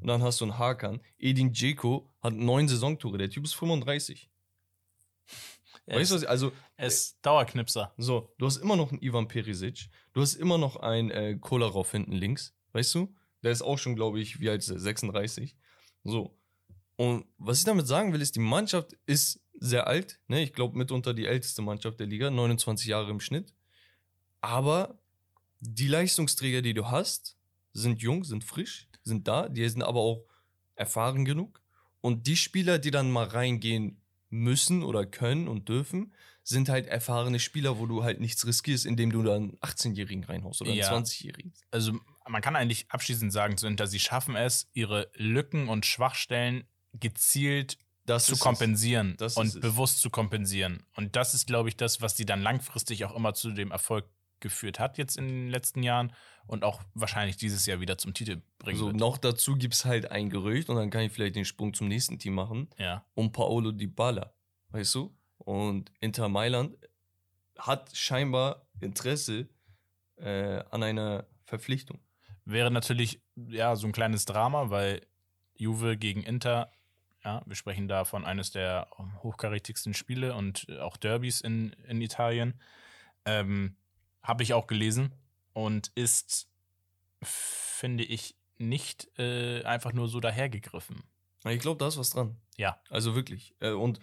Und 0.00 0.06
dann 0.06 0.22
hast 0.22 0.40
du 0.40 0.44
einen 0.44 0.58
Hakan. 0.58 1.00
Edin 1.18 1.52
Dzeko 1.52 2.08
hat 2.22 2.34
neun 2.34 2.68
Saisontore, 2.68 3.18
der 3.18 3.30
Typ 3.30 3.44
ist 3.44 3.54
35. 3.54 4.29
Weißt 5.86 6.12
du, 6.12 6.28
also, 6.28 6.52
Er 6.76 6.86
ist 6.86 7.18
Dauerknipser. 7.22 7.92
so, 7.96 8.32
du 8.38 8.46
hast 8.46 8.58
immer 8.58 8.76
noch 8.76 8.92
einen 8.92 9.02
Ivan 9.02 9.26
Perisic, 9.26 9.88
du 10.12 10.20
hast 10.20 10.34
immer 10.34 10.56
noch 10.58 10.76
einen 10.76 11.10
äh, 11.10 11.36
Kolarov 11.40 11.90
hinten 11.90 12.12
links, 12.12 12.54
weißt 12.72 12.94
du? 12.94 13.14
Der 13.42 13.50
ist 13.50 13.62
auch 13.62 13.78
schon, 13.78 13.96
glaube 13.96 14.20
ich, 14.20 14.38
wie 14.40 14.50
alt 14.50 14.60
ist 14.60 14.70
er? 14.70 14.78
36. 14.78 15.56
So. 16.04 16.36
Und 16.96 17.24
was 17.38 17.58
ich 17.58 17.64
damit 17.64 17.86
sagen 17.86 18.12
will, 18.12 18.20
ist, 18.20 18.36
die 18.36 18.40
Mannschaft 18.40 18.92
ist 19.06 19.40
sehr 19.54 19.86
alt, 19.86 20.20
ne? 20.28 20.42
Ich 20.42 20.52
glaube, 20.52 20.76
mitunter 20.76 21.14
die 21.14 21.26
älteste 21.26 21.62
Mannschaft 21.62 21.98
der 21.98 22.06
Liga, 22.06 22.30
29 22.30 22.86
Jahre 22.86 23.10
im 23.10 23.20
Schnitt. 23.20 23.54
Aber 24.40 24.98
die 25.60 25.88
Leistungsträger, 25.88 26.62
die 26.62 26.74
du 26.74 26.90
hast, 26.90 27.36
sind 27.72 28.00
jung, 28.00 28.24
sind 28.24 28.44
frisch, 28.44 28.88
sind 29.02 29.28
da, 29.28 29.48
die 29.48 29.68
sind 29.68 29.82
aber 29.82 30.00
auch 30.00 30.24
erfahren 30.74 31.24
genug. 31.24 31.60
Und 32.00 32.26
die 32.26 32.36
Spieler, 32.36 32.78
die 32.78 32.90
dann 32.90 33.10
mal 33.10 33.26
reingehen 33.26 33.99
müssen 34.30 34.82
oder 34.82 35.04
können 35.04 35.48
und 35.48 35.68
dürfen, 35.68 36.14
sind 36.42 36.68
halt 36.68 36.86
erfahrene 36.86 37.38
Spieler, 37.38 37.78
wo 37.78 37.86
du 37.86 38.02
halt 38.02 38.20
nichts 38.20 38.46
riskierst, 38.46 38.86
indem 38.86 39.12
du 39.12 39.22
dann 39.22 39.42
einen 39.42 39.58
18-Jährigen 39.58 40.24
reinhaust 40.24 40.62
oder 40.62 40.70
einen 40.70 40.80
Ja. 40.80 40.96
20-Jährigen. 40.96 41.52
Also 41.70 41.98
man 42.28 42.42
kann 42.42 42.56
eigentlich 42.56 42.90
abschließend 42.90 43.32
sagen 43.32 43.56
Inter, 43.64 43.86
sie 43.86 44.00
schaffen 44.00 44.36
es, 44.36 44.68
ihre 44.72 45.10
Lücken 45.14 45.68
und 45.68 45.84
Schwachstellen 45.84 46.64
gezielt 46.92 47.78
Das 48.06 48.26
zu 48.26 48.36
kompensieren 48.36 49.16
und 49.34 49.60
bewusst 49.60 50.00
zu 50.00 50.10
kompensieren. 50.10 50.82
Und 50.94 51.16
das 51.16 51.34
ist, 51.34 51.46
glaube 51.46 51.68
ich, 51.68 51.76
das, 51.76 52.00
was 52.00 52.16
sie 52.16 52.24
dann 52.24 52.40
langfristig 52.40 53.04
auch 53.04 53.14
immer 53.14 53.34
zu 53.34 53.50
dem 53.50 53.70
Erfolg 53.70 54.08
geführt 54.40 54.78
hat 54.78 54.98
jetzt 54.98 55.16
in 55.16 55.28
den 55.28 55.48
letzten 55.48 55.82
Jahren 55.82 56.12
und 56.46 56.64
auch 56.64 56.82
wahrscheinlich 56.94 57.36
dieses 57.36 57.66
Jahr 57.66 57.80
wieder 57.80 57.98
zum 57.98 58.14
Titel 58.14 58.40
bringen 58.58 58.78
So, 58.78 58.86
wird. 58.86 58.96
noch 58.96 59.18
dazu 59.18 59.56
gibt 59.56 59.74
es 59.74 59.84
halt 59.84 60.10
ein 60.10 60.30
Gerücht 60.30 60.68
und 60.68 60.76
dann 60.76 60.90
kann 60.90 61.02
ich 61.02 61.12
vielleicht 61.12 61.36
den 61.36 61.44
Sprung 61.44 61.74
zum 61.74 61.88
nächsten 61.88 62.18
Team 62.18 62.34
machen. 62.34 62.68
Ja. 62.78 63.04
um 63.14 63.30
Paolo 63.32 63.72
Dybala, 63.72 64.32
weißt 64.70 64.94
du? 64.96 65.16
Und 65.38 65.90
Inter 66.00 66.28
Mailand 66.28 66.76
hat 67.58 67.94
scheinbar 67.94 68.66
Interesse 68.80 69.48
äh, 70.16 70.62
an 70.70 70.82
einer 70.82 71.26
Verpflichtung. 71.44 72.00
Wäre 72.44 72.70
natürlich 72.70 73.20
ja 73.36 73.76
so 73.76 73.86
ein 73.86 73.92
kleines 73.92 74.24
Drama, 74.24 74.70
weil 74.70 75.02
Juve 75.56 75.96
gegen 75.96 76.22
Inter, 76.22 76.72
ja, 77.22 77.42
wir 77.46 77.54
sprechen 77.54 77.86
da 77.86 78.04
von 78.04 78.24
eines 78.24 78.50
der 78.50 78.88
hochkarätigsten 79.22 79.92
Spiele 79.94 80.34
und 80.34 80.66
auch 80.80 80.96
Derbys 80.96 81.42
in, 81.42 81.74
in 81.86 82.00
Italien. 82.00 82.60
Ähm, 83.26 83.76
Habe 84.22 84.42
ich 84.42 84.54
auch 84.54 84.66
gelesen 84.66 85.14
und 85.52 85.90
ist, 85.94 86.48
finde 87.22 88.04
ich, 88.04 88.36
nicht 88.58 89.08
äh, 89.18 89.62
einfach 89.64 89.92
nur 89.92 90.08
so 90.08 90.20
dahergegriffen. 90.20 91.02
Ich 91.48 91.60
glaube, 91.60 91.78
da 91.78 91.88
ist 91.88 91.96
was 91.96 92.10
dran. 92.10 92.36
Ja. 92.56 92.78
Also 92.90 93.14
wirklich. 93.14 93.54
Äh, 93.60 93.70
und 93.70 94.00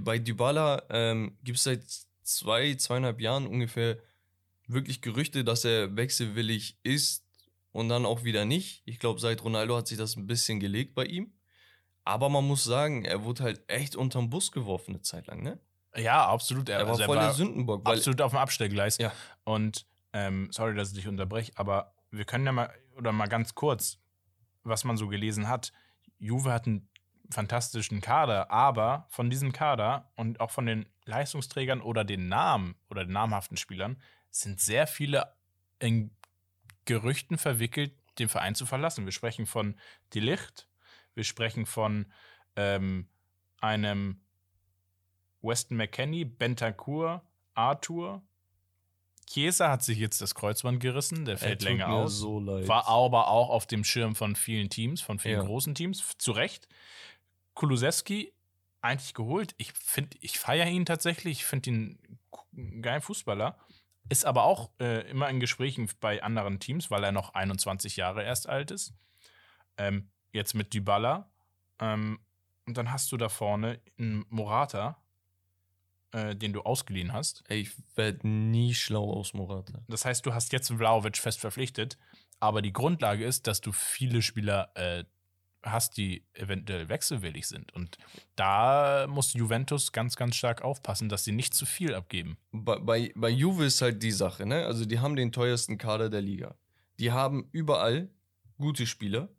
bei 0.00 0.18
Dybala 0.18 0.84
ähm, 0.90 1.36
gibt 1.42 1.58
es 1.58 1.64
seit 1.64 1.84
zwei, 2.22 2.74
zweieinhalb 2.76 3.20
Jahren 3.20 3.46
ungefähr 3.46 3.98
wirklich 4.66 5.02
Gerüchte, 5.02 5.44
dass 5.44 5.64
er 5.64 5.96
wechselwillig 5.96 6.78
ist 6.84 7.24
und 7.72 7.88
dann 7.88 8.06
auch 8.06 8.22
wieder 8.22 8.44
nicht. 8.44 8.82
Ich 8.84 8.98
glaube, 8.98 9.20
seit 9.20 9.42
Ronaldo 9.42 9.76
hat 9.76 9.88
sich 9.88 9.98
das 9.98 10.16
ein 10.16 10.26
bisschen 10.26 10.60
gelegt 10.60 10.94
bei 10.94 11.04
ihm. 11.04 11.32
Aber 12.04 12.28
man 12.28 12.46
muss 12.46 12.64
sagen, 12.64 13.04
er 13.04 13.24
wurde 13.24 13.42
halt 13.42 13.62
echt 13.68 13.96
unterm 13.96 14.30
Bus 14.30 14.52
geworfen 14.52 14.92
eine 14.92 15.02
Zeit 15.02 15.26
lang, 15.26 15.42
ne? 15.42 15.58
Ja, 15.96 16.26
absolut. 16.26 16.68
Er 16.68 16.80
war 16.80 16.88
also 16.88 17.04
voll 17.04 17.18
der 17.18 17.32
Sündenbock. 17.32 17.84
Weil, 17.84 17.96
absolut 17.96 18.20
auf 18.20 18.32
dem 18.32 18.38
Abstellgleis. 18.38 18.98
Ja. 18.98 19.12
Und 19.44 19.86
ähm, 20.12 20.48
sorry, 20.50 20.74
dass 20.74 20.90
ich 20.90 20.96
dich 20.96 21.08
unterbreche, 21.08 21.52
aber 21.56 21.94
wir 22.10 22.24
können 22.24 22.46
ja 22.46 22.52
mal, 22.52 22.70
oder 22.96 23.12
mal 23.12 23.26
ganz 23.26 23.54
kurz, 23.54 23.98
was 24.62 24.84
man 24.84 24.96
so 24.96 25.08
gelesen 25.08 25.48
hat. 25.48 25.72
Juve 26.18 26.52
hat 26.52 26.66
einen 26.66 26.88
fantastischen 27.30 28.00
Kader, 28.00 28.50
aber 28.50 29.06
von 29.10 29.30
diesem 29.30 29.52
Kader 29.52 30.10
und 30.14 30.40
auch 30.40 30.50
von 30.50 30.66
den 30.66 30.86
Leistungsträgern 31.04 31.80
oder 31.80 32.04
den 32.04 32.28
Namen 32.28 32.76
oder 32.88 33.04
den 33.04 33.12
namhaften 33.12 33.56
Spielern 33.56 34.00
sind 34.30 34.60
sehr 34.60 34.86
viele 34.86 35.34
in 35.78 36.10
Gerüchten 36.84 37.38
verwickelt, 37.38 37.92
den 38.18 38.28
Verein 38.28 38.54
zu 38.54 38.66
verlassen. 38.66 39.04
Wir 39.04 39.12
sprechen 39.12 39.46
von 39.46 39.78
Die 40.12 40.20
Licht, 40.20 40.68
wir 41.14 41.24
sprechen 41.24 41.66
von 41.66 42.06
ähm, 42.56 43.08
einem 43.60 44.23
Weston 45.44 45.76
McKenney, 45.76 46.24
Bentancur, 46.24 47.22
Arthur. 47.54 48.22
Chiesa 49.26 49.70
hat 49.70 49.82
sich 49.82 49.98
jetzt 49.98 50.20
das 50.20 50.34
Kreuzband 50.34 50.80
gerissen, 50.80 51.24
der 51.24 51.34
er 51.34 51.38
fällt 51.38 51.62
länger 51.62 51.88
aus. 51.88 52.18
so. 52.18 52.44
War 52.46 52.88
aber 52.88 53.28
auch 53.28 53.48
auf 53.50 53.66
dem 53.66 53.84
Schirm 53.84 54.14
von 54.14 54.36
vielen 54.36 54.68
Teams, 54.70 55.00
von 55.00 55.18
vielen 55.18 55.40
Ja. 55.40 55.46
großen 55.46 55.74
Teams, 55.74 56.16
zu 56.18 56.32
Recht. 56.32 56.68
Kulusewski 57.54 58.32
eigentlich 58.80 59.14
geholt. 59.14 59.54
Ich 59.56 59.72
finde, 59.72 60.16
ich 60.20 60.38
feiere 60.38 60.66
ihn 60.66 60.84
tatsächlich. 60.84 61.38
Ich 61.38 61.44
finde 61.46 61.70
ihn 61.70 61.98
einen 62.56 62.82
geilen 62.82 63.00
Fußballer. 63.00 63.58
Ist 64.10 64.26
aber 64.26 64.44
auch 64.44 64.70
äh, 64.80 65.08
immer 65.08 65.30
in 65.30 65.40
Gesprächen 65.40 65.88
bei 66.00 66.22
anderen 66.22 66.60
Teams, 66.60 66.90
weil 66.90 67.02
er 67.04 67.12
noch 67.12 67.32
21 67.32 67.96
Jahre 67.96 68.22
erst 68.22 68.46
alt 68.48 68.70
ist. 68.70 68.92
Ähm, 69.78 70.10
jetzt 70.32 70.54
mit 70.54 70.74
Dybala. 70.74 71.30
Ähm, 71.80 72.18
und 72.66 72.76
dann 72.76 72.92
hast 72.92 73.10
du 73.12 73.16
da 73.16 73.30
vorne 73.30 73.80
einen 73.98 74.26
Morata, 74.28 74.98
äh, 76.14 76.36
den 76.36 76.52
du 76.52 76.62
ausgeliehen 76.62 77.12
hast. 77.12 77.42
Ey, 77.48 77.62
ich 77.62 77.72
werde 77.96 78.26
nie 78.28 78.72
schlau 78.72 79.12
aus 79.12 79.34
Morata. 79.34 79.82
Das 79.88 80.04
heißt, 80.04 80.24
du 80.24 80.32
hast 80.32 80.52
jetzt 80.52 80.68
Vlaovic 80.72 81.16
fest 81.16 81.40
verpflichtet, 81.40 81.98
aber 82.38 82.62
die 82.62 82.72
Grundlage 82.72 83.24
ist, 83.24 83.48
dass 83.48 83.60
du 83.60 83.72
viele 83.72 84.22
Spieler 84.22 84.70
äh, 84.74 85.04
hast, 85.64 85.96
die 85.96 86.24
eventuell 86.34 86.88
wechselwillig 86.88 87.48
sind. 87.48 87.72
Und 87.74 87.98
da 88.36 89.06
muss 89.08 89.32
Juventus 89.32 89.90
ganz, 89.90 90.14
ganz 90.14 90.36
stark 90.36 90.62
aufpassen, 90.62 91.08
dass 91.08 91.24
sie 91.24 91.32
nicht 91.32 91.52
zu 91.54 91.66
viel 91.66 91.94
abgeben. 91.94 92.36
Bei, 92.52 92.78
bei, 92.78 93.12
bei 93.16 93.30
Juve 93.30 93.64
ist 93.64 93.82
halt 93.82 94.02
die 94.02 94.12
Sache, 94.12 94.46
ne? 94.46 94.66
Also 94.66 94.84
die 94.84 95.00
haben 95.00 95.16
den 95.16 95.32
teuersten 95.32 95.78
Kader 95.78 96.10
der 96.10 96.20
Liga. 96.20 96.54
Die 97.00 97.10
haben 97.10 97.48
überall 97.50 98.08
gute 98.58 98.86
Spieler. 98.86 99.30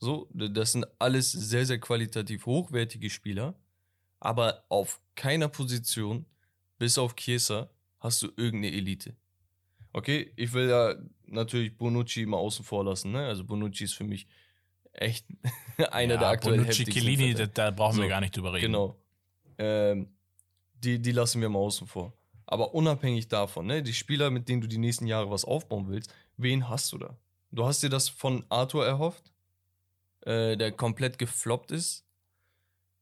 So, 0.00 0.28
das 0.32 0.72
sind 0.72 0.86
alles 0.98 1.30
sehr, 1.30 1.66
sehr 1.66 1.78
qualitativ 1.78 2.46
hochwertige 2.46 3.10
Spieler. 3.10 3.54
Aber 4.20 4.64
auf 4.68 5.00
keiner 5.14 5.48
Position, 5.48 6.26
bis 6.78 6.98
auf 6.98 7.14
Chiesa, 7.16 7.70
hast 8.00 8.22
du 8.22 8.28
irgendeine 8.36 8.74
Elite. 8.74 9.16
Okay, 9.92 10.32
ich 10.36 10.52
will 10.52 10.68
ja 10.68 10.94
natürlich 11.26 11.76
Bonucci 11.76 12.26
mal 12.26 12.36
außen 12.36 12.64
vor 12.64 12.84
lassen, 12.84 13.12
ne? 13.12 13.26
Also 13.26 13.44
Bonucci 13.44 13.84
ist 13.84 13.94
für 13.94 14.04
mich 14.04 14.26
echt 14.92 15.26
einer 15.90 16.16
der 16.16 16.28
aktuell 16.28 16.58
Bonucci, 16.58 16.84
Chiellini, 16.84 17.34
da, 17.34 17.46
da 17.46 17.70
brauchen 17.70 17.96
wir 17.96 18.04
So, 18.04 18.08
gar 18.08 18.20
nicht 18.20 18.36
drüber 18.36 18.52
reden. 18.52 18.66
Genau. 18.66 18.96
Ähm, 19.58 20.08
die, 20.74 21.00
die 21.00 21.12
lassen 21.12 21.40
wir 21.40 21.48
mal 21.48 21.58
außen 21.58 21.86
vor. 21.86 22.12
Aber 22.46 22.74
unabhängig 22.74 23.28
davon, 23.28 23.66
ne, 23.66 23.82
die 23.82 23.92
Spieler, 23.92 24.30
mit 24.30 24.48
denen 24.48 24.60
du 24.60 24.68
die 24.68 24.78
nächsten 24.78 25.06
Jahre 25.06 25.30
was 25.30 25.44
aufbauen 25.44 25.88
willst, 25.88 26.14
wen 26.36 26.68
hast 26.68 26.92
du 26.92 26.98
da? 26.98 27.18
Du 27.50 27.66
hast 27.66 27.82
dir 27.82 27.90
das 27.90 28.08
von 28.08 28.44
Arthur 28.48 28.86
erhofft, 28.86 29.32
äh, 30.22 30.56
der 30.56 30.72
komplett 30.72 31.18
gefloppt 31.18 31.70
ist. 31.70 32.06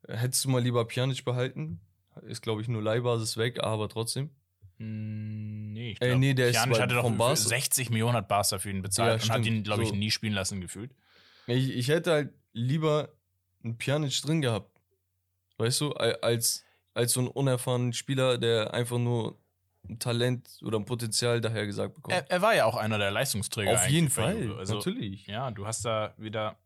Hättest 0.08 0.44
du 0.44 0.50
mal 0.50 0.62
lieber 0.62 0.84
Pjanic 0.84 1.24
behalten? 1.24 1.80
Ist, 2.22 2.42
glaube 2.42 2.62
ich, 2.62 2.68
nur 2.68 2.82
Leihbasis 2.82 3.36
weg, 3.36 3.62
aber 3.62 3.88
trotzdem. 3.88 4.30
Mm, 4.78 5.72
Nee, 5.72 5.90
ich 5.92 6.00
Äh, 6.00 6.08
glaub, 6.08 6.18
nee, 6.20 6.32
der 6.34 6.48
ist 6.48 6.56
Pjanic 6.56 6.80
hatte 6.80 6.94
doch 6.94 7.02
vom 7.02 7.12
für 7.14 7.18
Barca. 7.18 7.36
60 7.36 7.90
Millionen 7.90 8.16
hat 8.16 8.28
Barca 8.28 8.58
für 8.58 8.70
ihn 8.70 8.80
bezahlt 8.82 9.08
Ja, 9.08 9.14
und 9.14 9.30
hat 9.30 9.42
stimmt. 9.42 9.46
ihn, 9.58 9.62
glaube 9.62 9.82
ich, 9.82 9.90
So. 9.90 9.94
nie 9.94 10.10
spielen 10.10 10.32
lassen 10.32 10.60
gefühlt. 10.60 10.90
Ich, 11.46 11.70
ich 11.70 11.88
hätte 11.88 12.12
halt 12.12 12.32
lieber 12.52 13.10
einen 13.62 13.76
Pjanic 13.76 14.20
drin 14.22 14.40
gehabt. 14.40 14.80
Weißt 15.58 15.80
du, 15.82 15.92
al- 15.92 16.16
als, 16.22 16.64
als 16.94 17.12
so 17.12 17.20
einen 17.20 17.28
unerfahrenen 17.28 17.92
Spieler, 17.92 18.38
der 18.38 18.72
einfach 18.72 18.98
nur 18.98 19.38
ein 19.88 19.98
Talent 19.98 20.48
oder 20.62 20.78
ein 20.78 20.84
Potenzial 20.86 21.40
daher 21.40 21.66
gesagt 21.66 21.94
bekommt. 21.94 22.14
Er, 22.16 22.30
er 22.30 22.42
war 22.42 22.54
ja 22.54 22.64
auch 22.64 22.76
einer 22.76 22.98
der 22.98 23.10
Leistungsträger. 23.10 23.72
Auf 23.74 23.88
jeden 23.88 24.08
Fall. 24.10 24.54
Also, 24.58 24.74
natürlich. 24.76 25.26
Ja, 25.26 25.50
du 25.50 25.66
hast 25.66 25.84
da 25.84 26.14
wieder. 26.16 26.58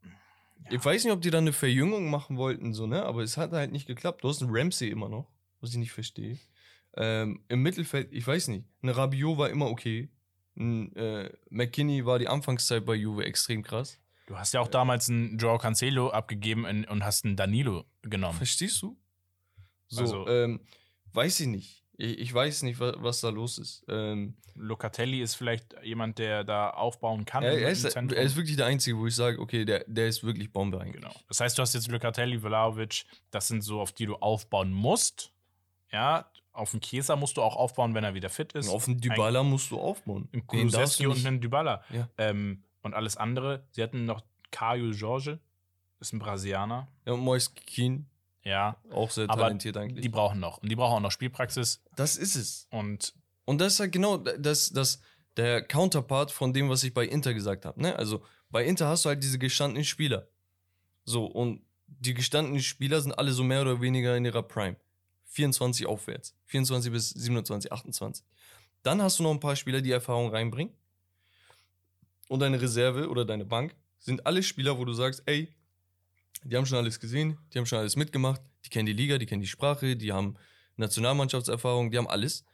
Ich 0.69 0.85
weiß 0.85 1.05
nicht, 1.05 1.13
ob 1.13 1.21
die 1.23 1.31
da 1.31 1.39
eine 1.39 1.53
Verjüngung 1.53 2.11
machen 2.11 2.37
wollten, 2.37 2.73
so, 2.75 2.87
ne? 2.87 3.05
Aber 3.05 3.23
es 3.23 3.37
hat 3.37 3.53
halt 3.53 3.73
nicht 3.73 3.87
geklappt. 3.87 4.23
Du 4.23 4.29
hast 4.29 4.43
einen 4.43 4.55
Ramsey 4.55 4.89
immer 4.89 5.09
noch, 5.09 5.27
was 5.61 5.71
ich 5.71 5.77
nicht 5.79 5.93
verstehe. 5.93 6.39
Ähm, 6.97 7.43
Im 7.49 7.63
Mittelfeld, 7.63 8.13
ich 8.13 8.27
weiß 8.27 8.49
nicht. 8.49 8.67
Eine 8.83 8.97
Rabiot 8.97 9.39
war 9.39 9.49
immer 9.51 9.67
okay. 9.71 10.09
Ein, 10.57 10.95
äh, 10.97 11.31
McKinney 11.49 12.05
war 12.05 12.19
die 12.19 12.29
Anfangszeit 12.29 12.85
bei 12.85 12.95
Juve 12.95 13.25
extrem 13.25 13.63
krass. 13.63 13.99
Du 14.27 14.37
hast 14.39 14.53
ja 14.55 14.61
auch 14.61 14.69
damals 14.69 15.09
einen 15.09 15.39
Joao 15.39 15.59
Cancelo 15.59 16.11
abgegeben 16.11 16.65
in, 16.67 16.85
und 16.85 17.05
hast 17.05 17.25
einen 17.25 17.37
Danilo 17.37 17.85
genommen. 18.03 18.37
Verstehst 18.37 18.81
du? 18.83 18.97
So, 19.89 20.03
Also- 20.03 20.29
ähm, 20.29 20.61
weiß 21.13 21.41
ich 21.41 21.47
nicht. 21.49 21.80
Ich, 22.01 22.19
ich 22.19 22.35
weiß 22.35 22.63
nicht, 22.63 22.81
was, 22.81 22.95
was 22.99 23.21
da 23.21 23.29
los 23.29 23.59
ist. 23.59 23.85
Ähm, 23.89 24.35
Locatelli 24.55 25.21
ist 25.21 25.35
vielleicht 25.35 25.75
jemand, 25.83 26.19
der 26.19 26.45
da 26.45 26.71
aufbauen 26.71 27.25
kann. 27.25 27.43
er, 27.43 27.59
er, 27.59 27.71
ist, 27.71 27.85
er 27.85 28.23
ist 28.23 28.37
wirklich 28.37 28.57
der 28.57 28.67
Einzige, 28.67 28.97
wo 28.97 29.07
ich 29.07 29.15
sage, 29.15 29.39
okay, 29.39 29.65
der, 29.65 29.85
der 29.87 30.09
ist 30.09 30.25
wirklich 30.25 30.53
Bombe 30.53 30.81
eigentlich. 30.81 31.03
Genau. 31.03 31.15
Das 31.29 31.41
heißt, 31.41 31.59
du 31.59 31.63
hast 31.63 31.75
jetzt 31.75 31.89
Locatelli, 31.89 32.39
Vlaovic, 32.41 33.05
das 33.31 33.49
sind 33.49 33.63
so, 33.63 33.81
auf 33.81 33.93
die 33.93 34.07
du 34.07 34.17
aufbauen 34.17 34.73
musst. 34.73 35.33
Ja, 35.93 36.31
auf 36.53 36.71
den 36.71 36.81
Chiesa 36.81 37.17
musst 37.17 37.37
du 37.37 37.43
auch 37.43 37.57
aufbauen, 37.57 37.95
wenn 37.95 38.05
er 38.05 38.15
wieder 38.15 38.31
fit 38.31 38.53
ist. 38.53 38.69
Und 38.69 38.75
auf 38.75 38.85
den 38.87 39.01
Dybala 39.01 39.43
musst 39.43 39.71
du 39.71 39.79
aufbauen. 39.79 40.29
Einen 40.33 40.47
Kulusewski 40.47 41.07
und 41.07 41.25
einen 41.27 41.41
Dybala. 41.41 41.85
Ja. 41.91 42.09
Ähm, 42.19 42.65
und 42.83 42.95
alles 42.95 43.17
andere. 43.17 43.67
Sie 43.73 43.83
hatten 43.83 44.05
noch 44.05 44.23
Caio 44.51 44.91
Jorge, 44.91 45.39
ist 46.01 46.13
ein 46.13 46.19
Brasilianer. 46.19 46.89
Ja, 47.05 47.13
und 47.13 47.21
Moise 47.21 47.51
Keane, 47.67 48.07
Ja, 48.43 48.77
auch 48.91 49.11
sehr 49.11 49.29
aber 49.29 49.43
talentiert 49.43 49.77
eigentlich. 49.77 50.03
die 50.03 50.09
brauchen 50.09 50.41
noch. 50.41 50.59
Und 50.59 50.71
die 50.71 50.77
brauchen 50.77 50.97
auch 50.97 51.01
noch 51.01 51.11
Spielpraxis. 51.11 51.83
das 51.97 52.17
ist 52.17 52.37
es. 52.37 52.67
Und 52.71 53.15
Und 53.45 53.61
das 53.61 53.75
ist 53.75 53.81
halt 53.81 53.93
genau 53.93 54.17
das, 54.17 54.71
das, 54.71 55.01
der 55.37 55.63
Counterpart 55.63 56.31
von 56.31 56.53
dem, 56.53 56.69
was 56.71 56.83
ich 56.83 56.95
bei 56.95 57.05
Inter 57.05 57.35
gesagt 57.35 57.65
habe. 57.67 57.81
Ne? 57.81 57.97
Also 57.97 58.23
bei 58.49 58.65
Inter 58.65 58.89
hast 58.89 59.05
du 59.05 59.11
halt 59.11 59.23
diese 59.23 59.39
gestandenen 59.39 59.85
Spieler. 59.85 60.29
So, 61.05 61.27
und 61.27 61.63
die 61.87 62.15
gestandenen 62.15 62.63
Spieler 62.63 63.01
sind 63.01 63.13
alle 63.13 63.33
so 63.33 63.43
mehr 63.43 63.63
oder 63.63 63.81
weniger 63.81 64.17
in 64.17 64.25
ihrer 64.25 64.43
Prime. 64.43 64.77
24 65.27 65.87
aufwärts. 65.87 66.35
24 66.47 66.93
bis 66.93 67.11
27, 67.11 67.73
28. 67.73 68.25
Dann 68.83 69.03
hast 69.03 69.19
du 69.19 69.23
noch 69.23 69.31
ein 69.31 69.41
paar 69.41 69.57
Spieler, 69.57 69.81
die 69.81 69.93
Erfahrung 69.93 70.31
reinbringen. 70.31 70.73
Und 72.29 72.41
deine 72.41 72.61
Reserve 72.61 73.09
oder 73.09 73.25
deine 73.25 73.45
Bank 73.45 73.75
sind 73.99 74.25
alle 74.27 74.43
Spieler, 74.43 74.79
wo 74.79 74.85
du 74.85 74.93
sagst, 74.93 75.23
ey, 75.27 75.55
die 76.45 76.57
haben 76.57 76.67
schon 76.67 76.79
alles 76.79 77.01
gesehen, 77.01 77.39
die 77.53 77.59
haben 77.59 77.67
schon 77.67 77.79
alles 77.79 77.97
mitgemacht, 77.97 78.41
die 78.65 78.71
kennen 78.71 78.87
die 78.87 78.93
Liga, 78.93 79.19
die 79.19 79.27
kennen 79.27 79.43
die 79.43 79.49
Sprache, 79.49 79.97
die 79.97 80.13
haben 80.13 80.37
Nationalmannschaftserfahrung, 80.77 81.91
die 81.91 81.99
haben 81.99 82.09
alles. 82.09 82.45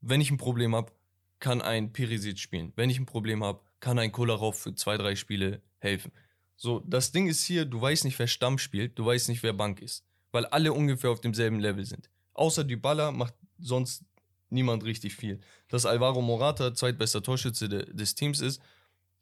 Wenn 0.00 0.20
ich 0.20 0.30
ein 0.30 0.36
Problem 0.36 0.74
habe, 0.74 0.92
kann 1.38 1.62
ein 1.62 1.92
Perisic 1.92 2.38
spielen. 2.38 2.72
Wenn 2.76 2.90
ich 2.90 2.98
ein 2.98 3.06
Problem 3.06 3.42
habe, 3.42 3.60
kann 3.80 3.98
ein 3.98 4.12
Kolarov 4.12 4.58
für 4.58 4.74
zwei, 4.74 4.96
drei 4.96 5.16
Spiele 5.16 5.62
helfen. 5.78 6.12
So, 6.56 6.80
das 6.80 7.12
Ding 7.12 7.26
ist 7.26 7.42
hier, 7.44 7.64
du 7.64 7.80
weißt 7.80 8.04
nicht, 8.04 8.18
wer 8.18 8.26
Stamm 8.26 8.58
spielt, 8.58 8.98
du 8.98 9.06
weißt 9.06 9.30
nicht, 9.30 9.42
wer 9.42 9.54
Bank 9.54 9.80
ist. 9.80 10.04
Weil 10.30 10.44
alle 10.46 10.72
ungefähr 10.72 11.10
auf 11.10 11.20
demselben 11.20 11.58
Level 11.58 11.84
sind. 11.84 12.10
Außer 12.34 12.64
Dybala 12.64 13.10
macht 13.10 13.34
sonst 13.58 14.04
niemand 14.50 14.84
richtig 14.84 15.16
viel. 15.16 15.40
Dass 15.68 15.86
Alvaro 15.86 16.20
Morata 16.20 16.74
zweitbester 16.74 17.22
Torschütze 17.22 17.68
de, 17.68 17.92
des 17.92 18.14
Teams 18.14 18.40
ist, 18.40 18.60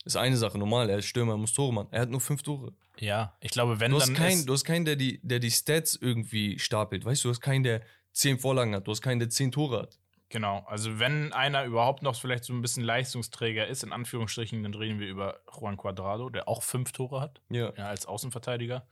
ist 0.04 0.16
eine 0.16 0.36
Sache. 0.36 0.58
Normal, 0.58 0.88
er 0.90 0.98
ist 0.98 1.06
Stürmer, 1.06 1.34
er 1.34 1.38
muss 1.38 1.52
Tore 1.52 1.72
machen. 1.72 1.88
Er 1.90 2.02
hat 2.02 2.10
nur 2.10 2.20
fünf 2.20 2.42
Tore. 2.42 2.72
ja, 2.98 3.36
ich 3.40 3.50
glaube, 3.50 3.80
wenn 3.80 3.90
Du 3.90 3.98
hast, 3.98 4.08
dann 4.08 4.14
keinen, 4.14 4.38
ist, 4.38 4.48
du 4.48 4.52
hast 4.52 4.64
keinen, 4.64 4.84
der 4.84 4.96
die, 4.96 5.20
der 5.22 5.38
die 5.38 5.50
Stats 5.50 5.96
irgendwie 5.96 6.58
stapelt. 6.58 7.04
Weißt 7.04 7.24
du, 7.24 7.28
du 7.28 7.30
hast 7.34 7.40
keinen, 7.40 7.62
der 7.64 7.82
zehn 8.12 8.38
Vorlagen 8.38 8.74
hat. 8.74 8.86
Du 8.86 8.90
hast 8.90 9.02
keinen, 9.02 9.18
der 9.18 9.28
zehn 9.30 9.52
Tore 9.52 9.82
hat. 9.82 9.98
Genau, 10.30 10.58
also 10.66 10.98
wenn 10.98 11.32
einer 11.32 11.64
überhaupt 11.64 12.02
noch 12.02 12.14
vielleicht 12.14 12.44
so 12.44 12.52
ein 12.52 12.60
bisschen 12.60 12.82
Leistungsträger 12.84 13.66
ist, 13.66 13.82
in 13.82 13.92
Anführungsstrichen, 13.92 14.62
dann 14.62 14.74
reden 14.74 15.00
wir 15.00 15.08
über 15.08 15.40
Juan 15.58 15.78
Cuadrado, 15.78 16.28
der 16.28 16.48
auch 16.48 16.62
fünf 16.62 16.92
Tore 16.92 17.20
hat, 17.22 17.40
Ja. 17.48 17.72
ja, 17.76 17.86
als 17.88 18.04
Außenverteidiger. 18.04 18.86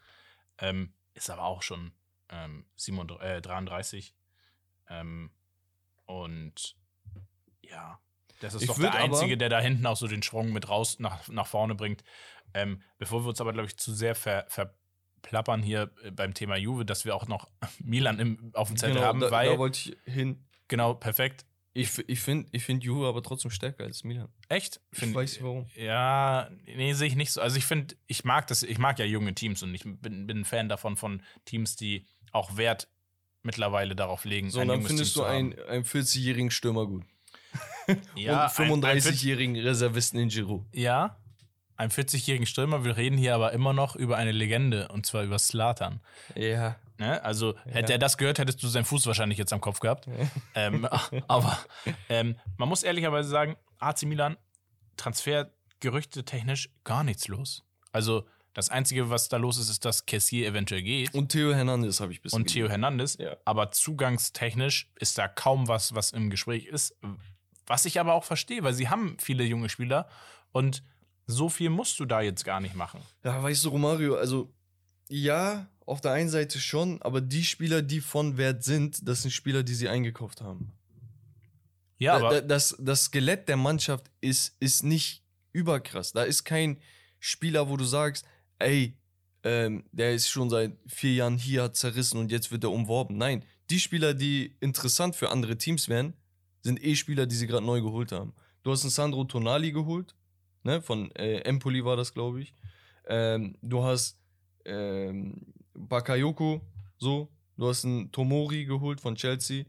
Ähm, 0.58 0.94
ist 1.12 1.28
aber 1.28 1.42
auch 1.44 1.60
schon 1.62 1.92
ähm, 2.30 2.64
37, 2.76 3.26
äh, 3.26 3.40
33. 3.42 4.14
Ähm, 4.88 5.30
und 6.06 6.76
ja, 7.62 8.00
das 8.40 8.54
ist 8.54 8.62
Ich 8.62 8.68
doch 8.68 8.78
der 8.78 8.94
Einzige, 8.94 9.32
aber- 9.32 9.36
der 9.36 9.48
da 9.48 9.60
hinten 9.60 9.86
auch 9.86 9.96
so 9.96 10.06
den 10.08 10.22
Sprung 10.22 10.52
mit 10.52 10.68
raus 10.68 10.98
nach, 10.98 11.26
nach 11.28 11.46
vorne 11.46 11.74
bringt. 11.74 12.02
Ähm, 12.54 12.82
bevor 12.98 13.24
wir 13.24 13.28
uns 13.28 13.40
aber, 13.40 13.52
glaube 13.52 13.66
ich, 13.68 13.76
zu 13.76 13.92
sehr 13.94 14.14
ver, 14.14 14.46
verplappern 14.48 15.62
hier 15.62 15.90
äh, 16.04 16.10
beim 16.10 16.32
Thema 16.34 16.56
Juve, 16.56 16.84
dass 16.84 17.04
wir 17.04 17.14
auch 17.14 17.26
noch 17.28 17.48
Milan 17.84 18.18
im, 18.18 18.50
auf 18.54 18.68
dem 18.68 18.76
Zettel 18.76 18.94
Genau, 18.96 19.06
haben, 19.06 19.20
da, 19.20 19.30
weil, 19.30 19.50
da 19.52 19.58
wollte 19.58 19.78
ich 19.90 20.12
hin. 20.12 20.44
genau, 20.68 20.94
perfekt. 20.94 21.44
Ich, 21.74 21.98
ich 22.08 22.20
finde 22.20 22.48
ich 22.52 22.64
find 22.64 22.82
Juve 22.84 23.06
aber 23.06 23.22
trotzdem 23.22 23.50
stärker 23.50 23.84
als 23.84 24.02
Milan. 24.02 24.28
Echt? 24.48 24.80
Ich 24.92 25.00
Find- 25.00 25.14
weiß 25.14 25.32
nicht 25.32 25.42
warum. 25.42 25.66
Ja, 25.74 26.48
nee, 26.64 26.94
sehe 26.94 27.06
ich 27.08 27.16
nicht 27.16 27.32
so. 27.32 27.42
Also 27.42 27.58
ich 27.58 27.66
finde, 27.66 27.94
ich 28.06 28.24
mag 28.24 28.46
das, 28.46 28.62
ich 28.62 28.78
mag 28.78 28.98
ja 28.98 29.04
junge 29.04 29.34
Teams 29.34 29.62
und 29.62 29.74
ich 29.74 29.82
bin, 29.84 30.26
bin 30.26 30.38
ein 30.40 30.44
Fan 30.46 30.70
davon 30.70 30.96
von 30.96 31.22
Teams, 31.44 31.76
die 31.76 32.06
auch 32.32 32.56
Wert 32.56 32.88
mittlerweile 33.42 33.94
darauf 33.94 34.24
legen. 34.24 34.50
So, 34.50 34.64
dann 34.64 34.82
findest 34.84 35.14
Team 35.14 35.22
du 35.22 35.28
einen, 35.28 35.58
einen 35.68 35.84
40-jährigen 35.84 36.50
Stürmer 36.50 36.86
gut. 36.86 37.04
ja, 38.14 38.46
und 38.58 38.84
ein- 38.84 38.96
ein 38.96 38.98
35-jährigen 38.98 39.56
Reservisten 39.56 40.18
in 40.20 40.28
Giroud. 40.28 40.64
Ja, 40.72 41.16
einen 41.76 41.90
40-jährigen 41.90 42.46
Stürmer. 42.46 42.84
Wir 42.84 42.96
reden 42.96 43.18
hier 43.18 43.34
aber 43.34 43.52
immer 43.52 43.72
noch 43.72 43.96
über 43.96 44.16
eine 44.16 44.32
Legende 44.32 44.88
und 44.88 45.04
zwar 45.06 45.22
über 45.24 45.38
Slatan. 45.38 46.00
Ja. 46.34 46.76
Ne? 46.98 47.22
Also 47.22 47.54
hätte 47.66 47.92
er 47.92 47.98
das 47.98 48.16
gehört, 48.16 48.38
hättest 48.38 48.62
du 48.62 48.68
seinen 48.68 48.86
Fuß 48.86 49.06
wahrscheinlich 49.06 49.36
jetzt 49.36 49.52
am 49.52 49.60
Kopf 49.60 49.80
gehabt. 49.80 50.08
ähm, 50.54 50.88
aber 51.28 51.58
ähm, 52.08 52.36
man 52.56 52.68
muss 52.70 52.82
ehrlicherweise 52.82 53.28
sagen, 53.28 53.56
AC 53.78 54.04
Milan, 54.04 54.38
Transfergerüchte 54.96 56.24
technisch 56.24 56.70
gar 56.84 57.04
nichts 57.04 57.28
los. 57.28 57.62
Also 57.92 58.26
das 58.54 58.70
Einzige, 58.70 59.10
was 59.10 59.28
da 59.28 59.36
los 59.36 59.58
ist, 59.58 59.68
ist, 59.68 59.84
dass 59.84 60.06
Kessier 60.06 60.46
eventuell 60.48 60.82
geht 60.82 61.12
Und 61.14 61.28
Theo 61.30 61.52
Hernandez 61.52 62.00
habe 62.00 62.12
ich 62.12 62.22
bis 62.22 62.32
und 62.32 62.46
Theo 62.46 62.70
Hernandez. 62.70 63.18
Ja. 63.18 63.36
Aber 63.44 63.70
zugangstechnisch 63.70 64.90
ist 64.98 65.18
da 65.18 65.28
kaum 65.28 65.68
was, 65.68 65.94
was 65.94 66.12
im 66.12 66.30
Gespräch 66.30 66.64
ist. 66.64 66.94
Was 67.66 67.84
ich 67.84 67.98
aber 68.00 68.14
auch 68.14 68.24
verstehe, 68.24 68.62
weil 68.62 68.74
sie 68.74 68.88
haben 68.88 69.16
viele 69.20 69.44
junge 69.44 69.68
Spieler 69.68 70.08
und 70.52 70.82
so 71.26 71.48
viel 71.48 71.70
musst 71.70 71.98
du 71.98 72.04
da 72.04 72.20
jetzt 72.20 72.44
gar 72.44 72.60
nicht 72.60 72.74
machen. 72.76 73.00
Ja, 73.24 73.42
weißt 73.42 73.64
du, 73.64 73.70
Romario, 73.70 74.16
also 74.16 74.52
ja, 75.08 75.66
auf 75.84 76.00
der 76.00 76.12
einen 76.12 76.28
Seite 76.28 76.58
schon, 76.60 77.00
aber 77.02 77.20
die 77.20 77.44
Spieler, 77.44 77.82
die 77.82 78.00
von 78.00 78.36
Wert 78.36 78.62
sind, 78.64 79.06
das 79.08 79.22
sind 79.22 79.30
Spieler, 79.32 79.62
die 79.62 79.74
sie 79.74 79.88
eingekauft 79.88 80.40
haben. 80.40 80.72
Ja, 81.98 82.18
Da- 82.18 82.26
aber 82.26 82.40
da, 82.40 82.46
das, 82.46 82.76
das 82.78 83.04
Skelett 83.04 83.48
der 83.48 83.56
Mannschaft 83.56 84.10
ist, 84.20 84.56
ist 84.60 84.82
nicht 84.84 85.22
überkrass. 85.52 86.12
Da 86.12 86.22
ist 86.24 86.44
kein 86.44 86.78
Spieler, 87.18 87.68
wo 87.68 87.76
du 87.76 87.84
sagst, 87.84 88.24
ey, 88.58 88.96
ähm, 89.42 89.84
der 89.92 90.12
ist 90.14 90.28
schon 90.28 90.50
seit 90.50 90.76
vier 90.86 91.14
Jahren 91.14 91.38
hier, 91.38 91.64
hat 91.64 91.76
zerrissen 91.76 92.18
und 92.18 92.30
jetzt 92.30 92.50
wird 92.50 92.64
er 92.64 92.70
umworben. 92.70 93.16
Nein, 93.16 93.44
die 93.70 93.80
Spieler, 93.80 94.12
die 94.14 94.56
interessant 94.60 95.16
für 95.16 95.30
andere 95.30 95.56
Teams 95.56 95.88
wären, 95.88 96.14
sind 96.66 96.82
eh 96.84 96.94
Spieler, 96.94 97.26
die 97.26 97.34
sie 97.36 97.46
gerade 97.46 97.64
neu 97.64 97.80
geholt 97.80 98.12
haben. 98.12 98.34
Du 98.62 98.70
hast 98.72 98.82
einen 98.82 98.90
Sandro 98.90 99.24
Tonali 99.24 99.72
geholt, 99.72 100.14
ne, 100.64 100.82
von 100.82 101.10
äh, 101.16 101.38
Empoli 101.40 101.84
war 101.84 101.96
das, 101.96 102.12
glaube 102.12 102.40
ich. 102.42 102.54
Ähm, 103.06 103.56
du 103.62 103.82
hast 103.84 104.18
ähm, 104.64 105.52
Bakayoko, 105.74 106.60
so. 106.98 107.28
Du 107.56 107.68
hast 107.68 107.84
einen 107.86 108.12
Tomori 108.12 108.66
geholt 108.66 109.00
von 109.00 109.14
Chelsea. 109.14 109.64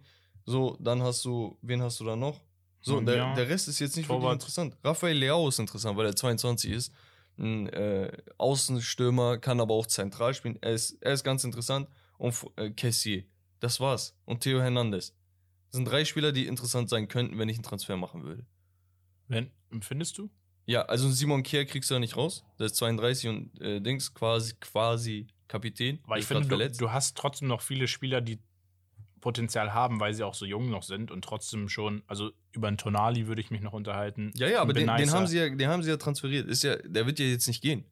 So, 0.45 0.75
dann 0.81 1.01
hast 1.01 1.23
du, 1.23 1.57
wen 1.61 1.81
hast 1.81 1.99
du 1.99 2.05
da 2.05 2.15
noch? 2.17 2.41
So, 2.81 2.99
der, 3.01 3.15
Ja. 3.15 3.33
der 3.35 3.47
Rest 3.47 3.67
ist 3.69 3.79
jetzt 3.79 3.95
nicht 3.95 4.07
wirklich 4.09 4.21
Torwart. 4.21 4.33
interessant. 4.41 4.77
Raphael 4.83 5.15
Leao 5.17 5.47
ist 5.47 5.59
interessant, 5.59 5.97
weil 5.97 6.05
er 6.07 6.15
22 6.15 6.71
ist. 6.71 6.93
Ein 7.37 7.67
äh, 7.69 8.11
Außenstürmer, 8.37 9.37
kann 9.37 9.59
aber 9.61 9.73
auch 9.73 9.85
zentral 9.87 10.33
spielen. 10.33 10.57
Er 10.61 10.71
ist, 10.73 10.97
er 11.01 11.13
ist 11.13 11.23
ganz 11.23 11.43
interessant. 11.43 11.87
Und 12.17 12.35
äh, 12.57 12.71
Kessier. 12.71 13.23
Das 13.59 13.79
war's. 13.79 14.15
Und 14.25 14.41
Theo 14.41 14.59
Hernandez. 14.61 15.13
Das 15.71 15.77
sind 15.77 15.85
drei 15.85 16.05
Spieler, 16.05 16.31
die 16.31 16.47
interessant 16.47 16.89
sein 16.89 17.07
könnten, 17.07 17.37
wenn 17.37 17.49
ich 17.49 17.57
einen 17.57 17.63
Transfer 17.63 17.97
machen 17.97 18.23
würde. 18.23 18.45
wenn, 19.27 19.51
findest 19.81 20.17
du? 20.17 20.29
Ja, 20.65 20.81
also 20.83 21.09
Simon 21.09 21.43
Kier 21.43 21.65
kriegst 21.65 21.89
du 21.89 21.93
ja 21.95 21.99
nicht 21.99 22.17
raus. 22.17 22.43
Der 22.59 22.65
ist 22.67 22.75
32 22.75 23.29
und 23.29 23.61
äh, 23.61 23.79
Dings, 23.81 24.13
quasi, 24.13 24.53
quasi 24.59 25.27
Kapitän. 25.47 25.99
Weil 26.05 26.19
ich 26.19 26.25
finde, 26.25 26.47
du, 26.47 26.69
du 26.77 26.91
hast 26.91 27.17
trotzdem 27.17 27.47
noch 27.47 27.61
viele 27.61 27.87
Spieler, 27.87 28.19
die 28.19 28.39
Potenzial 29.21 29.73
haben, 29.73 29.99
weil 29.99 30.13
sie 30.13 30.23
auch 30.23 30.33
so 30.33 30.45
jung 30.45 30.69
noch 30.69 30.83
sind 30.83 31.09
und 31.11 31.23
trotzdem 31.23 31.69
schon, 31.69 32.03
also 32.07 32.31
über 32.51 32.67
einen 32.67 32.77
Tonali 32.77 33.27
würde 33.27 33.41
ich 33.41 33.49
mich 33.49 33.61
noch 33.61 33.73
unterhalten. 33.73 34.31
Ja, 34.35 34.47
ja, 34.47 34.61
aber 34.61 34.73
den, 34.73 34.87
den, 34.97 35.11
haben 35.11 35.27
sie 35.27 35.37
ja, 35.37 35.49
den 35.49 35.67
haben 35.69 35.83
sie 35.83 35.89
ja 35.89 35.97
transferiert. 35.97 36.47
Ist 36.47 36.63
ja, 36.63 36.75
der 36.77 37.05
wird 37.05 37.19
ja 37.19 37.25
jetzt 37.25 37.47
nicht 37.47 37.61
gehen. 37.61 37.85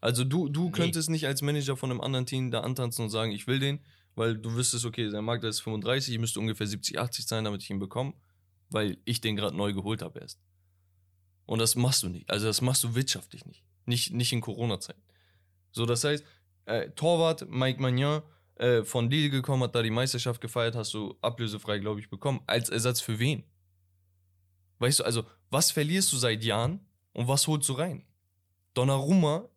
Also 0.00 0.24
du, 0.24 0.48
du 0.48 0.66
Nee. 0.66 0.70
könntest 0.72 1.10
nicht 1.10 1.26
als 1.26 1.42
Manager 1.42 1.76
von 1.76 1.90
einem 1.90 2.00
anderen 2.00 2.26
Team 2.26 2.50
da 2.50 2.60
antanzen 2.60 3.04
und 3.04 3.10
sagen, 3.10 3.32
ich 3.32 3.46
will 3.46 3.58
den, 3.58 3.80
weil 4.14 4.36
du 4.36 4.54
wüsstest, 4.54 4.84
okay, 4.84 5.08
sein 5.08 5.24
Markt 5.24 5.44
ist 5.44 5.60
35, 5.60 6.14
ich 6.14 6.20
müsste 6.20 6.40
ungefähr 6.40 6.66
70, 6.66 6.98
80 6.98 7.26
sein, 7.26 7.44
damit 7.44 7.62
ich 7.62 7.70
ihn 7.70 7.78
bekomme, 7.78 8.14
weil 8.70 8.98
ich 9.04 9.20
den 9.20 9.36
gerade 9.36 9.56
neu 9.56 9.72
geholt 9.72 10.02
habe 10.02 10.20
erst. 10.20 10.40
Und 11.46 11.58
das 11.58 11.74
machst 11.74 12.02
du 12.02 12.08
nicht. 12.08 12.30
Also 12.30 12.46
das 12.46 12.60
machst 12.60 12.84
du 12.84 12.94
wirtschaftlich 12.94 13.44
nicht. 13.44 13.64
Nicht, 13.86 14.12
nicht 14.12 14.32
in 14.32 14.40
Corona-Zeiten. 14.40 15.02
So, 15.72 15.86
das 15.86 16.04
heißt, 16.04 16.24
äh, 16.66 16.90
Torwart 16.90 17.48
Mike 17.48 17.80
Magnan 17.80 18.22
äh, 18.56 18.84
von 18.84 19.10
Lille 19.10 19.30
gekommen, 19.30 19.64
hat 19.64 19.74
da 19.74 19.82
die 19.82 19.90
Meisterschaft 19.90 20.40
gefeiert, 20.40 20.76
hast 20.76 20.94
du 20.94 21.16
ablösefrei, 21.22 21.78
glaube 21.78 22.00
ich, 22.00 22.08
bekommen. 22.08 22.40
Als 22.46 22.68
Ersatz 22.68 23.00
für 23.00 23.18
wen? 23.18 23.44
Weißt 24.78 25.00
du, 25.00 25.04
also, 25.04 25.24
was 25.50 25.70
verlierst 25.70 26.12
du 26.12 26.16
seit 26.16 26.44
Jahren 26.44 26.80
und 27.12 27.26
was 27.26 27.46
holst 27.46 27.68
du 27.68 27.72
rein? 27.72 28.04
Donnarumma, 28.74 29.48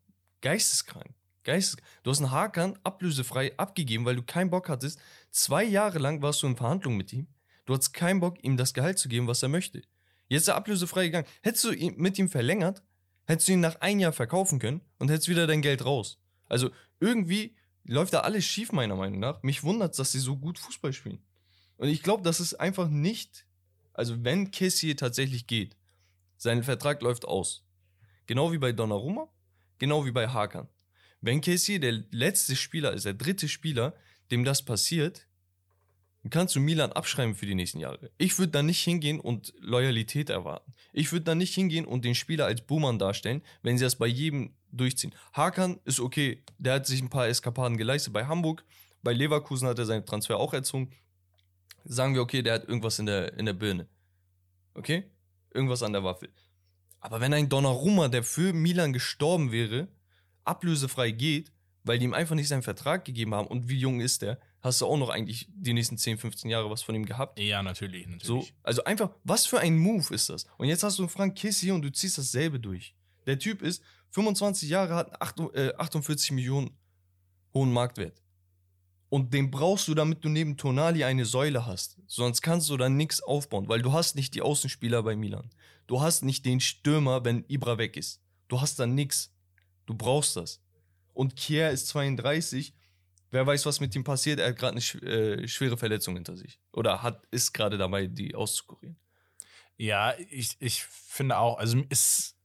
geisteskrank. 0.41 1.13
Geisteskrank. 1.43 1.87
Du 2.03 2.11
hast 2.11 2.19
einen 2.19 2.31
Hakan 2.31 2.79
ablösefrei 2.83 3.57
abgegeben, 3.57 4.05
weil 4.05 4.15
du 4.15 4.23
keinen 4.23 4.49
Bock 4.49 4.69
hattest. 4.69 4.99
Zwei 5.31 5.63
Jahre 5.63 5.99
lang 5.99 6.21
warst 6.21 6.41
du 6.43 6.47
in 6.47 6.55
Verhandlungen 6.55 6.97
mit 6.97 7.13
ihm. 7.13 7.27
Du 7.65 7.73
hattest 7.73 7.93
keinen 7.93 8.19
Bock, 8.19 8.43
ihm 8.43 8.57
das 8.57 8.73
Gehalt 8.73 8.99
zu 8.99 9.09
geben, 9.09 9.27
was 9.27 9.43
er 9.43 9.49
möchte. 9.49 9.81
Jetzt 10.27 10.43
ist 10.43 10.47
er 10.49 10.55
ablösefrei 10.55 11.05
gegangen. 11.05 11.27
Hättest 11.41 11.63
du 11.63 11.71
ihn 11.71 11.95
mit 11.97 12.17
ihm 12.17 12.29
verlängert, 12.29 12.81
hättest 13.25 13.47
du 13.47 13.53
ihn 13.53 13.59
nach 13.59 13.81
ein 13.81 13.99
Jahr 13.99 14.13
verkaufen 14.13 14.59
können 14.59 14.81
und 14.99 15.09
hättest 15.09 15.29
wieder 15.29 15.47
dein 15.47 15.61
Geld 15.61 15.85
raus. 15.85 16.19
Also 16.47 16.71
irgendwie 16.99 17.55
läuft 17.85 18.13
da 18.13 18.21
alles 18.21 18.45
schief, 18.45 18.71
meiner 18.71 18.95
Meinung 18.95 19.19
nach. 19.19 19.43
Mich 19.43 19.63
wundert 19.63 19.97
dass 19.97 20.11
sie 20.11 20.19
so 20.19 20.37
gut 20.37 20.59
Fußball 20.59 20.93
spielen. 20.93 21.19
Und 21.77 21.89
ich 21.89 22.03
glaube, 22.03 22.23
das 22.23 22.39
ist 22.39 22.55
einfach 22.55 22.89
nicht, 22.89 23.45
also 23.93 24.23
wenn 24.23 24.51
Kessie 24.51 24.95
tatsächlich 24.95 25.47
geht, 25.47 25.75
sein 26.37 26.63
Vertrag 26.63 27.01
läuft 27.01 27.25
aus. 27.25 27.65
Genau 28.25 28.51
wie 28.51 28.57
bei 28.57 28.71
Donnarumma, 28.71 29.27
genau 29.79 30.05
wie 30.05 30.11
bei 30.11 30.27
Hakan. 30.27 30.67
Wenn 31.23 31.39
Kessie 31.39 31.79
der 31.79 32.03
letzte 32.11 32.53
Spieler 32.53 32.91
ist, 32.91 33.05
der 33.05 33.13
dritte 33.13 33.47
Spieler, 33.47 33.95
dem 34.29 34.43
das 34.43 34.61
passiert, 34.61 35.25
dann 36.21 36.29
kannst 36.31 36.53
du 36.53 36.59
Milan 36.59 36.91
abschreiben 36.91 37.33
für 37.33 37.45
die 37.45 37.55
nächsten 37.55 37.79
Jahre. 37.79 38.11
Ich 38.17 38.37
würde 38.39 38.51
da 38.51 38.61
nicht 38.61 38.83
hingehen 38.83 39.21
und 39.21 39.53
Loyalität 39.59 40.29
erwarten. 40.29 40.73
Ich 40.91 41.13
würde 41.13 41.23
da 41.23 41.33
nicht 41.33 41.55
hingehen 41.55 41.85
und 41.85 42.03
den 42.03 42.13
Spieler 42.13 42.45
als 42.45 42.59
Buhmann 42.59 42.99
darstellen, 42.99 43.41
wenn 43.61 43.77
sie 43.77 43.85
das 43.85 43.95
bei 43.95 44.05
jedem 44.05 44.53
durchziehen. 44.73 45.15
Hakan 45.31 45.79
ist 45.85 46.01
okay, 46.01 46.43
der 46.57 46.73
hat 46.73 46.87
sich 46.87 47.01
ein 47.01 47.09
paar 47.09 47.29
Eskapaden 47.29 47.77
geleistet 47.77 48.11
bei 48.11 48.25
Hamburg, 48.25 48.65
bei 49.01 49.13
Leverkusen 49.13 49.69
hat 49.69 49.79
er 49.79 49.85
seinen 49.85 50.05
Transfer 50.05 50.37
auch 50.37 50.53
erzwungen. 50.53 50.91
Sagen 51.85 52.15
wir, 52.15 52.21
okay, 52.21 52.41
der 52.41 52.55
hat 52.55 52.67
irgendwas 52.67 52.99
in 52.99 53.05
der, 53.05 53.37
in 53.37 53.45
der 53.45 53.53
Birne. 53.53 53.87
Okay? 54.73 55.05
Irgendwas 55.53 55.83
an 55.83 55.93
der 55.93 56.03
Waffel. 56.03 56.29
Aber 56.99 57.21
wenn 57.21 57.33
ein 57.33 57.47
Donnarumma, 57.47 58.09
der 58.09 58.23
für 58.23 58.51
Milan 58.51 58.91
gestorben 58.91 59.53
wäre, 59.53 59.87
ablösefrei 60.45 61.11
geht, 61.11 61.51
weil 61.83 61.99
die 61.99 62.05
ihm 62.05 62.13
einfach 62.13 62.35
nicht 62.35 62.47
seinen 62.47 62.63
Vertrag 62.63 63.05
gegeben 63.05 63.33
haben 63.35 63.47
und 63.47 63.69
wie 63.69 63.77
jung 63.77 63.99
ist 63.99 64.21
der, 64.21 64.39
hast 64.61 64.81
du 64.81 64.85
auch 64.85 64.97
noch 64.97 65.09
eigentlich 65.09 65.47
die 65.53 65.73
nächsten 65.73 65.97
10, 65.97 66.17
15 66.17 66.49
Jahre 66.49 66.69
was 66.69 66.81
von 66.81 66.95
ihm 66.95 67.05
gehabt. 67.05 67.39
Ja, 67.39 67.61
natürlich, 67.61 68.07
natürlich. 68.07 68.25
So, 68.25 68.45
also 68.63 68.83
einfach, 68.85 69.11
was 69.23 69.45
für 69.45 69.59
ein 69.59 69.77
Move 69.77 70.13
ist 70.13 70.29
das? 70.29 70.45
Und 70.57 70.67
jetzt 70.67 70.83
hast 70.83 70.97
du 70.97 71.03
einen 71.03 71.09
Frank 71.09 71.35
Kissi 71.35 71.71
und 71.71 71.81
du 71.81 71.91
ziehst 71.91 72.17
dasselbe 72.17 72.59
durch. 72.59 72.95
Der 73.25 73.37
Typ 73.37 73.61
ist 73.61 73.83
25 74.11 74.69
Jahre, 74.69 74.95
hat 74.95 75.21
48 75.21 76.31
äh, 76.31 76.33
Millionen 76.33 76.77
hohen 77.53 77.71
Marktwert. 77.71 78.21
Und 79.09 79.33
den 79.33 79.51
brauchst 79.51 79.87
du, 79.87 79.93
damit 79.93 80.23
du 80.23 80.29
neben 80.29 80.57
Tonali 80.57 81.03
eine 81.03 81.25
Säule 81.25 81.67
hast. 81.67 81.99
Sonst 82.07 82.41
kannst 82.41 82.69
du 82.69 82.77
da 82.77 82.89
nichts 82.89 83.21
aufbauen, 83.21 83.67
weil 83.69 83.81
du 83.81 83.93
hast 83.93 84.15
nicht 84.15 84.33
die 84.33 84.41
Außenspieler 84.41 85.03
bei 85.03 85.15
Milan. 85.15 85.51
Du 85.85 86.01
hast 86.01 86.23
nicht 86.23 86.45
den 86.45 86.59
Stürmer, 86.59 87.23
wenn 87.23 87.45
Ibra 87.47 87.77
weg 87.77 87.97
ist. 87.97 88.21
Du 88.47 88.59
hast 88.61 88.79
da 88.79 88.87
nichts. 88.87 89.32
Du 89.85 89.93
brauchst 89.93 90.35
das. 90.35 90.61
Und 91.13 91.35
Kier 91.35 91.69
ist 91.69 91.87
32. 91.87 92.73
Wer 93.31 93.47
weiß, 93.47 93.65
was 93.65 93.79
mit 93.79 93.95
ihm 93.95 94.03
passiert. 94.03 94.39
Er 94.39 94.49
hat 94.49 94.57
gerade 94.57 94.77
eine 94.77 95.11
äh, 95.11 95.47
schwere 95.47 95.77
Verletzung 95.77 96.15
hinter 96.15 96.35
sich. 96.35 96.59
Oder 96.71 97.01
hat, 97.01 97.23
ist 97.31 97.53
gerade 97.53 97.77
dabei, 97.77 98.07
die 98.07 98.35
auszukurieren. 98.35 98.97
Ja, 99.77 100.13
ich, 100.29 100.55
ich 100.59 100.83
finde 100.83 101.37
auch, 101.37 101.57
also 101.57 101.81
ist. 101.89 102.35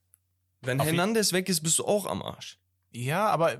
Wenn 0.60 0.80
Hernandez 0.80 1.32
weg 1.32 1.48
ist, 1.48 1.60
bist 1.60 1.78
du 1.78 1.84
auch 1.84 2.06
am 2.06 2.22
Arsch. 2.22 2.58
Ja, 2.90 3.28
aber 3.28 3.58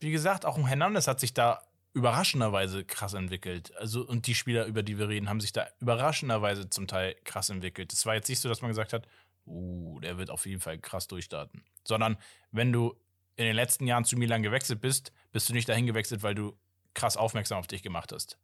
wie 0.00 0.10
gesagt, 0.10 0.44
auch 0.44 0.58
ein 0.58 0.66
Hernandez 0.66 1.06
hat 1.06 1.20
sich 1.20 1.32
da 1.32 1.62
überraschenderweise 1.94 2.84
krass 2.84 3.14
entwickelt. 3.14 3.74
Also, 3.76 4.06
und 4.06 4.26
die 4.26 4.34
Spieler, 4.34 4.66
über 4.66 4.82
die 4.82 4.98
wir 4.98 5.08
reden, 5.08 5.28
haben 5.28 5.40
sich 5.40 5.52
da 5.52 5.68
überraschenderweise 5.80 6.68
zum 6.68 6.86
Teil 6.88 7.14
krass 7.24 7.48
entwickelt. 7.48 7.92
Es 7.92 8.04
war 8.04 8.14
jetzt 8.14 8.28
nicht 8.28 8.40
so, 8.40 8.48
dass 8.48 8.60
man 8.60 8.70
gesagt 8.70 8.92
hat, 8.92 9.06
uh, 9.46 10.00
der 10.00 10.18
wird 10.18 10.30
auf 10.30 10.44
jeden 10.44 10.60
Fall 10.60 10.78
krass 10.78 11.06
durchstarten. 11.06 11.64
Sondern 11.84 12.18
wenn 12.50 12.72
du 12.72 12.94
in 13.36 13.44
den 13.44 13.56
letzten 13.56 13.86
Jahren 13.86 14.04
zu 14.04 14.16
Milan 14.16 14.42
gewechselt 14.42 14.80
bist, 14.80 15.12
bist 15.32 15.48
du 15.48 15.52
nicht 15.52 15.68
dahin 15.68 15.86
gewechselt, 15.86 16.22
weil 16.22 16.34
du 16.34 16.56
krass 16.94 17.16
aufmerksam 17.16 17.58
auf 17.58 17.66
dich 17.66 17.82
gemacht 17.82 18.12
hast. 18.12 18.38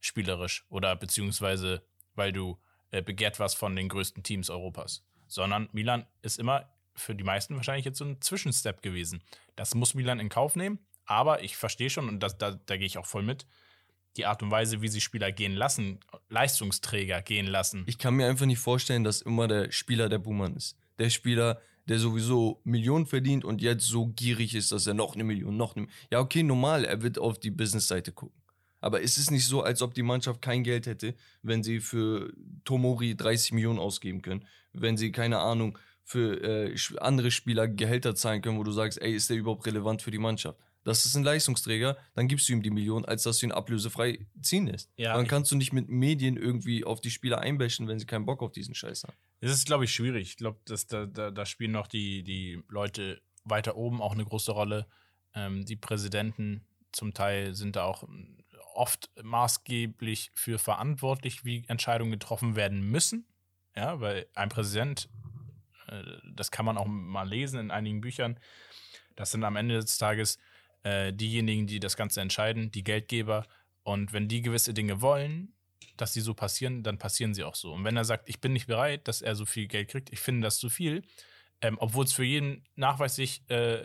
Spielerisch. 0.00 0.64
Oder 0.68 0.96
beziehungsweise, 0.96 1.82
weil 2.14 2.32
du 2.32 2.58
äh, 2.90 3.02
begehrt 3.02 3.40
warst 3.40 3.56
von 3.56 3.74
den 3.74 3.88
größten 3.88 4.22
Teams 4.22 4.50
Europas. 4.50 5.04
Sondern 5.26 5.68
Milan 5.72 6.06
ist 6.22 6.38
immer 6.38 6.70
für 6.94 7.14
die 7.14 7.24
meisten 7.24 7.56
wahrscheinlich 7.56 7.86
jetzt 7.86 7.98
so 7.98 8.04
ein 8.04 8.20
Zwischenstep 8.20 8.82
gewesen. 8.82 9.22
Das 9.56 9.74
muss 9.74 9.94
Milan 9.94 10.20
in 10.20 10.28
Kauf 10.28 10.56
nehmen. 10.56 10.78
Aber 11.06 11.42
ich 11.42 11.56
verstehe 11.56 11.90
schon, 11.90 12.08
und 12.08 12.20
das, 12.20 12.38
da, 12.38 12.52
da 12.52 12.76
gehe 12.76 12.86
ich 12.86 12.98
auch 12.98 13.06
voll 13.06 13.22
mit, 13.22 13.46
die 14.16 14.26
Art 14.26 14.42
und 14.42 14.50
Weise, 14.50 14.80
wie 14.80 14.88
sie 14.88 15.00
Spieler 15.00 15.32
gehen 15.32 15.54
lassen, 15.54 16.00
Leistungsträger 16.28 17.20
gehen 17.22 17.46
lassen. 17.46 17.84
Ich 17.86 17.98
kann 17.98 18.14
mir 18.14 18.28
einfach 18.28 18.46
nicht 18.46 18.60
vorstellen, 18.60 19.04
dass 19.04 19.22
immer 19.22 19.48
der 19.48 19.72
Spieler 19.72 20.08
der 20.08 20.18
Buhmann 20.18 20.54
ist. 20.54 20.76
Der 20.98 21.10
Spieler, 21.10 21.60
der 21.88 21.98
sowieso 21.98 22.60
Millionen 22.64 23.06
verdient 23.06 23.44
und 23.44 23.60
jetzt 23.60 23.86
so 23.86 24.06
gierig 24.06 24.54
ist, 24.54 24.72
dass 24.72 24.86
er 24.86 24.94
noch 24.94 25.14
eine 25.14 25.24
Million, 25.24 25.56
noch 25.56 25.76
eine. 25.76 25.86
Ja, 26.10 26.20
okay, 26.20 26.42
normal, 26.42 26.84
er 26.84 27.02
wird 27.02 27.18
auf 27.18 27.38
die 27.38 27.50
Business-Seite 27.50 28.12
gucken. 28.12 28.40
Aber 28.80 29.02
es 29.02 29.16
ist 29.16 29.30
nicht 29.30 29.46
so, 29.46 29.62
als 29.62 29.80
ob 29.80 29.94
die 29.94 30.02
Mannschaft 30.02 30.42
kein 30.42 30.62
Geld 30.62 30.86
hätte, 30.86 31.14
wenn 31.42 31.62
sie 31.62 31.80
für 31.80 32.32
Tomori 32.64 33.16
30 33.16 33.52
Millionen 33.52 33.78
ausgeben 33.78 34.20
können. 34.20 34.44
Wenn 34.72 34.98
sie, 34.98 35.10
keine 35.10 35.38
Ahnung, 35.38 35.78
für 36.02 36.42
äh, 36.42 36.76
andere 36.98 37.30
Spieler 37.30 37.66
Gehälter 37.66 38.14
zahlen 38.14 38.42
können, 38.42 38.58
wo 38.58 38.62
du 38.62 38.72
sagst, 38.72 39.00
ey, 39.00 39.14
ist 39.14 39.30
der 39.30 39.38
überhaupt 39.38 39.66
relevant 39.66 40.02
für 40.02 40.10
die 40.10 40.18
Mannschaft? 40.18 40.58
Das 40.84 41.06
ist 41.06 41.16
ein 41.16 41.24
Leistungsträger, 41.24 41.96
dann 42.14 42.28
gibst 42.28 42.48
du 42.48 42.52
ihm 42.52 42.62
die 42.62 42.70
Million, 42.70 43.04
als 43.04 43.22
dass 43.22 43.38
du 43.38 43.46
ihn 43.46 43.52
ablösefrei 43.52 44.26
ziehen 44.40 44.66
lässt. 44.66 44.90
Ja, 44.96 45.16
dann 45.16 45.26
kannst 45.26 45.50
du 45.50 45.56
nicht 45.56 45.72
mit 45.72 45.88
Medien 45.88 46.36
irgendwie 46.36 46.84
auf 46.84 47.00
die 47.00 47.10
Spieler 47.10 47.40
einbäschen, 47.40 47.88
wenn 47.88 47.98
sie 47.98 48.06
keinen 48.06 48.26
Bock 48.26 48.42
auf 48.42 48.52
diesen 48.52 48.74
Scheiß 48.74 49.04
haben. 49.04 49.16
Es 49.40 49.50
ist, 49.50 49.66
glaube 49.66 49.84
ich, 49.84 49.92
schwierig. 49.92 50.28
Ich 50.28 50.36
glaube, 50.36 50.60
da, 50.64 51.06
da, 51.06 51.30
da 51.30 51.46
spielen 51.46 51.72
noch 51.72 51.86
die, 51.86 52.22
die 52.22 52.62
Leute 52.68 53.22
weiter 53.44 53.76
oben 53.76 54.02
auch 54.02 54.12
eine 54.12 54.24
große 54.24 54.52
Rolle. 54.52 54.86
Ähm, 55.34 55.64
die 55.64 55.76
Präsidenten 55.76 56.66
zum 56.92 57.14
Teil 57.14 57.54
sind 57.54 57.76
da 57.76 57.84
auch 57.84 58.04
oft 58.74 59.10
maßgeblich 59.22 60.32
für 60.34 60.58
verantwortlich, 60.58 61.44
wie 61.44 61.64
Entscheidungen 61.68 62.12
getroffen 62.12 62.56
werden 62.56 62.82
müssen. 62.90 63.26
Ja, 63.76 64.00
weil 64.00 64.26
ein 64.34 64.48
Präsident, 64.48 65.08
äh, 65.88 66.02
das 66.34 66.50
kann 66.50 66.66
man 66.66 66.76
auch 66.76 66.86
mal 66.86 67.28
lesen 67.28 67.58
in 67.58 67.70
einigen 67.70 68.00
Büchern, 68.00 68.38
das 69.16 69.30
sind 69.30 69.44
am 69.44 69.56
Ende 69.56 69.80
des 69.80 69.98
Tages 69.98 70.38
äh, 70.84 71.12
diejenigen, 71.12 71.66
die 71.66 71.80
das 71.80 71.96
Ganze 71.96 72.20
entscheiden, 72.20 72.70
die 72.70 72.84
Geldgeber. 72.84 73.46
Und 73.82 74.12
wenn 74.12 74.28
die 74.28 74.40
gewisse 74.40 74.72
Dinge 74.72 75.00
wollen, 75.00 75.52
dass 75.96 76.12
sie 76.12 76.20
so 76.20 76.34
passieren, 76.34 76.82
dann 76.82 76.98
passieren 76.98 77.34
sie 77.34 77.44
auch 77.44 77.54
so. 77.54 77.72
Und 77.72 77.84
wenn 77.84 77.96
er 77.96 78.04
sagt, 78.04 78.28
ich 78.28 78.40
bin 78.40 78.52
nicht 78.52 78.66
bereit, 78.66 79.06
dass 79.08 79.22
er 79.22 79.34
so 79.34 79.44
viel 79.44 79.66
Geld 79.66 79.88
kriegt, 79.88 80.12
ich 80.12 80.20
finde 80.20 80.46
das 80.46 80.58
zu 80.58 80.70
viel, 80.70 81.02
ähm, 81.60 81.76
obwohl 81.80 82.04
es 82.04 82.12
für 82.12 82.24
jeden 82.24 82.64
nachweislich 82.76 83.42
äh, 83.48 83.82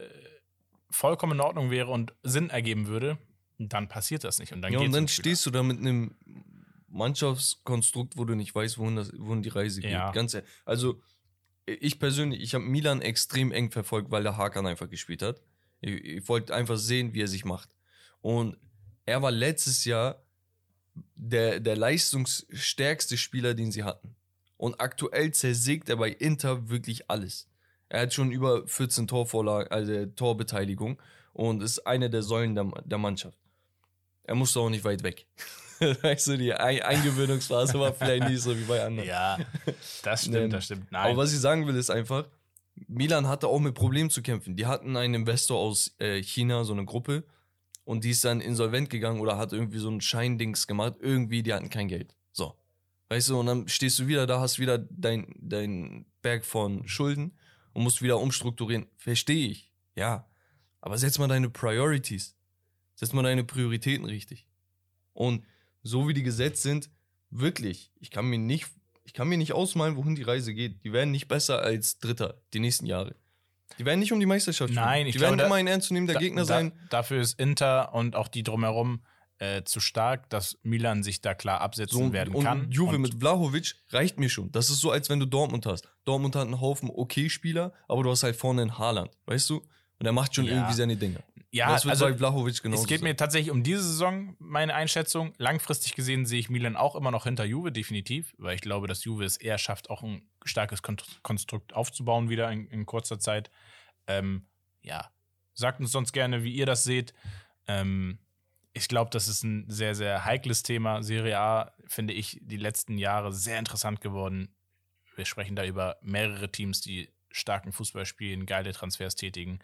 vollkommen 0.89 1.33
in 1.33 1.41
Ordnung 1.41 1.71
wäre 1.71 1.89
und 1.89 2.13
Sinn 2.23 2.49
ergeben 2.49 2.87
würde, 2.87 3.17
dann 3.57 3.87
passiert 3.87 4.23
das 4.23 4.39
nicht. 4.39 4.53
Und 4.53 4.61
dann, 4.61 4.73
ja, 4.73 4.79
und 4.79 4.91
dann 4.91 5.07
stehst 5.07 5.45
du 5.45 5.51
da 5.51 5.63
mit 5.63 5.79
einem 5.79 6.15
Mannschaftskonstrukt, 6.87 8.17
wo 8.17 8.25
du 8.25 8.35
nicht 8.35 8.55
weißt, 8.55 8.77
wohin, 8.77 8.95
das, 8.95 9.11
wohin 9.17 9.43
die 9.43 9.49
Reise 9.49 9.81
geht. 9.81 9.91
Ja. 9.91 10.11
Ganz, 10.11 10.37
also 10.65 11.01
ich 11.65 11.99
persönlich, 11.99 12.41
ich 12.41 12.55
habe 12.55 12.63
Milan 12.63 13.01
extrem 13.01 13.51
eng 13.51 13.69
verfolgt, 13.69 14.11
weil 14.11 14.23
der 14.23 14.37
Hakan 14.37 14.65
einfach 14.65 14.89
gespielt 14.89 15.21
hat. 15.21 15.41
Ich, 15.81 15.93
ich 16.03 16.29
wollte 16.29 16.53
einfach 16.53 16.77
sehen, 16.77 17.13
wie 17.13 17.21
er 17.21 17.27
sich 17.27 17.45
macht. 17.45 17.69
Und 18.21 18.57
er 19.05 19.21
war 19.21 19.31
letztes 19.31 19.85
Jahr 19.85 20.21
der, 21.15 21.59
der 21.59 21.75
leistungsstärkste 21.75 23.17
Spieler, 23.17 23.53
den 23.53 23.71
sie 23.71 23.83
hatten. 23.83 24.15
Und 24.57 24.81
aktuell 24.81 25.31
zersägt 25.31 25.89
er 25.89 25.97
bei 25.97 26.09
Inter 26.09 26.69
wirklich 26.69 27.09
alles. 27.09 27.47
Er 27.87 28.01
hat 28.01 28.13
schon 28.13 28.31
über 28.31 28.67
14 28.67 29.07
Torvorlagen, 29.07 29.71
also 29.71 30.05
Torbeteiligung 30.05 31.01
und 31.33 31.63
ist 31.63 31.79
einer 31.87 32.09
der 32.09 32.21
Säulen 32.21 32.55
der, 32.55 32.69
der 32.83 32.97
Mannschaft. 32.97 33.37
Er 34.23 34.35
musste 34.35 34.59
auch 34.59 34.69
nicht 34.69 34.83
weit 34.83 35.01
weg. 35.03 35.25
weißt 35.79 36.27
du, 36.27 36.37
die 36.37 36.53
Eingewöhnungsphase 36.53 37.79
war 37.79 37.93
vielleicht 37.93 38.27
nicht 38.27 38.41
so 38.41 38.57
wie 38.57 38.63
bei 38.63 38.83
anderen. 38.83 39.07
Ja, 39.07 39.37
das 40.03 40.21
stimmt, 40.25 40.53
das 40.53 40.65
stimmt. 40.65 40.91
Nein. 40.91 41.07
Aber 41.07 41.17
was 41.17 41.33
ich 41.33 41.39
sagen 41.39 41.65
will, 41.65 41.75
ist 41.75 41.89
einfach, 41.89 42.25
Milan 42.87 43.27
hatte 43.27 43.47
auch 43.47 43.59
mit 43.59 43.75
Problemen 43.75 44.09
zu 44.09 44.21
kämpfen. 44.21 44.55
Die 44.55 44.65
hatten 44.65 44.95
einen 44.97 45.13
Investor 45.13 45.59
aus 45.59 45.95
äh, 45.99 46.21
China, 46.21 46.63
so 46.63 46.73
eine 46.73 46.85
Gruppe, 46.85 47.23
und 47.89 48.03
die 48.03 48.11
ist 48.11 48.23
dann 48.23 48.39
insolvent 48.39 48.91
gegangen 48.91 49.19
oder 49.19 49.37
hat 49.37 49.51
irgendwie 49.51 49.79
so 49.79 49.89
ein 49.89 49.99
Scheindings 49.99 50.67
gemacht. 50.67 50.97
Irgendwie, 50.99 51.41
die 51.41 51.55
hatten 51.55 51.71
kein 51.71 51.87
Geld. 51.87 52.15
So. 52.31 52.53
Weißt 53.07 53.29
du, 53.29 53.39
und 53.39 53.47
dann 53.47 53.67
stehst 53.67 53.97
du 53.97 54.05
wieder 54.05 54.27
da, 54.27 54.39
hast 54.39 54.59
wieder 54.59 54.77
dein, 54.77 55.33
dein 55.39 56.05
Berg 56.21 56.45
von 56.45 56.87
Schulden 56.87 57.35
und 57.73 57.81
musst 57.81 58.03
wieder 58.03 58.19
umstrukturieren. 58.19 58.85
Verstehe 58.95 59.47
ich. 59.47 59.71
Ja. 59.95 60.27
Aber 60.81 60.99
setz 60.99 61.17
mal 61.17 61.27
deine 61.27 61.49
Priorities. 61.49 62.35
Setz 62.93 63.11
mal 63.11 63.23
deine 63.23 63.43
Prioritäten 63.43 64.05
richtig. 64.05 64.47
Und 65.13 65.43
so 65.81 66.07
wie 66.07 66.13
die 66.13 66.21
gesetzt 66.21 66.61
sind, 66.61 66.91
wirklich, 67.31 67.91
ich 67.99 68.11
kann 68.11 68.25
mir 68.25 68.37
nicht 68.37 68.69
ich 69.09 69.13
kann 69.13 69.27
mir 69.27 69.39
nicht 69.39 69.53
ausmalen, 69.53 69.95
wohin 69.95 70.13
die 70.13 70.21
Reise 70.21 70.53
geht. 70.53 70.83
Die 70.83 70.93
werden 70.93 71.09
nicht 71.09 71.27
besser 71.27 71.63
als 71.63 71.97
Dritter 71.97 72.35
die 72.53 72.59
nächsten 72.59 72.85
Jahre. 72.85 73.15
Die 73.79 73.85
werden 73.85 73.99
nicht 73.99 74.13
um 74.13 74.19
die 74.19 74.27
Meisterschaft 74.27 74.69
spielen. 74.69 74.85
Nein, 74.85 75.07
ich 75.07 75.13
die 75.13 75.17
glaube, 75.17 75.35
werden 75.35 75.47
immer 75.47 75.55
ein 75.55 75.65
ernstzunehmender 75.65 76.13
da, 76.13 76.19
Gegner 76.19 76.45
sein. 76.45 76.73
dafür 76.91 77.19
ist 77.19 77.39
Inter 77.39 77.95
und 77.95 78.15
auch 78.15 78.27
die 78.27 78.43
drumherum 78.43 79.01
äh, 79.39 79.63
zu 79.63 79.79
stark, 79.79 80.29
dass 80.29 80.59
Milan 80.61 81.01
sich 81.01 81.21
da 81.21 81.33
klar 81.33 81.61
absetzen 81.61 82.07
so, 82.07 82.13
werden 82.13 82.35
und 82.35 82.43
kann. 82.43 82.69
Juve 82.69 82.97
und 82.97 83.01
mit 83.01 83.15
Vlahovic 83.19 83.77
reicht 83.89 84.19
mir 84.19 84.29
schon. 84.29 84.51
Das 84.51 84.69
ist 84.69 84.79
so, 84.79 84.91
als 84.91 85.09
wenn 85.09 85.19
du 85.19 85.25
Dortmund 85.25 85.65
hast. 85.65 85.89
Dortmund 86.05 86.35
hat 86.35 86.45
einen 86.45 86.61
Haufen 86.61 86.91
okay-Spieler, 86.93 87.73
aber 87.87 88.03
du 88.03 88.11
hast 88.11 88.21
halt 88.21 88.35
vorne 88.35 88.61
einen 88.61 88.77
Haaland, 88.77 89.09
weißt 89.25 89.49
du? 89.49 89.63
Und 89.99 90.05
er 90.05 90.13
macht 90.13 90.33
schon 90.33 90.45
ja. 90.45 90.53
irgendwie 90.53 90.73
seine 90.73 90.95
Dinge. 90.95 91.23
Ja, 91.51 91.69
das 91.69 91.83
wird 91.83 91.93
also, 91.93 92.05
bei 92.05 92.15
Vlahovic 92.15 92.61
genauso. 92.61 92.83
Es 92.83 92.87
geht 92.87 93.01
mir 93.01 93.15
tatsächlich 93.15 93.51
um 93.51 93.63
diese 93.63 93.81
Saison, 93.81 94.35
meine 94.39 94.75
Einschätzung. 94.75 95.33
Langfristig 95.37 95.95
gesehen 95.95 96.25
sehe 96.25 96.39
ich 96.39 96.49
Milan 96.49 96.75
auch 96.75 96.95
immer 96.95 97.11
noch 97.11 97.23
hinter 97.23 97.43
Juve, 97.43 97.71
definitiv, 97.71 98.35
weil 98.37 98.55
ich 98.55 98.61
glaube, 98.61 98.87
dass 98.87 99.03
Juve 99.03 99.25
es 99.25 99.35
eher 99.37 99.57
schafft, 99.57 99.89
auch 99.89 100.03
ein 100.03 100.21
starkes 100.45 100.81
Konstrukt 101.23 101.73
aufzubauen 101.73 102.29
wieder 102.29 102.51
in, 102.51 102.67
in 102.67 102.85
kurzer 102.85 103.19
Zeit. 103.19 103.49
Ähm, 104.05 104.45
ja, 104.83 105.09
sagt 105.53 105.79
uns 105.79 105.91
sonst 105.91 106.13
gerne, 106.13 106.43
wie 106.43 106.53
ihr 106.53 106.67
das 106.67 106.83
seht. 106.83 107.13
Ähm, 107.67 108.19
ich 108.73 108.87
glaube, 108.87 109.09
das 109.09 109.27
ist 109.27 109.43
ein 109.43 109.65
sehr, 109.69 109.95
sehr 109.95 110.25
heikles 110.25 110.61
Thema. 110.61 111.01
Serie 111.01 111.39
A 111.39 111.73
finde 111.87 112.13
ich 112.13 112.39
die 112.41 112.57
letzten 112.57 112.97
Jahre 112.97 113.33
sehr 113.33 113.57
interessant 113.57 114.01
geworden. 114.01 114.55
Wir 115.15 115.25
sprechen 115.25 115.55
da 115.55 115.65
über 115.65 115.97
mehrere 116.01 116.51
Teams, 116.51 116.79
die 116.81 117.09
starken 117.31 117.71
Fußball 117.71 118.05
spielen, 118.05 118.45
geile 118.45 118.73
Transfers 118.73 119.15
tätigen. 119.15 119.59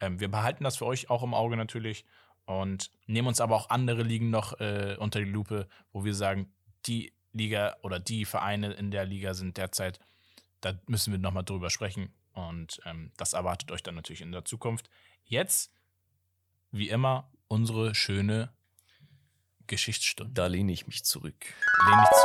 Ähm, 0.00 0.20
wir 0.20 0.30
behalten 0.30 0.64
das 0.64 0.76
für 0.76 0.86
euch 0.86 1.10
auch 1.10 1.22
im 1.22 1.34
Auge 1.34 1.56
natürlich 1.56 2.04
und 2.44 2.90
nehmen 3.06 3.28
uns 3.28 3.40
aber 3.40 3.56
auch 3.56 3.70
andere 3.70 4.02
Ligen 4.02 4.30
noch 4.30 4.58
äh, 4.60 4.96
unter 4.98 5.18
die 5.18 5.30
Lupe, 5.30 5.68
wo 5.92 6.04
wir 6.04 6.14
sagen, 6.14 6.52
die 6.86 7.12
Liga 7.32 7.76
oder 7.82 8.00
die 8.00 8.24
Vereine 8.24 8.72
in 8.72 8.90
der 8.90 9.04
Liga 9.04 9.34
sind 9.34 9.56
derzeit, 9.56 10.00
da 10.60 10.74
müssen 10.86 11.12
wir 11.12 11.18
nochmal 11.18 11.44
drüber 11.44 11.70
sprechen. 11.70 12.12
Und 12.32 12.80
ähm, 12.84 13.12
das 13.16 13.32
erwartet 13.32 13.70
euch 13.70 13.82
dann 13.82 13.96
natürlich 13.96 14.20
in 14.20 14.32
der 14.32 14.44
Zukunft. 14.44 14.88
Jetzt, 15.24 15.72
wie 16.70 16.88
immer, 16.88 17.28
unsere 17.48 17.94
schöne 17.94 18.50
Geschichtsstunde. 19.66 20.32
Da 20.32 20.46
lehne 20.46 20.72
ich 20.72 20.86
mich 20.86 21.04
zurück. 21.04 21.54
Lehne 21.86 22.04
ich 22.04 22.18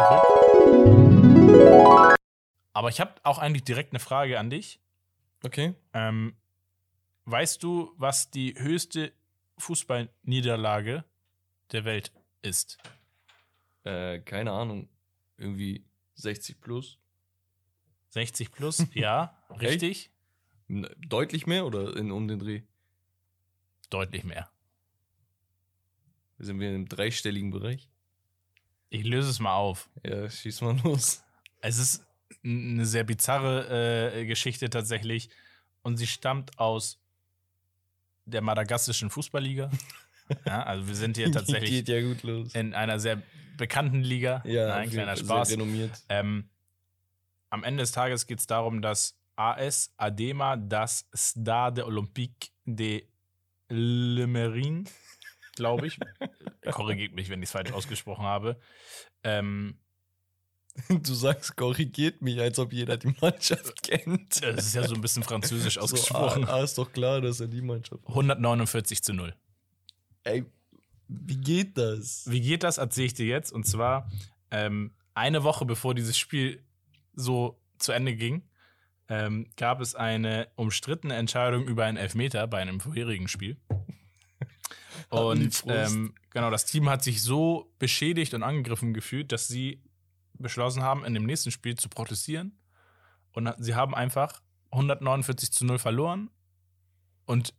zurück. 1.47 2.15
Aber 2.73 2.89
ich 2.89 2.99
habe 2.99 3.13
auch 3.23 3.37
eigentlich 3.37 3.63
direkt 3.63 3.93
eine 3.93 3.99
Frage 3.99 4.39
an 4.39 4.49
dich. 4.49 4.79
Okay. 5.43 5.75
Ähm, 5.93 6.35
weißt 7.25 7.61
du, 7.61 7.93
was 7.97 8.31
die 8.31 8.55
höchste 8.57 9.13
Fußballniederlage 9.59 11.05
der 11.71 11.85
Welt 11.85 12.11
ist? 12.41 12.77
Äh, 13.83 14.19
keine 14.19 14.51
Ahnung. 14.51 14.89
Irgendwie 15.37 15.85
60 16.15 16.59
plus. 16.61 16.97
60 18.09 18.51
plus? 18.51 18.85
ja, 18.93 19.37
richtig. 19.61 20.11
Deutlich 20.67 21.45
mehr 21.45 21.65
oder 21.65 21.95
in, 21.95 22.11
um 22.11 22.27
den 22.27 22.39
Dreh? 22.39 22.63
Deutlich 23.89 24.23
mehr. 24.23 24.49
Sind 26.39 26.59
wir 26.59 26.73
im 26.73 26.87
dreistelligen 26.87 27.51
Bereich? 27.51 27.89
Ich 28.89 29.03
löse 29.03 29.29
es 29.29 29.39
mal 29.39 29.55
auf. 29.55 29.89
Ja, 30.03 30.29
schieß 30.29 30.61
mal 30.61 30.79
los. 30.83 31.23
Es 31.61 31.77
ist 31.77 32.05
eine 32.43 32.85
sehr 32.85 33.03
bizarre 33.03 34.11
äh, 34.13 34.25
Geschichte 34.25 34.69
tatsächlich. 34.69 35.29
Und 35.81 35.97
sie 35.97 36.07
stammt 36.07 36.57
aus 36.59 36.99
der 38.25 38.41
madagassischen 38.41 39.09
Fußballliga. 39.09 39.69
ja, 40.45 40.63
also 40.63 40.87
wir 40.87 40.95
sind 40.95 41.17
hier 41.17 41.31
tatsächlich 41.31 41.87
ja 41.87 41.97
in 42.59 42.73
einer 42.73 42.99
sehr 42.99 43.21
bekannten 43.57 44.01
Liga. 44.01 44.41
Ja, 44.45 44.75
ein 44.75 44.89
kleiner 44.89 45.15
Spaß. 45.15 45.49
Sehr 45.49 45.57
renommiert. 45.57 45.91
Ähm, 46.09 46.49
am 47.49 47.63
Ende 47.63 47.83
des 47.83 47.91
Tages 47.91 48.25
geht 48.25 48.39
es 48.39 48.47
darum, 48.47 48.81
dass 48.81 49.15
AS 49.35 49.93
Adema 49.97 50.57
das 50.57 51.07
Stade 51.13 51.85
Olympique 51.85 52.49
de 52.65 53.07
Lemerin, 53.69 54.87
glaube 55.55 55.87
ich, 55.87 55.99
korrigiert 56.71 57.13
mich, 57.13 57.29
wenn 57.29 57.41
ich 57.41 57.47
es 57.47 57.51
falsch 57.51 57.71
ausgesprochen 57.71 58.25
habe, 58.25 58.59
ähm, 59.23 59.77
Du 61.03 61.13
sagst, 61.13 61.55
korrigiert 61.55 62.21
mich, 62.21 62.39
als 62.39 62.59
ob 62.59 62.73
jeder 62.73 62.97
die 62.97 63.13
Mannschaft 63.21 63.83
kennt. 63.83 64.41
das 64.41 64.67
ist 64.67 64.75
ja 64.75 64.87
so 64.87 64.95
ein 64.95 65.01
bisschen 65.01 65.23
französisch 65.23 65.77
ausgesprochen, 65.79 66.43
So, 66.43 66.51
ah, 66.51 66.55
ah, 66.55 66.63
ist 66.63 66.77
doch 66.77 66.91
klar, 66.91 67.21
dass 67.21 67.39
er 67.39 67.47
die 67.47 67.61
Mannschaft. 67.61 68.01
149 68.07 69.03
zu 69.03 69.13
0. 69.13 69.33
Ey, 70.23 70.45
wie 71.07 71.37
geht 71.37 71.77
das? 71.77 72.29
Wie 72.29 72.41
geht 72.41 72.63
das, 72.63 72.77
erzähle 72.77 73.07
ich 73.07 73.13
dir 73.13 73.25
jetzt. 73.25 73.51
Und 73.51 73.65
zwar 73.65 74.09
ähm, 74.51 74.91
eine 75.13 75.43
Woche 75.43 75.65
bevor 75.65 75.93
dieses 75.93 76.17
Spiel 76.17 76.63
so 77.13 77.59
zu 77.77 77.91
Ende 77.91 78.15
ging, 78.15 78.43
ähm, 79.09 79.47
gab 79.57 79.81
es 79.81 79.95
eine 79.95 80.47
umstrittene 80.55 81.15
Entscheidung 81.15 81.65
über 81.67 81.85
einen 81.85 81.97
Elfmeter 81.97 82.47
bei 82.47 82.59
einem 82.59 82.79
vorherigen 82.79 83.27
Spiel. 83.27 83.57
Und 85.09 85.63
ähm, 85.67 86.13
genau, 86.31 86.49
das 86.49 86.65
Team 86.65 86.89
hat 86.89 87.03
sich 87.03 87.21
so 87.21 87.71
beschädigt 87.77 88.33
und 88.33 88.41
angegriffen 88.41 88.93
gefühlt, 88.93 89.31
dass 89.31 89.47
sie 89.47 89.81
beschlossen 90.39 90.83
haben, 90.83 91.05
in 91.05 91.13
dem 91.13 91.25
nächsten 91.25 91.51
Spiel 91.51 91.75
zu 91.75 91.89
protestieren. 91.89 92.57
Und 93.31 93.53
sie 93.57 93.75
haben 93.75 93.95
einfach 93.95 94.41
149 94.71 95.51
zu 95.51 95.65
0 95.65 95.79
verloren. 95.79 96.29
Und 97.25 97.53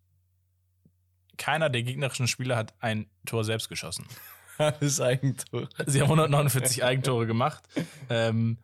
keiner 1.36 1.68
der 1.70 1.82
gegnerischen 1.82 2.28
Spieler 2.28 2.56
hat 2.56 2.74
ein 2.80 3.06
Tor 3.26 3.44
selbst 3.44 3.68
geschossen. 3.68 4.06
Alles 4.58 5.00
Eigentor. 5.00 5.68
Sie 5.86 6.00
haben 6.00 6.10
149 6.10 6.84
Eigentore 6.84 7.26
gemacht. 7.26 7.64
Ähm, 8.08 8.58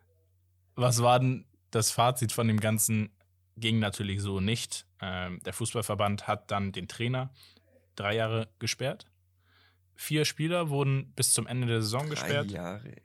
was 0.75 1.01
war 1.01 1.19
denn 1.19 1.45
das 1.71 1.91
Fazit 1.91 2.31
von 2.31 2.47
dem 2.47 2.59
Ganzen? 2.59 3.09
Ging 3.57 3.79
natürlich 3.79 4.21
so 4.21 4.39
nicht. 4.39 4.85
Ähm, 5.01 5.41
der 5.43 5.53
Fußballverband 5.53 6.27
hat 6.27 6.49
dann 6.51 6.71
den 6.71 6.87
Trainer 6.87 7.31
drei 7.95 8.15
Jahre 8.15 8.47
gesperrt. 8.59 9.07
Vier 9.95 10.25
Spieler 10.25 10.69
wurden 10.69 11.11
bis 11.15 11.33
zum 11.33 11.45
Ende 11.45 11.67
der 11.67 11.81
Saison 11.81 12.09
gesperrt. 12.09 12.49
Drei 12.49 12.55
Jahre. 12.55 12.95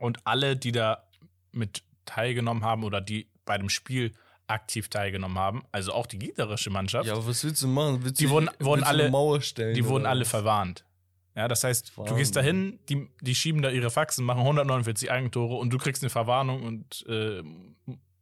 Und 0.00 0.18
alle, 0.26 0.56
die 0.56 0.72
da 0.72 1.04
mit 1.52 1.82
teilgenommen 2.04 2.64
haben 2.64 2.84
oder 2.84 3.00
die 3.00 3.28
bei 3.44 3.56
dem 3.58 3.68
Spiel 3.68 4.12
aktiv 4.46 4.88
teilgenommen 4.88 5.38
haben, 5.38 5.62
also 5.72 5.92
auch 5.92 6.06
die 6.06 6.18
gegnerische 6.18 6.68
Mannschaft, 6.70 7.06
Ja, 7.06 7.14
aber 7.14 7.26
was 7.26 7.42
willst 7.44 7.62
du 7.62 7.68
machen? 7.68 8.04
Willst 8.04 8.20
Die 8.20 8.28
wurden- 8.28 8.50
wurden 8.58 8.82
alle- 8.84 9.10
Mauer 9.10 9.40
stellen? 9.40 9.74
die 9.74 9.86
wurden 9.86 10.04
alle 10.06 10.24
verwarnt. 10.24 10.84
Ja, 11.36 11.48
das 11.48 11.64
heißt, 11.64 11.92
du 11.96 12.14
gehst 12.14 12.36
da 12.36 12.40
hin, 12.42 12.78
die, 12.88 13.08
die 13.20 13.34
schieben 13.34 13.60
da 13.62 13.70
ihre 13.70 13.90
Faxen, 13.90 14.24
machen 14.24 14.42
149 14.42 15.10
Eigentore 15.10 15.54
und 15.56 15.70
du 15.70 15.78
kriegst 15.78 16.02
eine 16.02 16.10
Verwarnung 16.10 16.62
und 16.62 17.04
äh, 17.08 17.42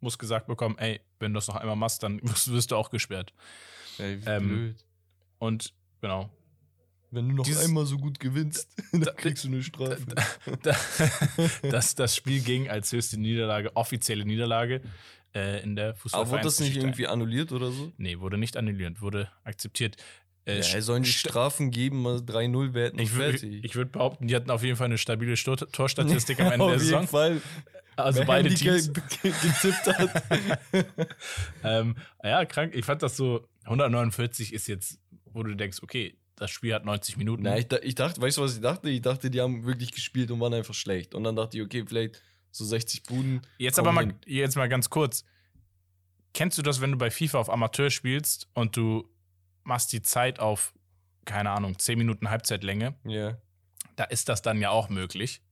musst 0.00 0.18
gesagt 0.18 0.46
bekommen, 0.46 0.78
ey, 0.78 1.00
wenn 1.18 1.32
du 1.34 1.38
das 1.38 1.48
noch 1.48 1.56
einmal 1.56 1.76
machst, 1.76 2.02
dann 2.02 2.22
wirst, 2.22 2.50
wirst 2.52 2.70
du 2.70 2.76
auch 2.76 2.90
gesperrt. 2.90 3.32
Ey, 3.98 4.24
wie 4.24 4.30
Ähm, 4.30 4.48
blöd. 4.48 4.84
Und 5.38 5.74
genau. 6.00 6.30
Wenn 7.12 7.28
du 7.28 7.34
noch 7.36 7.44
dieses- 7.44 7.64
einmal 7.64 7.86
so 7.86 7.98
gut 7.98 8.18
gewinnst, 8.18 8.68
dann 8.92 9.14
kriegst 9.16 9.44
du 9.44 9.48
eine 9.48 9.62
Strafe. 9.62 9.98
Da- 10.62 10.76
das, 11.70 11.94
das 11.94 12.16
Spiel 12.16 12.40
ging 12.40 12.68
als 12.68 12.90
höchste 12.90 13.18
Niederlage, 13.20 13.76
offizielle 13.76 14.24
Niederlage 14.24 14.80
äh, 15.34 15.62
in 15.62 15.76
der 15.76 15.94
Aber 16.12 16.30
wurde 16.30 16.42
das 16.42 16.58
nicht 16.60 16.76
irgendwie 16.76 17.06
annulliert 17.06 17.52
oder 17.52 17.70
so? 17.70 17.92
Nee, 17.98 18.18
wurde 18.18 18.38
nicht 18.38 18.56
annulliert, 18.56 19.00
wurde 19.00 19.30
aktiviert. 19.44 19.96
Äh, 20.44 20.60
Ja, 20.60 20.80
sollen 20.80 21.04
die 21.04 21.10
st- 21.10 21.28
Strafen 21.28 21.70
geben, 21.70 22.02
mal 22.02 22.16
3-0 22.16 22.74
werten 22.74 22.96
und 22.98 23.02
ich 23.04 23.14
würde 23.14 23.38
fertig. 23.38 23.62
ich 23.64 23.76
würd 23.76 23.92
behaupten, 23.92 24.26
die 24.26 24.34
hatten 24.34 24.50
auf 24.50 24.62
jeden 24.64 24.76
Fall 24.76 24.86
eine 24.86 24.98
stabile 24.98 25.36
Sto 25.36 25.54
Torstatistik 25.54 26.40
am 26.40 26.46
Ende 26.52 26.64
Auf 26.64 26.70
der 26.72 26.78
jeden 26.78 26.86
Saison. 26.88 27.06
Fall. 27.08 27.40
Also 27.94 28.20
Wer 28.20 28.26
beide 28.26 28.52
Teams. 28.54 28.90
ge- 29.22 29.32
getippt 29.42 29.86
hat. 29.98 30.22
ähm, 31.62 31.94
ja, 32.24 32.44
krank. 32.44 32.74
Ich 32.74 32.84
fand 32.84 33.02
das 33.02 33.16
so, 33.16 33.46
149 33.64 34.52
ist 34.52 34.66
jetzt, 34.66 34.98
wo 35.26 35.42
du 35.42 35.54
denkst, 35.54 35.78
okay, 35.82 36.16
das 36.36 36.50
Spiel 36.50 36.74
hat 36.74 36.84
90 36.84 37.16
Minuten. 37.16 37.42
Na, 37.42 37.58
ich, 37.58 37.70
ich 37.82 37.94
dachte, 37.94 38.20
weißt 38.20 38.38
du, 38.38 38.42
was 38.42 38.54
ich 38.54 38.60
dachte? 38.60 38.90
Ich 38.90 39.02
dachte, 39.02 39.30
die 39.30 39.40
haben 39.40 39.64
wirklich 39.64 39.92
gespielt 39.92 40.30
und 40.30 40.40
waren 40.40 40.54
einfach 40.54 40.74
schlecht. 40.74 41.14
Und 41.14 41.24
dann 41.24 41.36
dachte 41.36 41.56
ich, 41.56 41.62
okay, 41.62 41.84
vielleicht 41.86 42.20
so 42.50 42.64
60 42.64 43.04
Buden. 43.04 43.42
jetzt 43.58 43.78
aber 43.78 43.92
mal, 43.92 44.06
hin. 44.06 44.16
jetzt 44.26 44.56
mal 44.56 44.68
ganz 44.68 44.90
kurz. 44.90 45.24
Kennst 46.34 46.56
du 46.58 46.62
das, 46.62 46.80
wenn 46.80 46.92
du 46.92 46.98
bei 46.98 47.10
FIFA 47.10 47.38
auf 47.38 47.50
Amateur 47.50 47.90
spielst 47.90 48.48
und 48.54 48.76
du 48.76 49.08
machst 49.64 49.92
die 49.92 50.02
Zeit 50.02 50.40
auf, 50.40 50.74
keine 51.24 51.50
Ahnung, 51.50 51.78
10 51.78 51.98
Minuten 51.98 52.30
Halbzeitlänge? 52.30 52.94
Ja. 53.04 53.38
Da 53.96 54.04
ist 54.04 54.28
das 54.28 54.42
dann 54.42 54.60
ja 54.60 54.70
auch 54.70 54.88
möglich, 54.88 55.42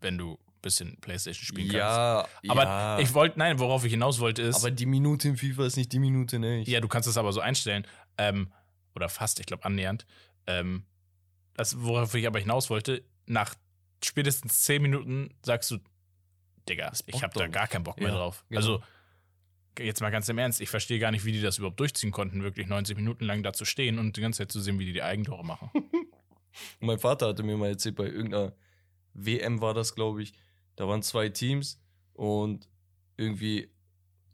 wenn 0.00 0.16
du 0.16 0.32
ein 0.32 0.60
bisschen 0.62 0.98
Playstation 1.00 1.44
spielen 1.44 1.68
kannst. 1.68 1.76
Ja, 1.76 2.26
Aber 2.48 2.64
ja. 2.64 2.98
ich 2.98 3.12
wollte, 3.12 3.38
nein, 3.38 3.58
worauf 3.58 3.84
ich 3.84 3.92
hinaus 3.92 4.20
wollte 4.20 4.42
ist, 4.42 4.56
aber 4.56 4.70
die 4.70 4.86
Minute 4.86 5.28
in 5.28 5.36
FIFA 5.36 5.66
ist 5.66 5.76
nicht 5.76 5.92
die 5.92 5.98
Minute 5.98 6.36
in 6.36 6.44
echt. 6.44 6.68
Ja, 6.68 6.80
du 6.80 6.88
kannst 6.88 7.08
es 7.08 7.18
aber 7.18 7.32
so 7.32 7.40
einstellen. 7.40 7.86
Ähm, 8.16 8.50
oder 8.94 9.08
fast, 9.08 9.40
ich 9.40 9.46
glaube, 9.46 9.64
annähernd. 9.64 10.06
Ähm, 10.46 10.84
das, 11.54 11.80
worauf 11.82 12.14
ich 12.14 12.26
aber 12.26 12.38
hinaus 12.38 12.70
wollte, 12.70 13.04
nach 13.26 13.54
spätestens 14.04 14.62
10 14.62 14.82
Minuten 14.82 15.34
sagst 15.44 15.70
du, 15.70 15.78
Digga, 16.68 16.92
ich 17.06 17.22
habe 17.22 17.38
da 17.38 17.46
gar 17.48 17.66
keinen 17.66 17.84
Bock 17.84 17.98
mehr 17.98 18.08
Ja, 18.10 18.14
drauf. 18.16 18.44
genau. 18.48 18.58
Also, 18.60 18.82
jetzt 19.78 20.00
mal 20.00 20.10
ganz 20.10 20.28
im 20.28 20.38
Ernst, 20.38 20.60
ich 20.60 20.68
verstehe 20.68 20.98
gar 20.98 21.10
nicht, 21.10 21.24
wie 21.24 21.32
die 21.32 21.40
das 21.40 21.58
überhaupt 21.58 21.80
durchziehen 21.80 22.10
konnten, 22.10 22.42
wirklich 22.42 22.66
90 22.68 22.96
Minuten 22.96 23.24
lang 23.24 23.42
da 23.42 23.52
zu 23.52 23.64
stehen 23.64 23.98
und 23.98 24.16
die 24.16 24.20
ganze 24.20 24.38
Zeit 24.38 24.52
zu 24.52 24.60
sehen, 24.60 24.78
wie 24.78 24.84
die 24.86 24.92
die 24.92 25.02
Eigentore 25.02 25.44
machen. 25.44 25.70
Mein 26.80 26.98
Vater 26.98 27.28
hatte 27.28 27.42
mir 27.42 27.56
mal 27.56 27.68
erzählt, 27.70 27.96
bei 27.96 28.04
irgendeiner 28.06 28.52
WM 29.14 29.60
war 29.60 29.74
das, 29.74 29.94
glaube 29.94 30.22
ich. 30.22 30.34
Da 30.76 30.86
waren 30.86 31.02
zwei 31.02 31.28
Teams 31.30 31.80
und 32.12 32.68
irgendwie 33.16 33.70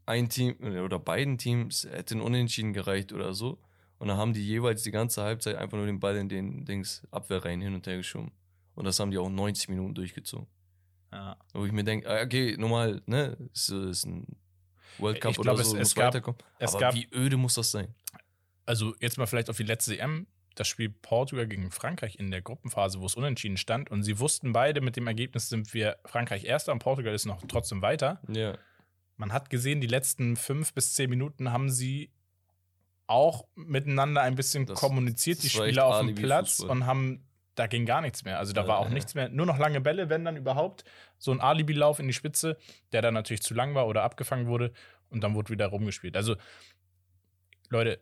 ein 0.07 0.29
Team 0.29 0.57
oder 0.61 0.99
beiden 0.99 1.39
Teams 1.39 1.85
hätten 1.85 2.21
unentschieden 2.21 2.73
gereicht 2.73 3.13
oder 3.13 3.35
so. 3.35 3.59
Und 3.99 4.09
dann 4.09 4.17
haben 4.17 4.33
die 4.33 4.47
jeweils 4.47 4.83
die 4.83 4.91
ganze 4.93 5.23
Halbzeit 5.23 5.57
einfach 5.57 5.77
nur 5.77 5.87
den 5.87 5.99
Ball 6.01 6.17
in 6.17 6.29
den 6.29 6.65
Dings 6.65 7.07
Abwehrreihen 7.11 7.61
hin 7.61 7.75
und 7.75 7.87
her 7.87 7.97
geschoben. 7.97 8.31
Und 8.75 8.85
das 8.85 9.01
haben 9.01 9.11
die 9.11 9.19
auch 9.19 9.29
90 9.29 9.69
Minuten 9.69 9.95
durchgezogen. 9.95 10.47
ja. 11.13 11.37
Wo 11.53 11.65
ich 11.67 11.73
mir 11.73 11.83
denke, 11.85 12.09
ah, 12.09 12.23
okay, 12.23 12.57
normal, 12.57 13.03
ne, 13.07 13.37
ist, 13.53 13.71
ist 13.71 14.05
ein 14.07 14.27
World 14.99 15.21
Cup 15.21 15.33
Ich 15.33 15.39
oder 15.41 15.55
glaub, 15.55 15.65
so, 15.65 15.73
es- 15.73 15.79
muss 15.79 15.89
es 15.89 15.95
gab- 15.95 16.07
weiterkommen. 16.15 16.41
es 16.59 16.71
Aber 16.73 16.81
gab- 16.81 16.95
wie 16.95 17.09
öde 17.13 17.37
muss 17.37 17.55
das 17.55 17.71
sein? 17.73 17.93
Also, 18.67 18.95
jetzt 19.01 19.17
mal 19.19 19.27
vielleicht 19.27 19.51
auf 19.51 19.57
die 19.57 19.63
letzte 19.65 19.99
EM. 19.99 20.27
Das 20.55 20.67
Spiel 20.69 20.91
Portugal 20.91 21.47
gegen 21.47 21.71
Frankreich 21.71 22.19
in 22.19 22.31
der 22.33 22.43
Gruppenphase, 22.43 23.01
wo 23.01 23.07
es 23.07 23.15
unentschieden 23.15 23.57
stand. 23.57 23.91
Und 23.91 24.03
sie 24.03 24.19
wussten 24.19 24.53
beide, 24.53 24.81
mit 24.81 24.97
dem 24.97 25.07
Ergebnis 25.07 25.49
sind 25.49 25.73
wir 25.73 25.97
Frankreich 26.05 26.45
Erster 26.45 26.73
und 26.73 26.81
Portugal 26.81 27.15
ist 27.15 27.27
noch 27.27 27.41
trotzdem 27.47 27.81
weiter. 27.81 28.21
Ja. 28.29 28.59
Man 29.17 29.33
hat 29.33 29.51
gesehen, 29.51 29.81
die 29.81 29.87
letzten 29.87 30.37
fünf 30.37 30.73
bis 30.75 30.95
zehn 30.95 31.11
Minuten 31.11 31.53
haben 31.53 31.71
sie 31.71 32.11
auch 33.09 33.47
miteinander 33.57 34.23
ein 34.23 34.35
bisschen 34.37 34.67
Das- 34.67 34.79
kommuniziert, 34.79 35.39
die 35.43 35.49
das 35.49 35.55
echt 35.57 35.65
Spieler 35.65 35.87
auf 35.87 36.01
dem 36.01 36.15
Platz 36.15 36.57
Fußball. 36.59 36.71
und 36.71 36.87
haben 36.87 37.25
da 37.57 37.67
ging 37.67 37.87
gar 37.87 38.01
nichts 38.03 38.23
mehr. 38.23 38.39
Also 38.39 38.53
da 38.53 38.69
war 38.69 38.79
auch 38.79 38.87
Äh. 38.89 38.95
nichts 38.95 39.17
mehr, 39.17 39.29
nur 39.31 39.45
noch 39.45 39.59
lange 39.59 39.81
Bälle, 39.81 40.09
wenn 40.09 40.25
dann 40.25 40.37
überhaupt. 40.37 40.85
So 41.19 41.33
ein 41.33 41.41
Alibi-Lauf 41.41 41.99
in 41.99 42.07
die 42.07 42.13
Spitze, 42.13 42.57
der 42.93 43.03
dann 43.03 43.15
natürlich 43.15 43.43
zu 43.43 43.53
lang 43.53 43.75
war 43.75 43.89
oder 43.89 44.05
abgefangen 44.05 44.47
wurde 44.47 44.73
und 45.11 45.23
dann 45.25 45.35
wurde 45.35 45.49
wieder 45.51 45.67
rumgespielt. 45.67 46.17
Also, 46.17 46.37
Leute, 47.71 48.01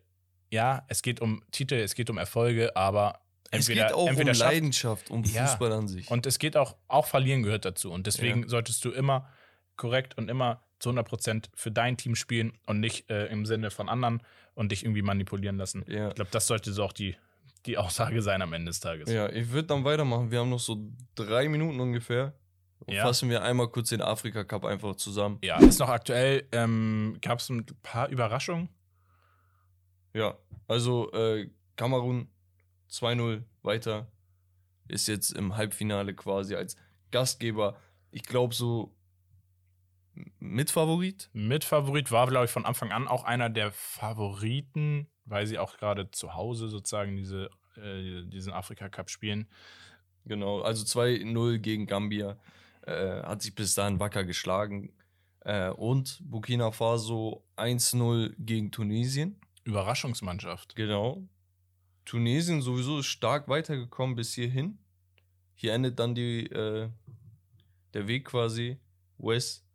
ja, 0.50 0.84
es 0.88 1.00
geht 1.02 1.20
um 1.20 1.42
Titel, 1.52 1.76
es 1.76 1.94
geht 1.94 2.10
um 2.10 2.18
Erfolge, 2.18 2.76
aber 2.76 3.20
es 3.50 3.68
entweder, 3.68 3.86
geht 3.86 3.94
auch 3.96 4.02
um 4.02 4.08
entweder 4.08 4.34
schafft, 4.34 4.52
Leidenschaft, 4.52 5.10
um 5.10 5.24
Ja. 5.24 5.46
Fußball 5.46 5.72
an 5.72 5.88
sich. 5.88 6.10
und 6.10 6.26
es 6.26 6.38
geht 6.38 6.56
auch, 6.56 6.76
auch 6.88 7.06
verlieren 7.06 7.42
gehört 7.42 7.64
dazu. 7.64 7.90
Und 7.92 8.06
deswegen 8.06 8.48
solltest 8.48 8.84
du 8.84 8.90
immer 8.90 9.28
korrekt 9.76 10.18
und 10.18 10.28
immer 10.28 10.62
zu 10.78 10.90
100% 10.90 11.46
für 11.54 11.70
dein 11.70 11.96
Team 11.96 12.14
spielen 12.14 12.52
und 12.66 12.80
nicht 12.80 13.10
äh, 13.10 13.26
im 13.26 13.46
Sinne 13.46 13.70
von 13.70 13.88
anderen 13.88 14.22
und 14.54 14.72
dich 14.72 14.84
irgendwie 14.84 15.02
manipulieren 15.02 15.56
lassen. 15.56 15.84
ja. 15.88 16.08
Ich 16.08 16.14
glaube, 16.14 16.30
das 16.30 16.46
sollte 16.46 16.72
so 16.72 16.84
auch 16.84 16.92
die, 16.92 17.16
die 17.66 17.78
Aussage 17.78 18.22
sein 18.22 18.42
am 18.42 18.52
Ende 18.52 18.70
des 18.70 18.80
Tages. 18.80 19.10
ja, 19.10 19.28
ich 19.28 19.50
würde 19.50 19.68
dann 19.68 19.84
weitermachen. 19.84 20.30
Wir 20.30 20.40
haben 20.40 20.50
noch 20.50 20.60
so 20.60 20.78
drei 21.14 21.48
Minuten 21.48 21.80
ungefähr. 21.80 22.34
Ja. 22.88 23.02
Fassen 23.02 23.30
wir 23.30 23.42
einmal 23.42 23.68
kurz 23.68 23.88
den 23.88 24.02
Afrika 24.02 24.44
Cup 24.44 24.64
einfach 24.64 24.96
zusammen. 24.96 25.38
Ja, 25.42 25.58
ist 25.58 25.80
noch 25.80 25.88
aktuell. 25.88 26.46
Ähm, 26.52 27.16
Gab 27.22 27.38
es 27.38 27.48
ein 27.48 27.64
paar 27.82 28.08
Überraschungen? 28.08 28.68
Ja, 30.12 30.36
also 30.68 31.10
äh, 31.12 31.50
Kamerun 31.76 32.28
2-0 32.90 33.42
weiter. 33.62 34.10
Ist 34.88 35.08
jetzt 35.08 35.32
im 35.32 35.56
Halbfinale 35.56 36.14
quasi 36.14 36.54
als 36.54 36.76
Gastgeber. 37.10 37.76
Ich 38.10 38.22
glaube 38.22 38.54
so 38.54 38.95
Mitfavorit. 40.38 41.30
Mitfavorit 41.32 42.10
war, 42.10 42.26
glaube 42.26 42.46
ich, 42.46 42.50
von 42.50 42.64
Anfang 42.64 42.92
an 42.92 43.08
auch 43.08 43.24
einer 43.24 43.50
der 43.50 43.72
Favoriten, 43.72 45.08
weil 45.24 45.46
sie 45.46 45.58
auch 45.58 45.76
gerade 45.76 46.10
zu 46.10 46.34
Hause 46.34 46.68
sozusagen 46.68 47.16
diese, 47.16 47.50
äh, 47.76 48.22
diesen 48.26 48.52
Afrika-Cup 48.52 49.10
spielen. 49.10 49.48
Genau, 50.24 50.62
also 50.62 50.84
2-0 50.84 51.58
gegen 51.58 51.86
Gambia. 51.86 52.36
Äh, 52.82 53.22
hat 53.22 53.42
sich 53.42 53.54
bis 53.54 53.74
dahin 53.74 54.00
wacker 54.00 54.24
geschlagen. 54.24 54.92
Äh, 55.40 55.70
und 55.70 56.20
Burkina 56.22 56.70
Faso 56.70 57.44
1-0 57.56 58.34
gegen 58.38 58.70
Tunesien. 58.70 59.40
Überraschungsmannschaft. 59.64 60.76
Genau. 60.76 61.22
Tunesien 62.04 62.62
sowieso 62.62 63.00
ist 63.00 63.06
stark 63.06 63.48
weitergekommen 63.48 64.14
bis 64.14 64.34
hierhin. 64.34 64.78
Hier 65.54 65.72
endet 65.74 65.98
dann 65.98 66.14
die, 66.14 66.46
äh, 66.46 66.88
der 67.94 68.06
Weg 68.06 68.26
quasi. 68.26 68.78
West, 69.18 69.65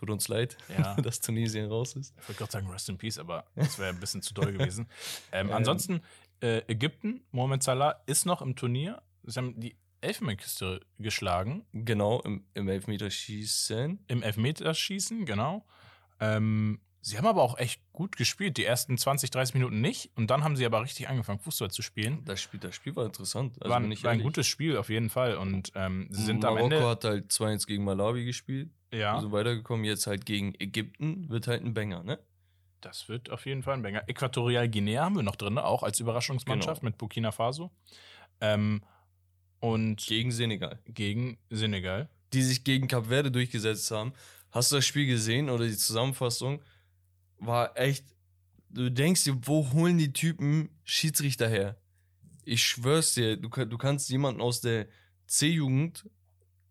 tut 0.00 0.10
uns 0.10 0.26
leid, 0.28 0.56
Ja. 0.76 0.94
dass 1.02 1.20
Tunesien 1.20 1.66
raus 1.68 1.94
ist. 1.94 2.14
Ich 2.20 2.28
wollte 2.28 2.38
gerade 2.38 2.52
sagen, 2.52 2.70
Rest 2.70 2.88
in 2.88 2.98
Peace, 2.98 3.18
aber 3.18 3.44
das 3.54 3.78
wäre 3.78 3.90
ein 3.90 4.00
bisschen 4.00 4.22
zu 4.22 4.34
doll 4.34 4.52
gewesen. 4.52 4.88
Ähm, 5.32 5.48
Ähm. 5.48 5.52
ansonsten, 5.54 6.00
äh, 6.42 6.62
Ägypten, 6.66 7.22
Mohamed 7.30 7.62
Salah 7.62 8.02
ist 8.06 8.24
noch 8.26 8.40
im 8.42 8.56
Turnier. 8.56 9.02
Sie 9.24 9.38
haben 9.38 9.60
die 9.60 9.76
Elfenbeinküste 10.00 10.80
geschlagen. 10.98 11.66
Genau, 11.72 12.20
im, 12.22 12.44
im 12.54 12.68
Elfmeterschießen. 12.68 13.98
Im 14.08 14.22
Elfmeterschießen, 14.22 15.26
genau. 15.26 15.66
Ähm, 16.20 16.80
sie 17.02 17.18
haben 17.18 17.26
aber 17.26 17.42
auch 17.42 17.58
echt 17.58 17.82
gut 17.92 18.16
gespielt. 18.16 18.56
Die 18.56 18.64
ersten 18.64 18.96
20, 18.96 19.30
30 19.30 19.54
Minuten 19.54 19.82
nicht. 19.82 20.10
Und 20.16 20.30
dann 20.30 20.42
haben 20.42 20.56
sie 20.56 20.64
aber 20.64 20.82
richtig 20.82 21.08
angefangen, 21.10 21.38
Fußball 21.40 21.70
zu 21.70 21.82
spielen. 21.82 22.24
Das 22.24 22.40
Spiel, 22.40 22.58
das 22.60 22.74
Spiel 22.74 22.96
war 22.96 23.04
interessant. 23.04 23.56
Also 23.60 23.70
war, 23.74 23.82
war 23.82 24.10
ein 24.10 24.22
gutes 24.22 24.46
Spiel 24.46 24.76
auf 24.78 24.88
jeden 24.88 25.10
Fall. 25.10 25.36
Und 25.36 25.72
ähm, 25.74 26.08
sie 26.10 26.22
sind 26.24 26.44
am 26.46 26.54
Marokko 26.54 26.74
Ende. 26.74 26.88
hat 26.88 27.04
halt 27.04 27.30
2-1 27.30 27.66
gegen 27.66 27.84
Malawi 27.84 28.24
gespielt. 28.24 28.70
Ja, 28.92 29.14
Also 29.14 29.30
weitergekommen. 29.32 29.84
Jetzt 29.84 30.06
halt 30.06 30.26
gegen 30.26 30.54
Ägypten. 30.58 31.28
Wird 31.28 31.46
halt 31.46 31.62
ein 31.64 31.74
Banger, 31.74 32.02
ne? 32.02 32.18
das 32.82 33.10
wird 33.10 33.28
auf 33.28 33.44
jeden 33.44 33.62
Fall 33.62 33.74
ein 33.74 33.82
Banger. 33.82 34.08
Äquatorial 34.08 34.66
Guinea 34.66 35.04
haben 35.04 35.14
wir 35.14 35.22
noch 35.22 35.36
drin, 35.36 35.58
auch 35.58 35.82
als 35.82 36.00
Überraschungsmannschaft 36.00 36.80
Genau. 36.80 36.88
mit 36.88 36.96
Burkina 36.96 37.30
Faso. 37.30 37.70
Ähm, 38.40 38.82
und 39.60 40.06
Gegen 40.06 40.32
Senegal. 40.32 40.78
gegen 40.86 41.36
Senegal. 41.50 42.08
die 42.32 42.40
sich 42.42 42.64
gegen 42.64 42.88
Kap 42.88 43.08
Verde 43.08 43.30
durchgesetzt 43.30 43.90
haben. 43.90 44.14
Hast 44.50 44.72
du 44.72 44.76
das 44.76 44.86
Spiel 44.86 45.06
gesehen 45.06 45.50
oder 45.50 45.66
die 45.66 45.76
Zusammenfassung? 45.76 46.62
War 47.38 47.76
echt. 47.78 48.06
Du 48.70 48.90
denkst 48.90 49.24
dir, 49.24 49.36
wo 49.46 49.70
holen 49.72 49.98
die 49.98 50.14
Typen 50.14 50.70
Schiedsrichter 50.84 51.48
her? 51.48 51.76
Ich 52.46 52.62
schwör's 52.64 53.12
dir, 53.12 53.36
du, 53.36 53.48
du 53.50 53.76
kannst 53.78 54.08
jemanden 54.08 54.40
aus 54.40 54.62
der 54.62 54.86
C-Jugend 55.26 56.08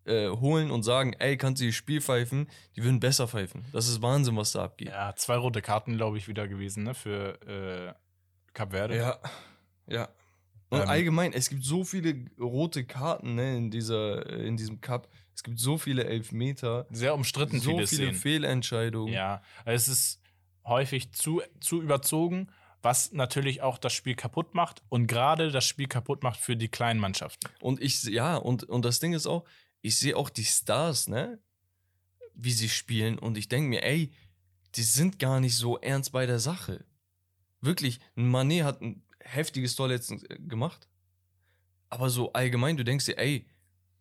äh, 0.04 0.28
holen 0.28 0.70
und 0.70 0.82
sagen, 0.82 1.14
ey, 1.18 1.36
kannst 1.36 1.60
du 1.62 1.66
das 1.66 1.74
Spiel 1.74 2.00
pfeifen? 2.00 2.48
Die 2.76 2.82
würden 2.82 3.00
besser 3.00 3.28
pfeifen. 3.28 3.64
Das 3.72 3.88
ist 3.88 4.02
Wahnsinn, 4.02 4.36
was 4.36 4.52
da 4.52 4.64
abgeht. 4.64 4.88
Ja, 4.88 5.14
zwei 5.16 5.36
rote 5.36 5.62
Karten, 5.62 5.96
glaube 5.96 6.18
ich, 6.18 6.28
wieder 6.28 6.48
gewesen, 6.48 6.84
ne? 6.84 6.94
Für 6.94 7.40
äh, 7.46 7.94
Kap 8.54 8.72
Verde. 8.72 8.96
Ja. 8.96 9.18
ja. 9.86 10.08
Und 10.70 10.82
Ähm, 10.82 10.88
allgemein, 10.88 11.32
es 11.32 11.48
gibt 11.48 11.64
so 11.64 11.84
viele 11.84 12.14
rote 12.38 12.84
Karten 12.84 13.34
ne, 13.34 13.56
in, 13.56 13.70
dieser, 13.70 14.26
äh, 14.30 14.46
in 14.46 14.56
diesem 14.56 14.80
Cup. 14.80 15.08
Es 15.34 15.42
gibt 15.42 15.58
so 15.58 15.78
viele 15.78 16.04
Elfmeter, 16.04 16.86
Sehr 16.90 17.14
umstritten, 17.14 17.60
so 17.60 17.76
viele 17.78 17.86
viele. 17.86 18.14
Fehlentscheidungen. 18.14 19.12
Ja, 19.12 19.42
es 19.64 19.88
ist 19.88 20.22
häufig 20.64 21.12
zu, 21.12 21.42
zu 21.60 21.82
überzogen, 21.82 22.50
was 22.82 23.12
natürlich 23.12 23.62
auch 23.62 23.78
das 23.78 23.92
Spiel 23.92 24.14
kaputt 24.14 24.54
macht 24.54 24.82
und 24.88 25.06
gerade 25.06 25.50
das 25.50 25.66
Spiel 25.66 25.88
kaputt 25.88 26.22
macht 26.22 26.38
für 26.38 26.56
die 26.56 26.68
kleinen 26.68 27.00
Mannschaften. 27.00 27.48
Und 27.60 27.80
ich, 27.82 28.04
ja, 28.04 28.36
und, 28.36 28.64
und 28.64 28.84
das 28.84 29.00
Ding 29.00 29.12
ist 29.12 29.26
auch, 29.26 29.44
ich 29.82 29.98
sehe 29.98 30.16
auch 30.16 30.30
die 30.30 30.44
Stars, 30.44 31.08
ne? 31.08 31.38
Wie 32.34 32.52
sie 32.52 32.68
spielen. 32.68 33.18
Und 33.18 33.36
ich 33.38 33.48
denke 33.48 33.68
mir, 33.68 33.82
ey, 33.84 34.12
die 34.74 34.82
sind 34.82 35.18
gar 35.18 35.40
nicht 35.40 35.56
so 35.56 35.78
ernst 35.78 36.12
bei 36.12 36.26
der 36.26 36.38
Sache. 36.38 36.84
Wirklich, 37.60 38.00
ein 38.16 38.28
Manet 38.28 38.64
hat 38.64 38.80
ein 38.80 39.02
heftiges 39.20 39.74
Tor 39.74 39.88
letztens 39.88 40.22
äh, 40.24 40.38
gemacht. 40.38 40.88
Aber 41.88 42.08
so 42.08 42.32
allgemein, 42.32 42.76
du 42.76 42.84
denkst 42.84 43.06
dir, 43.06 43.18
ey, 43.18 43.46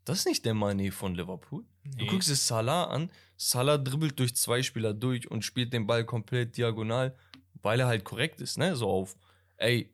das 0.05 0.19
ist 0.19 0.25
nicht 0.27 0.45
der 0.45 0.53
Manet 0.53 0.93
von 0.93 1.15
Liverpool. 1.15 1.65
Du 1.83 2.03
Nee. 2.03 2.07
guckst 2.07 2.29
dir 2.29 2.35
Salah 2.35 2.85
an, 2.85 3.11
Salah 3.35 3.77
dribbelt 3.77 4.17
durch 4.19 4.35
zwei 4.35 4.61
Spieler 4.63 4.93
durch 4.93 5.29
und 5.29 5.43
spielt 5.43 5.73
den 5.73 5.87
Ball 5.87 6.05
komplett 6.05 6.55
diagonal, 6.57 7.15
weil 7.61 7.79
er 7.79 7.87
halt 7.87 8.03
korrekt 8.05 8.41
ist, 8.41 8.57
ne? 8.57 8.75
So 8.75 8.87
auf, 8.89 9.17
ey, 9.57 9.91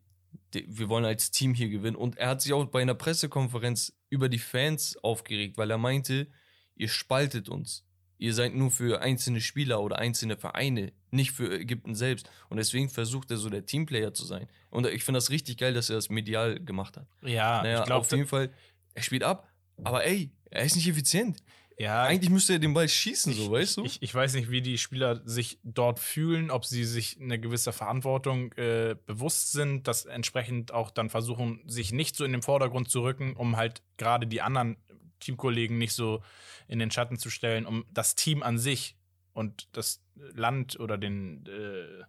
wir 0.54 0.90
wollen 0.90 1.06
als 1.06 1.32
Team 1.32 1.54
hier 1.54 1.70
gewinnen. 1.70 1.96
Und 1.96 2.18
er 2.18 2.30
hat 2.30 2.42
sich 2.42 2.54
auch 2.54 2.66
bei 2.66 2.82
einer 2.82 2.96
Pressekonferenz 2.96 3.94
über 4.10 4.30
die 4.30 4.40
Fans 4.40 4.98
aufgeregt, 5.04 5.58
weil 5.58 5.72
er 5.72 5.78
meinte, 5.78 6.28
ihr 6.76 6.90
spaltet 6.90 7.50
uns. 7.50 7.86
Ihr 8.18 8.34
seid 8.34 8.56
nur 8.56 8.72
für 8.72 9.02
einzelne 9.02 9.42
Spieler 9.42 9.82
oder 9.82 10.00
einzelne 10.00 10.38
Vereine, 10.38 10.94
nicht 11.12 11.32
für 11.32 11.60
Ägypten 11.60 11.96
selbst. 11.96 12.30
Und 12.50 12.58
deswegen 12.58 12.90
versucht 12.90 13.30
er 13.30 13.38
so 13.38 13.50
der 13.50 13.66
Teamplayer 13.66 14.14
zu 14.14 14.26
sein. 14.26 14.48
Und 14.70 14.88
ich 14.88 15.04
finde 15.04 15.18
das 15.18 15.30
richtig 15.30 15.58
geil, 15.58 15.74
dass 15.74 15.90
er 15.90 15.98
das 15.98 16.10
medial 16.10 16.60
gemacht 16.60 16.96
hat. 16.96 17.08
Ja, 17.22 17.62
naja, 17.62 17.80
ich 17.80 17.86
glaube, 17.86 18.02
auf 18.02 18.12
jeden 18.12 18.28
Fall, 18.28 18.54
er 18.94 19.04
spielt 19.04 19.24
ab, 19.24 19.52
aber 19.84 20.06
ey, 20.06 20.32
er 20.50 20.64
ist 20.64 20.76
nicht 20.76 20.88
effizient. 20.88 21.44
Ja, 21.78 22.04
Eigentlich 22.04 22.30
müsste 22.30 22.54
er 22.54 22.60
den 22.60 22.74
Ball 22.74 22.88
schießen, 22.88 23.34
so, 23.34 23.44
ich, 23.44 23.52
weißt 23.52 23.78
du? 23.78 23.84
Ich, 23.84 24.02
ich 24.02 24.16
weiß 24.16 24.34
nicht, 24.36 24.50
wie 24.50 24.62
die 24.62 24.78
Spieler 24.78 25.22
sich 25.26 25.60
dort 25.64 26.00
fühlen, 26.00 26.50
ob 26.50 26.66
sie 26.66 26.86
sich 26.86 27.18
eine 27.20 27.40
gewisse 27.40 27.74
Verantwortung 27.74 28.54
äh, 28.54 28.96
bewusst 29.06 29.52
sind, 29.52 29.88
das 29.88 30.06
entsprechend 30.06 30.72
auch 30.72 30.90
dann 30.90 31.10
versuchen, 31.10 31.62
sich 31.68 31.92
nicht 31.92 32.16
so 32.16 32.24
in 32.24 32.32
den 32.32 32.42
Vordergrund 32.42 32.90
zu 32.90 33.02
rücken, 33.02 33.36
um 33.36 33.58
halt 33.58 33.82
gerade 33.98 34.26
die 34.26 34.42
anderen 34.42 34.78
Teamkollegen 35.20 35.78
nicht 35.78 35.94
so 35.94 36.24
in 36.68 36.80
den 36.80 36.92
Schatten 36.92 37.18
zu 37.18 37.30
stellen, 37.30 37.66
um 37.66 37.86
das 37.92 38.16
Team 38.16 38.42
an 38.42 38.58
sich 38.58 38.96
und 39.34 39.68
das 39.74 40.02
Land 40.16 40.80
oder 40.80 40.98
den 40.98 41.46
äh, 41.48 42.04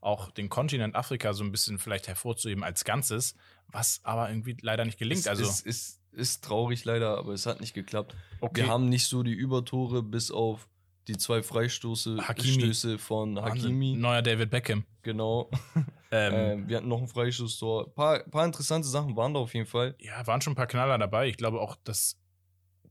auch 0.00 0.30
den 0.30 0.50
Kontinent 0.50 0.94
Afrika 0.94 1.32
so 1.32 1.44
ein 1.44 1.50
bisschen 1.50 1.78
vielleicht 1.78 2.08
hervorzuheben 2.08 2.62
als 2.62 2.84
Ganzes, 2.84 3.34
was 3.68 4.00
aber 4.02 4.28
irgendwie 4.28 4.56
leider 4.60 4.84
nicht 4.84 4.98
gelingt. 4.98 5.22
Es 5.22 5.28
also 5.28 5.44
ist, 5.44 5.66
ist, 5.66 6.00
ist 6.14 6.44
traurig 6.44 6.84
leider, 6.84 7.18
aber 7.18 7.32
es 7.32 7.46
hat 7.46 7.60
nicht 7.60 7.74
geklappt. 7.74 8.14
okay, 8.40 8.62
Wir 8.62 8.68
haben 8.68 8.88
nicht 8.88 9.06
so 9.06 9.22
die 9.22 9.32
Übertore, 9.32 10.02
bis 10.02 10.30
auf 10.30 10.68
die 11.08 11.16
zwei 11.18 11.42
Freistoße 11.42 12.16
Hakimi. 12.26 12.60
Stöße 12.62 12.98
von 12.98 13.36
Wahnsinn. 13.36 13.62
Hakimi. 13.62 13.96
neuer 13.96 14.22
David 14.22 14.50
Beckham. 14.50 14.84
Genau. 15.02 15.50
Ähm, 16.10 16.34
Ähm, 16.34 16.68
wir 16.68 16.76
hatten 16.76 16.86
noch 16.86 17.00
ein 17.00 17.08
Freistoßtor. 17.08 17.86
Ein 17.88 17.92
paar, 17.94 18.20
paar 18.20 18.44
interessante 18.46 18.86
Sachen 18.86 19.16
waren 19.16 19.34
da 19.34 19.40
auf 19.40 19.52
jeden 19.52 19.66
Fall. 19.66 19.96
Ja, 19.98 20.24
waren 20.28 20.40
schon 20.40 20.52
ein 20.52 20.56
paar 20.56 20.68
Knaller 20.68 20.96
dabei. 20.96 21.26
Ich 21.26 21.36
glaube 21.36 21.60
auch 21.60 21.74
das 21.82 22.20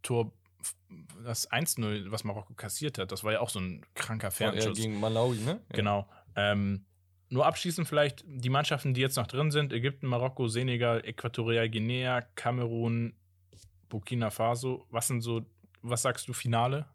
Tor, 0.01 0.34
das 1.24 1.49
1-0, 1.49 2.11
was 2.11 2.26
Marokko 2.26 2.53
kassiert 2.53 2.97
hat, 2.97 3.13
das 3.13 3.24
war 3.24 3.32
ja 3.32 3.39
auch 3.39 3.49
so 3.49 3.59
ein 3.61 3.86
kranker 3.95 4.28
Äh, 4.28 4.32
Fernschuss. 4.32 4.78
gegen 4.78 4.99
Malawi, 4.99 5.38
ne? 5.38 5.51
Ja. 5.69 5.76
Genau. 5.78 6.09
Ähm, 6.36 6.86
nur 7.34 7.47
abschließend 7.47 7.88
vielleicht 7.88 8.23
die 8.27 8.49
Mannschaften, 8.49 8.93
die 8.93 9.01
jetzt 9.01 9.17
noch 9.17 9.27
drin 9.27 9.49
sind: 9.49 9.73
Ägypten, 9.73 10.05
Marokko, 10.07 10.47
Senegal, 10.47 11.03
Äquatorial 11.03 11.67
Guinea, 11.67 12.21
Kamerun, 12.36 13.13
Burkina 13.89 14.29
Faso. 14.29 14.86
Was 14.91 15.07
sind 15.07 15.21
so, 15.21 15.41
was 15.81 16.03
sagst 16.03 16.27
du, 16.27 16.34
Finale? 16.34 16.86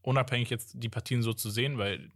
Unabhängig 0.00 0.50
jetzt 0.50 0.72
die 0.74 0.88
Partien 0.88 1.22
so 1.22 1.34
zu 1.34 1.50
sehen, 1.50 1.78
weil 1.78 2.10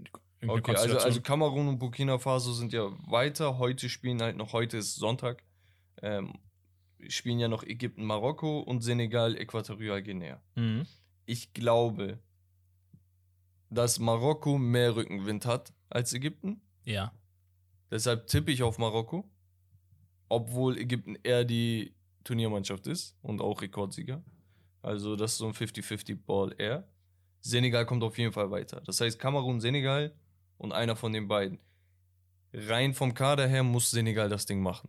Okay, 0.46 0.76
also, 0.76 0.98
also 0.98 1.20
Kamerun 1.20 1.68
und 1.68 1.78
Burkina 1.78 2.18
Faso 2.18 2.52
sind 2.52 2.72
ja 2.72 2.90
weiter. 3.10 3.58
Heute 3.58 3.88
spielen 3.88 4.20
halt 4.20 4.36
noch, 4.36 4.52
heute 4.52 4.76
ist 4.76 4.96
Sonntag. 4.96 5.42
Ähm, 6.02 6.34
spielen 7.08 7.38
ja 7.38 7.48
noch 7.48 7.62
Ägypten, 7.62 8.04
Marokko 8.04 8.60
und 8.60 8.82
Senegal, 8.82 9.36
Äquatorial 9.36 10.02
Guinea. 10.02 10.40
Mhm. 10.54 10.86
Ich 11.24 11.52
glaube, 11.52 12.18
dass 13.70 13.98
Marokko 13.98 14.58
mehr 14.58 14.94
Rückenwind 14.94 15.46
hat 15.46 15.72
als 15.88 16.12
Ägypten. 16.12 16.60
Ja. 16.84 17.12
Deshalb 17.90 18.26
tippe 18.26 18.50
ich 18.50 18.62
auf 18.62 18.78
Marokko. 18.78 19.28
Obwohl 20.28 20.78
Ägypten 20.78 21.16
eher 21.22 21.44
die 21.44 21.94
Turniermannschaft 22.24 22.86
ist 22.86 23.16
und 23.22 23.40
auch 23.40 23.62
Rekordsieger. 23.62 24.22
Also 24.82 25.16
das 25.16 25.32
ist 25.32 25.38
so 25.38 25.46
ein 25.46 25.52
50-50 25.52 26.18
Ball 26.26 26.54
Air. 26.58 26.88
Senegal 27.40 27.86
kommt 27.86 28.02
auf 28.02 28.18
jeden 28.18 28.32
Fall 28.32 28.50
weiter. 28.50 28.80
Das 28.80 29.00
heißt 29.00 29.18
Kamerun, 29.18 29.60
Senegal 29.60 30.12
und 30.58 30.72
einer 30.72 30.96
von 30.96 31.12
den 31.12 31.28
beiden. 31.28 31.60
Rein 32.52 32.94
vom 32.94 33.14
Kader 33.14 33.46
her 33.46 33.62
muss 33.62 33.90
Senegal 33.90 34.28
das 34.28 34.46
Ding 34.46 34.60
machen. 34.60 34.88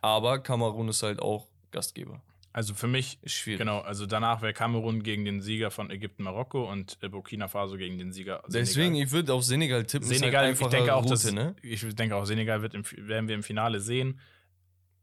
Aber 0.00 0.38
Kamerun 0.38 0.88
ist 0.88 1.02
halt 1.02 1.20
auch 1.20 1.48
Gastgeber. 1.70 2.22
Also 2.58 2.74
für 2.74 2.88
mich, 2.88 3.20
Schwierig. 3.24 3.60
genau, 3.60 3.78
also 3.78 4.04
danach 4.04 4.42
wäre 4.42 4.52
Kamerun 4.52 5.04
gegen 5.04 5.24
den 5.24 5.40
Sieger 5.40 5.70
von 5.70 5.92
Ägypten, 5.92 6.24
Marokko 6.24 6.68
und 6.68 6.98
äh, 7.02 7.08
Burkina 7.08 7.46
Faso 7.46 7.76
gegen 7.76 7.98
den 7.98 8.10
Sieger 8.10 8.42
Deswegen, 8.48 8.94
Senegal. 8.94 9.06
ich 9.06 9.12
würde 9.12 9.32
auf 9.32 9.44
Senegal 9.44 9.84
tippen. 9.84 10.10
ist 10.10 10.18
Senegal, 10.18 10.46
halt 10.46 10.60
ich 10.60 10.66
denke 10.66 10.92
auch, 10.92 11.04
Route, 11.04 11.10
dass, 11.10 11.30
ne? 11.30 11.54
ich 11.62 11.94
denke 11.94 12.16
auch, 12.16 12.24
Senegal 12.24 12.60
wird 12.60 12.74
im, 12.74 12.82
werden 12.96 13.28
wir 13.28 13.36
im 13.36 13.44
Finale 13.44 13.78
sehen. 13.78 14.18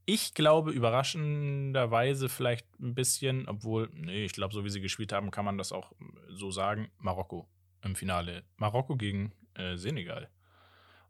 Ich 0.03 0.33
glaube, 0.33 0.71
überraschenderweise 0.71 2.27
vielleicht 2.27 2.67
ein 2.81 2.93
bisschen, 2.93 3.47
obwohl, 3.47 3.89
nee, 3.93 4.25
ich 4.25 4.33
glaube, 4.33 4.53
so 4.53 4.65
wie 4.65 4.69
sie 4.69 4.81
gespielt 4.81 5.13
haben, 5.13 5.31
kann 5.31 5.45
man 5.45 5.57
das 5.57 5.71
auch 5.71 5.93
so 6.27 6.51
sagen, 6.51 6.89
Marokko 6.97 7.47
im 7.83 7.95
Finale. 7.95 8.43
Marokko 8.57 8.97
gegen 8.97 9.31
äh, 9.53 9.77
Senegal. 9.77 10.27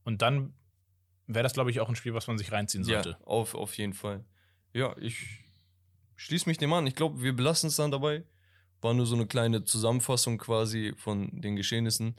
Und 0.04 0.22
dann 0.22 0.54
wäre 1.26 1.42
das, 1.42 1.54
glaube 1.54 1.72
ich, 1.72 1.80
auch 1.80 1.90
ein 1.90 1.96
Spiel, 1.96 2.14
was 2.14 2.28
man 2.28 2.38
sich 2.38 2.52
reinziehen 2.52 2.84
sollte. 2.84 3.18
Ja, 3.20 3.26
auf, 3.26 3.56
auf 3.56 3.76
jeden 3.80 3.94
Fall. 3.94 4.24
Ja, 4.74 4.96
ich 5.00 5.45
schließe 6.16 6.48
mich 6.50 6.58
dem 6.58 6.74
an. 6.74 6.88
Ich 6.88 6.96
glaube, 6.96 7.22
wir 7.22 7.36
belassen 7.36 7.68
es 7.68 7.76
dann 7.76 7.92
dabei. 7.92 8.24
War 8.82 8.94
nur 8.94 9.06
so 9.06 9.16
eine 9.16 9.28
kleine 9.28 9.64
Zusammenfassung 9.64 10.38
quasi 10.38 10.94
von 10.98 11.30
den 11.42 11.56
Geschehnissen. 11.56 12.16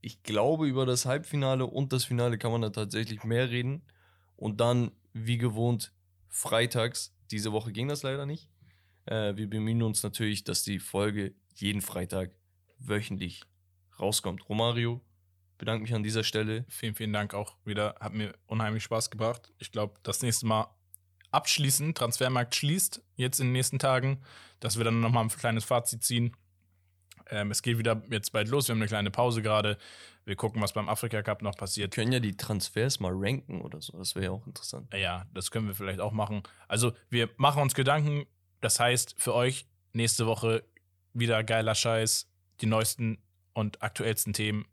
Ich 0.00 0.22
glaube, 0.22 0.68
über 0.68 0.86
das 0.86 1.06
Halbfinale 1.06 1.66
und 1.66 1.92
das 1.92 2.04
Finale 2.04 2.38
kann 2.38 2.52
man 2.52 2.62
da 2.62 2.70
tatsächlich 2.70 3.24
mehr 3.24 3.50
reden. 3.50 3.82
Und 4.36 4.60
dann, 4.60 4.92
wie 5.12 5.38
gewohnt, 5.38 5.92
freitags. 6.28 7.14
Diese 7.30 7.52
Woche 7.52 7.72
ging 7.72 7.88
das 7.88 8.02
leider 8.02 8.24
nicht. 8.24 8.48
Äh, 9.06 9.36
wir 9.36 9.50
bemühen 9.50 9.82
uns 9.82 10.02
natürlich, 10.02 10.44
dass 10.44 10.62
die 10.62 10.78
Folge 10.78 11.34
jeden 11.54 11.82
Freitag 11.82 12.30
wöchentlich 12.78 13.42
rauskommt. 13.98 14.48
Romario, 14.48 15.00
bedanke 15.58 15.82
mich 15.82 15.94
an 15.94 16.02
dieser 16.02 16.24
Stelle. 16.24 16.64
Vielen, 16.68 16.94
vielen 16.94 17.12
Dank 17.12 17.34
auch 17.34 17.56
wieder. 17.64 17.96
Hat 18.00 18.14
mir 18.14 18.34
unheimlich 18.46 18.84
Spaß 18.84 19.10
gebracht. 19.10 19.52
Ich 19.58 19.72
glaube, 19.72 19.98
das 20.02 20.22
nächste 20.22 20.46
Mal 20.46 20.68
abschließen. 21.30 21.94
Transfermarkt 21.94 22.54
schließt 22.54 23.02
jetzt 23.16 23.40
in 23.40 23.48
den 23.48 23.52
nächsten 23.52 23.78
Tagen, 23.78 24.20
dass 24.60 24.76
wir 24.78 24.84
dann 24.84 25.00
nochmal 25.00 25.24
ein 25.24 25.28
kleines 25.30 25.64
Fazit 25.64 26.02
ziehen. 26.02 26.36
Ähm, 27.30 27.50
es 27.50 27.62
geht 27.62 27.78
wieder 27.78 28.02
jetzt 28.10 28.32
bald 28.32 28.48
los. 28.48 28.68
Wir 28.68 28.72
haben 28.74 28.80
eine 28.80 28.88
kleine 28.88 29.10
Pause 29.10 29.42
gerade. 29.42 29.76
Wir 30.24 30.36
gucken, 30.36 30.60
was 30.62 30.72
beim 30.72 30.88
Afrika 30.88 31.22
Cup 31.22 31.42
noch 31.42 31.54
Wir 31.54 31.58
passiert. 31.58 31.94
können 31.94 32.12
ja 32.12 32.20
die 32.20 32.36
Transfers 32.36 33.00
mal 33.00 33.12
ranken 33.14 33.60
oder 33.62 33.80
so. 33.80 33.96
Das 33.98 34.14
wäre 34.14 34.26
ja 34.26 34.30
auch 34.30 34.46
interessant. 34.46 34.92
Ja, 34.94 35.26
das 35.34 35.50
können 35.50 35.66
wir 35.68 35.74
vielleicht 35.74 36.00
auch 36.00 36.12
machen. 36.12 36.42
Also, 36.68 36.92
wir 37.10 37.28
machen 37.36 37.62
uns 37.62 37.74
Gedanken. 37.74 38.26
Das 38.60 38.80
heißt, 38.80 39.14
für 39.18 39.34
euch 39.34 39.66
nächste 39.92 40.26
Woche 40.26 40.64
wieder 41.14 41.42
geiler 41.44 41.74
Scheiß, 41.74 42.28
die 42.60 42.66
neuesten 42.66 43.18
und 43.54 43.82
aktuellsten 43.82 44.32
Themen. 44.32 44.66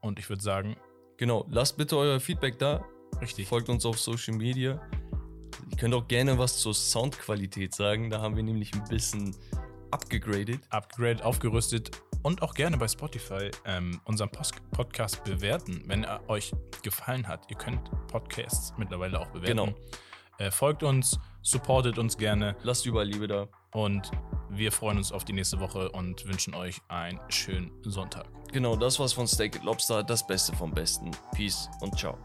Und 0.00 0.18
ich 0.18 0.28
würde 0.28 0.42
sagen, 0.42 0.76
Genau, 1.18 1.46
lasst 1.48 1.76
bitte 1.78 1.96
euer 1.96 2.20
Feedback 2.20 2.58
da. 2.58 2.84
richtig. 3.20 3.48
Folgt 3.48 3.68
uns 3.70 3.86
auf 3.86 3.98
Social 3.98 4.34
Media. 4.34 4.80
Ihr 5.70 5.76
könnt 5.76 5.94
auch 5.94 6.08
gerne 6.08 6.38
was 6.38 6.58
zur 6.58 6.74
Soundqualität 6.74 7.74
sagen. 7.74 8.10
Da 8.10 8.20
haben 8.20 8.36
wir 8.36 8.42
nämlich 8.42 8.72
ein 8.74 8.84
bisschen 8.84 9.34
abgegradet. 9.90 10.60
upgrade, 10.70 11.24
aufgerüstet 11.24 11.90
und 12.22 12.42
auch 12.42 12.54
gerne 12.54 12.76
bei 12.76 12.88
Spotify 12.88 13.50
ähm, 13.64 14.00
unseren 14.04 14.30
Post 14.30 14.54
Podcast 14.72 15.22
bewerten, 15.24 15.84
wenn 15.86 16.04
er 16.04 16.28
euch 16.28 16.52
gefallen 16.82 17.26
hat. 17.28 17.48
Ihr 17.50 17.56
könnt 17.56 17.90
Podcasts 18.08 18.72
mittlerweile 18.76 19.20
auch 19.20 19.28
bewerten. 19.28 19.56
Genau. 19.56 19.74
Äh, 20.38 20.50
folgt 20.50 20.82
uns, 20.82 21.18
supportet 21.42 21.98
uns 21.98 22.18
gerne 22.18 22.56
Lasst 22.62 22.84
überall 22.84 23.06
Liebe 23.06 23.26
da. 23.26 23.48
und 23.72 24.10
wir 24.50 24.72
freuen 24.72 24.98
uns 24.98 25.12
auf 25.12 25.24
die 25.24 25.32
nächste 25.32 25.60
Woche 25.60 25.90
und 25.90 26.26
wünschen 26.26 26.54
euch 26.54 26.80
einen 26.88 27.20
schönen 27.28 27.70
Sonntag. 27.82 28.26
Genau, 28.52 28.76
das 28.76 28.98
war's 28.98 29.12
von 29.12 29.26
Steak 29.26 29.62
Lobster. 29.62 30.02
Das 30.02 30.26
Beste 30.26 30.54
vom 30.54 30.72
Besten. 30.72 31.10
Peace 31.34 31.68
und 31.80 31.98
ciao. 31.98 32.18